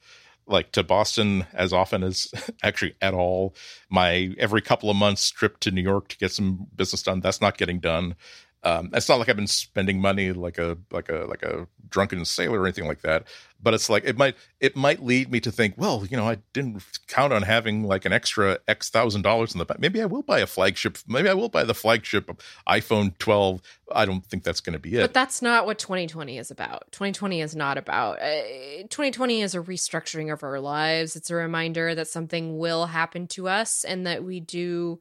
[0.49, 2.31] like to Boston as often as
[2.63, 3.55] actually at all.
[3.89, 7.41] My every couple of months trip to New York to get some business done that's
[7.41, 8.15] not getting done.
[8.63, 12.23] Um, it's not like I've been spending money like a like a like a drunken
[12.25, 13.25] sailor or anything like that.
[13.61, 16.37] But it's like it might it might lead me to think, well, you know, I
[16.53, 19.79] didn't count on having like an extra X thousand dollars in the back.
[19.79, 20.97] Maybe I will buy a flagship.
[21.07, 22.29] Maybe I will buy the flagship
[22.67, 23.61] iPhone 12.
[23.93, 25.01] I don't think that's going to be it.
[25.01, 26.91] But that's not what 2020 is about.
[26.91, 28.21] 2020 is not about.
[28.21, 31.15] Uh, 2020 is a restructuring of our lives.
[31.15, 34.99] It's a reminder that something will happen to us and that we do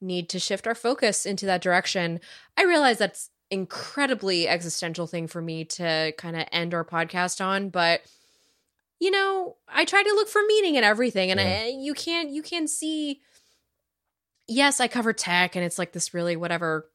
[0.00, 2.20] need to shift our focus into that direction.
[2.56, 7.70] I realize that's incredibly existential thing for me to kind of end our podcast on,
[7.70, 8.02] but
[9.00, 11.62] you know, I try to look for meaning in everything and yeah.
[11.64, 13.20] I, you can't you can see
[14.46, 16.88] yes, I cover tech and it's like this really whatever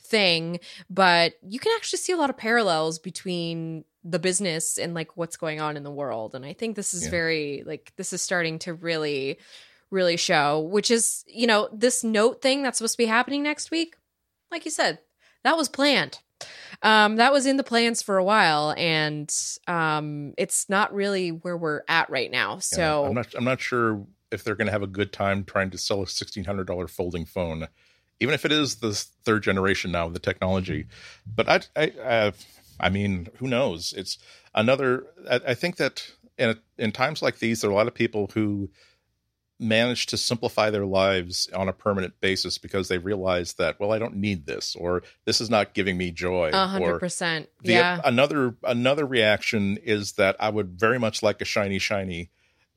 [0.00, 5.16] thing, but you can actually see a lot of parallels between the business and like
[5.16, 7.10] what's going on in the world and I think this is yeah.
[7.10, 9.38] very like this is starting to really
[9.94, 13.70] really show, which is, you know, this note thing that's supposed to be happening next
[13.70, 13.96] week.
[14.50, 14.98] Like you said,
[15.44, 16.18] that was planned.
[16.82, 19.32] Um, that was in the plans for a while, and
[19.66, 22.58] um, it's not really where we're at right now.
[22.58, 23.34] So yeah, I'm not.
[23.34, 26.06] I'm not sure if they're going to have a good time trying to sell a
[26.06, 27.68] sixteen hundred dollar folding phone,
[28.20, 28.92] even if it is the
[29.24, 30.86] third generation now of the technology.
[31.24, 32.32] But I, I, I,
[32.80, 33.94] I mean, who knows?
[33.96, 34.18] It's
[34.54, 35.06] another.
[35.30, 38.30] I, I think that in in times like these, there are a lot of people
[38.34, 38.68] who
[39.64, 43.98] manage to simplify their lives on a permanent basis because they realize that well i
[43.98, 49.76] don't need this or this is not giving me joy 100% yeah another another reaction
[49.78, 52.30] is that i would very much like a shiny shiny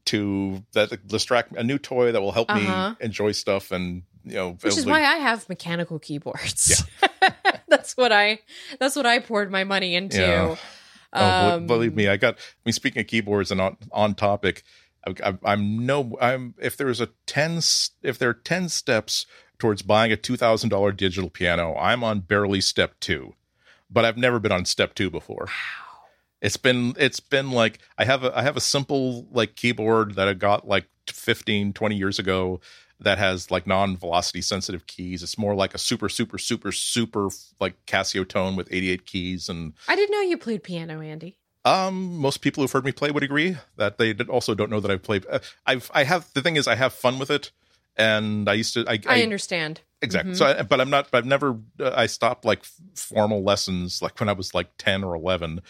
[0.05, 2.89] to that distract a new toy that will help uh-huh.
[2.91, 6.84] me enjoy stuff and you know which is why i have mechanical keyboards
[7.22, 7.31] yeah.
[7.68, 8.39] that's what i
[8.80, 10.55] that's what i poured my money into yeah.
[11.14, 14.64] oh, um, believe me i got i mean speaking of keyboards and on on topic
[15.06, 17.57] I, I'm no, I'm if there's a ten,
[18.03, 19.26] if there are ten steps
[19.60, 23.36] towards buying a two thousand dollar digital piano, I'm on barely step two,
[23.90, 25.45] but I've never been on step two before.
[25.48, 25.88] Wow.
[26.41, 30.28] It's been it's been like I have a I have a simple like keyboard that
[30.28, 32.60] I got like 15 20 years ago
[32.99, 35.22] that has like non-velocity sensitive keys.
[35.24, 37.30] It's more like a super super super super
[37.60, 41.38] like Casiotone with 88 keys and I didn't know you played piano, Andy.
[41.68, 44.89] Um, most people who've heard me play would agree that they also don't know that
[44.89, 45.26] I've played.
[45.30, 47.52] Uh, I've I have the thing is I have fun with it,
[47.98, 48.85] and I used to.
[48.88, 50.31] I, I, I understand exactly.
[50.31, 50.38] Mm-hmm.
[50.38, 51.10] So, I, but I'm not.
[51.11, 51.60] I've never.
[51.77, 52.64] Uh, I stopped like
[52.95, 55.61] formal lessons like when I was like ten or eleven.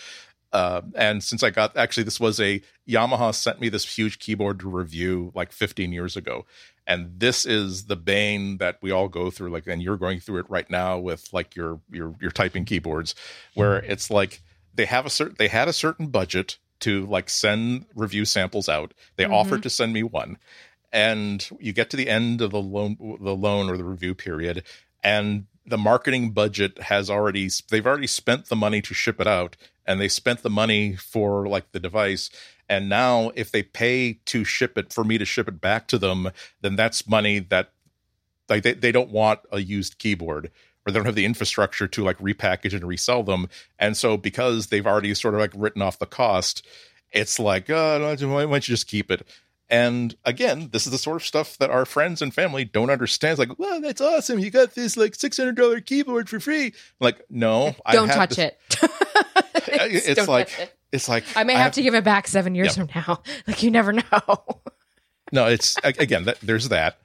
[0.54, 4.60] Uh, and since I got actually, this was a Yamaha sent me this huge keyboard
[4.60, 6.46] to review like 15 years ago,
[6.86, 9.50] and this is the bane that we all go through.
[9.50, 13.16] Like, and you're going through it right now with like your your your typing keyboards,
[13.56, 14.42] where it's like
[14.78, 18.94] they have a certain they had a certain budget to like send review samples out.
[19.16, 19.34] They mm-hmm.
[19.34, 20.38] offered to send me one,
[20.94, 24.64] and you get to the end of the loan the loan or the review period,
[25.04, 29.58] and the marketing budget has already they've already spent the money to ship it out,
[29.86, 32.30] and they spent the money for like the device.
[32.70, 35.98] And now, if they pay to ship it for me to ship it back to
[35.98, 36.32] them,
[36.62, 37.72] then that's money that
[38.50, 40.52] like they, they don't want a used keyboard
[40.88, 43.50] or they don't have the infrastructure to like repackage and resell them.
[43.78, 46.66] And so because they've already sort of like written off the cost,
[47.12, 49.28] it's like, oh, why don't you just keep it?
[49.70, 53.34] And again, this is the sort of stuff that our friends and family don't understand.
[53.38, 54.40] It's like, well, that's awesome.
[54.40, 56.68] You got this like six hundred dollar keyboard for free.
[56.68, 58.58] I'm like, no, don't touch it.
[59.68, 60.74] it's, like it.
[60.94, 63.22] it's like I may have, I have, to give it back seven years from now.
[63.46, 64.62] Like you never know.
[65.34, 67.00] no, it's again that there's that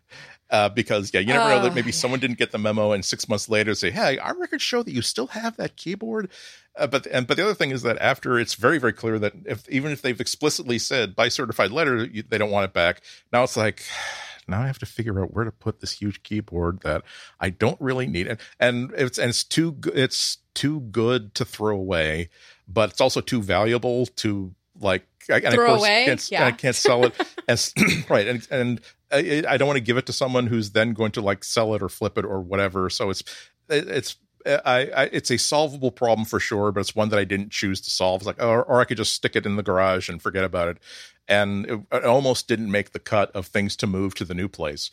[0.53, 1.93] uh, because yeah, you never know that maybe oh.
[1.93, 4.93] someone didn't get the memo, and six months later say, "Hey, our records show that
[4.93, 6.29] you still have that keyboard."
[6.77, 9.33] Uh, but and but the other thing is that after it's very very clear that
[9.47, 13.01] if even if they've explicitly said by certified letter you, they don't want it back,
[13.33, 13.83] now it's like
[14.47, 17.03] now I have to figure out where to put this huge keyboard that
[17.41, 21.75] I don't really need, and and it's and it's too it's too good to throw
[21.75, 22.29] away,
[22.69, 26.05] but it's also too valuable to like and throw of course, away.
[26.07, 26.47] Can't, yeah.
[26.47, 27.15] I can't sell it
[27.49, 27.73] as
[28.09, 28.81] right, and and
[29.13, 31.75] I, I don't want to give it to someone who's then going to like sell
[31.75, 32.89] it or flip it or whatever.
[32.91, 33.23] So it's
[33.69, 37.25] it's uh, I, I, it's a solvable problem for sure, but it's one that I
[37.25, 38.23] didn't choose to solve.
[38.23, 40.69] It's like, or, or I could just stick it in the garage and forget about
[40.69, 40.79] it.
[41.29, 44.49] And it, it almost didn't make the cut of things to move to the new
[44.49, 44.91] place.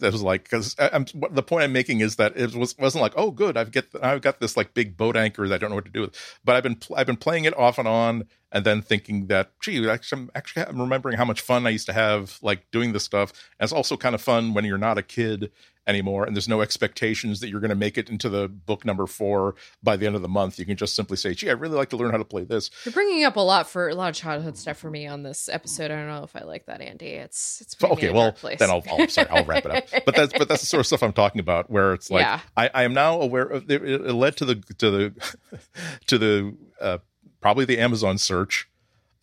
[0.00, 3.12] That was like because I'm the point I'm making is that it was wasn't like
[3.16, 5.76] oh good I've get I've got this like big boat anchor that I don't know
[5.76, 8.64] what to do with, but I've been I've been playing it off and on and
[8.64, 11.92] then thinking that, gee, actually, I'm actually I'm remembering how much fun I used to
[11.92, 13.32] have like doing this stuff.
[13.58, 15.50] And it's also kind of fun when you're not a kid
[15.86, 19.06] anymore and there's no expectations that you're going to make it into the book number
[19.06, 21.74] four by the end of the month you can just simply say gee i really
[21.74, 24.10] like to learn how to play this You're bringing up a lot for a lot
[24.10, 25.90] of childhood stuff for me on this episode.
[25.90, 27.06] I don't know if I like that, Andy.
[27.06, 30.48] It's it's okay well then I'll, I'll sorry i'll wrap it up but that's but
[30.48, 32.40] that's the sort of stuff i'm talking about where it's like Yeah.
[32.56, 35.34] I, I am now aware of it, it led to the to the
[36.06, 36.98] to the uh,
[37.40, 38.68] probably the amazon search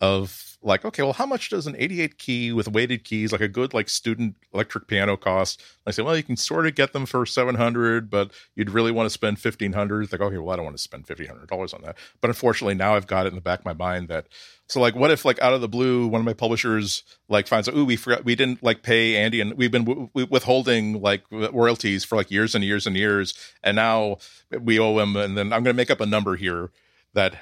[0.00, 3.48] of like okay well how much does an 88 key with weighted keys like a
[3.48, 5.62] good like student electric piano cost?
[5.86, 9.06] I say well you can sort of get them for 700 but you'd really want
[9.06, 11.96] to spend 1500 it's like okay well i don't want to spend $1500 on that.
[12.20, 14.26] But unfortunately now i've got it in the back of my mind that
[14.66, 17.68] so like what if like out of the blue one of my publishers like finds
[17.68, 21.00] out ooh we forgot we didn't like pay andy and we've been w- w- withholding
[21.00, 24.16] like royalties for like years and years and years and now
[24.60, 26.70] we owe him and then i'm going to make up a number here
[27.14, 27.36] that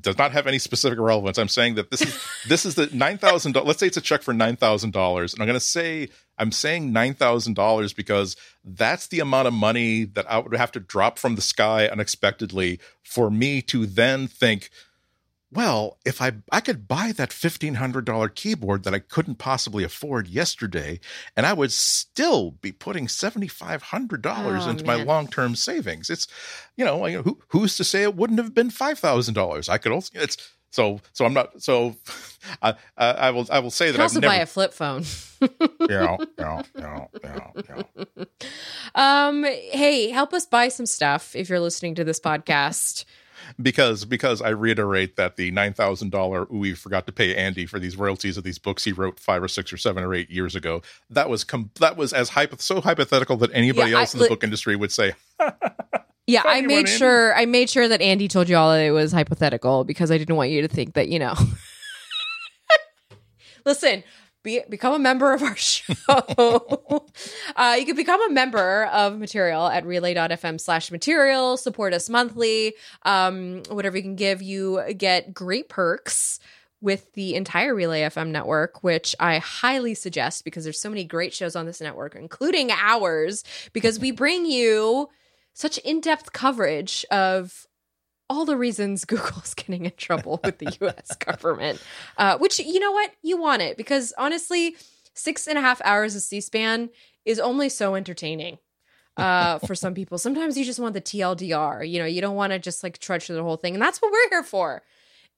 [0.00, 1.38] does not have any specific relevance.
[1.38, 3.54] I'm saying that this is this is the nine thousand.
[3.56, 6.08] Let's say it's a check for nine thousand dollars, and I'm going to say
[6.38, 10.72] I'm saying nine thousand dollars because that's the amount of money that I would have
[10.72, 14.70] to drop from the sky unexpectedly for me to then think,
[15.50, 19.82] well, if I I could buy that fifteen hundred dollar keyboard that I couldn't possibly
[19.84, 21.00] afford yesterday,
[21.36, 25.54] and I would still be putting seventy five hundred dollars Oh, into my long term
[25.56, 26.10] savings.
[26.10, 26.26] It's
[26.76, 29.68] you know, who, who's to say it wouldn't have been five thousand dollars?
[29.68, 30.36] I could also it's
[30.70, 31.96] so so I'm not so
[32.62, 35.04] I I, will I will say You that I've never buy a flip phone.
[35.40, 35.48] you
[35.88, 37.84] know, you know, you know, you know, you
[38.16, 38.24] know.
[38.94, 43.04] Um, hey, help us buy some stuff if you're listening to this podcast.
[43.60, 47.78] Because because I reiterate that the nine thousand dollar we forgot to pay Andy for
[47.78, 50.54] these royalties of these books he wrote five or six or seven or eight years
[50.54, 50.82] ago.
[51.10, 54.18] That was com- that was as hypo- so hypothetical that anybody Yeah, I- else in
[54.18, 55.12] the li- book industry would say,
[56.26, 58.82] Yeah, I Funny one, made sure I made sure that Andy told you all that
[58.82, 61.34] it was hypothetical because I didn't want you to think that, you know.
[63.64, 64.02] Listen,
[64.42, 65.94] be, become a member of our show.
[67.56, 71.56] uh, you can become a member of Material at relay.fm slash material.
[71.56, 72.74] Support us monthly.
[73.02, 76.40] Um, whatever you can give, you get great perks
[76.80, 81.34] with the entire Relay FM network, which I highly suggest because there's so many great
[81.34, 83.42] shows on this network, including ours,
[83.72, 85.08] because we bring you
[85.54, 87.66] such in-depth coverage of
[88.28, 91.16] all the reasons Google's getting in trouble with the U.S.
[91.16, 91.82] government.
[92.16, 94.76] Uh, which you know what you want it because honestly,
[95.14, 96.90] six and a half hours of C-SPAN
[97.24, 98.58] is only so entertaining.
[99.16, 101.88] Uh, for some people, sometimes you just want the TLDR.
[101.88, 104.00] You know, you don't want to just like trudge through the whole thing, and that's
[104.00, 104.82] what we're here for.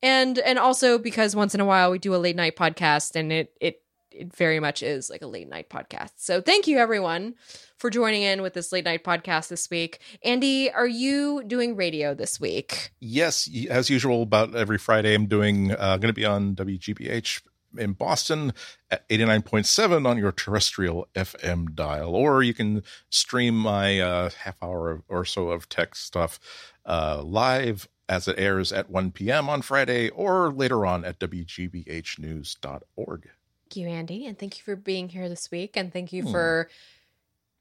[0.03, 3.33] And and also because once in a while we do a late night podcast, and
[3.33, 6.13] it it it very much is like a late night podcast.
[6.17, 7.35] So thank you everyone
[7.81, 9.99] for joining in with this late night podcast this week.
[10.23, 12.93] Andy, are you doing radio this week?
[13.01, 17.43] yes, as usual, about every Friday I'm doing uh, going to be on WGBH
[17.79, 18.53] in Boston
[18.91, 25.03] at 89.7 on your terrestrial FM dial, or you can stream my uh, half hour
[25.09, 26.39] or so of tech stuff
[26.85, 29.49] uh, live as it airs at 1 p.m.
[29.49, 33.23] on Friday or later on at WGBHnews.org.
[33.23, 36.33] Thank you, Andy, and thank you for being here this week, and thank you Hmm.
[36.33, 36.69] for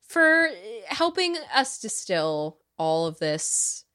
[0.10, 0.50] for
[0.88, 3.86] helping us distill all of this,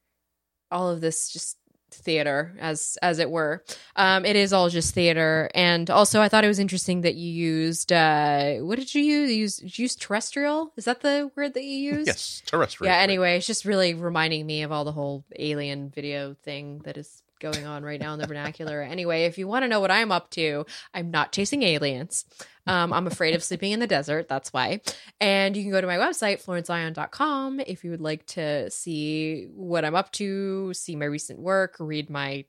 [0.71, 1.57] all of this just
[1.91, 3.63] theater as as it were.
[3.95, 5.49] Um it is all just theater.
[5.55, 9.29] And also i thought it was interesting that you used uh what did you use?
[9.31, 10.73] You used, did you use terrestrial?
[10.75, 12.07] Is that the word that you used?
[12.07, 12.91] Yes, terrestrial.
[12.91, 16.97] yeah anyway it's just really reminding me of all the whole alien video thing that
[16.97, 18.81] is going on right now in the vernacular.
[18.81, 22.25] Anyway if you want to know what i'm up to i'm not chasing aliens.
[22.67, 24.81] Um, i'm afraid of sleeping in the desert that's why.
[25.19, 29.85] And you can go to my website florenceion.com if you would like to see what
[29.85, 32.45] i'm up to see my recent work read my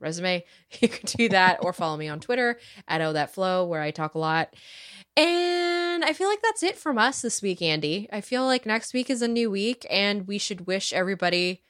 [0.00, 0.44] resume
[0.80, 3.90] you can do that or follow me on twitter at oh that flow where i
[3.90, 4.54] talk a lot.
[5.18, 8.08] And I feel like that's it from us this week, Andy.
[8.12, 11.62] I feel like next week is a new week, and we should wish everybody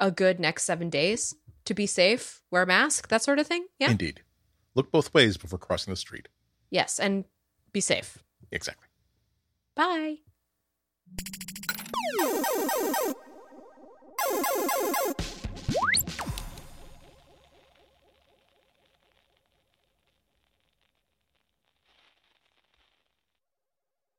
[0.00, 1.34] a good next seven days
[1.66, 3.66] to be safe, wear a mask, that sort of thing.
[3.78, 3.90] Yeah.
[3.90, 4.22] Indeed.
[4.74, 6.28] Look both ways before crossing the street.
[6.70, 7.24] Yes, and
[7.72, 8.18] be safe.
[8.50, 8.88] Exactly.
[9.74, 10.16] Bye.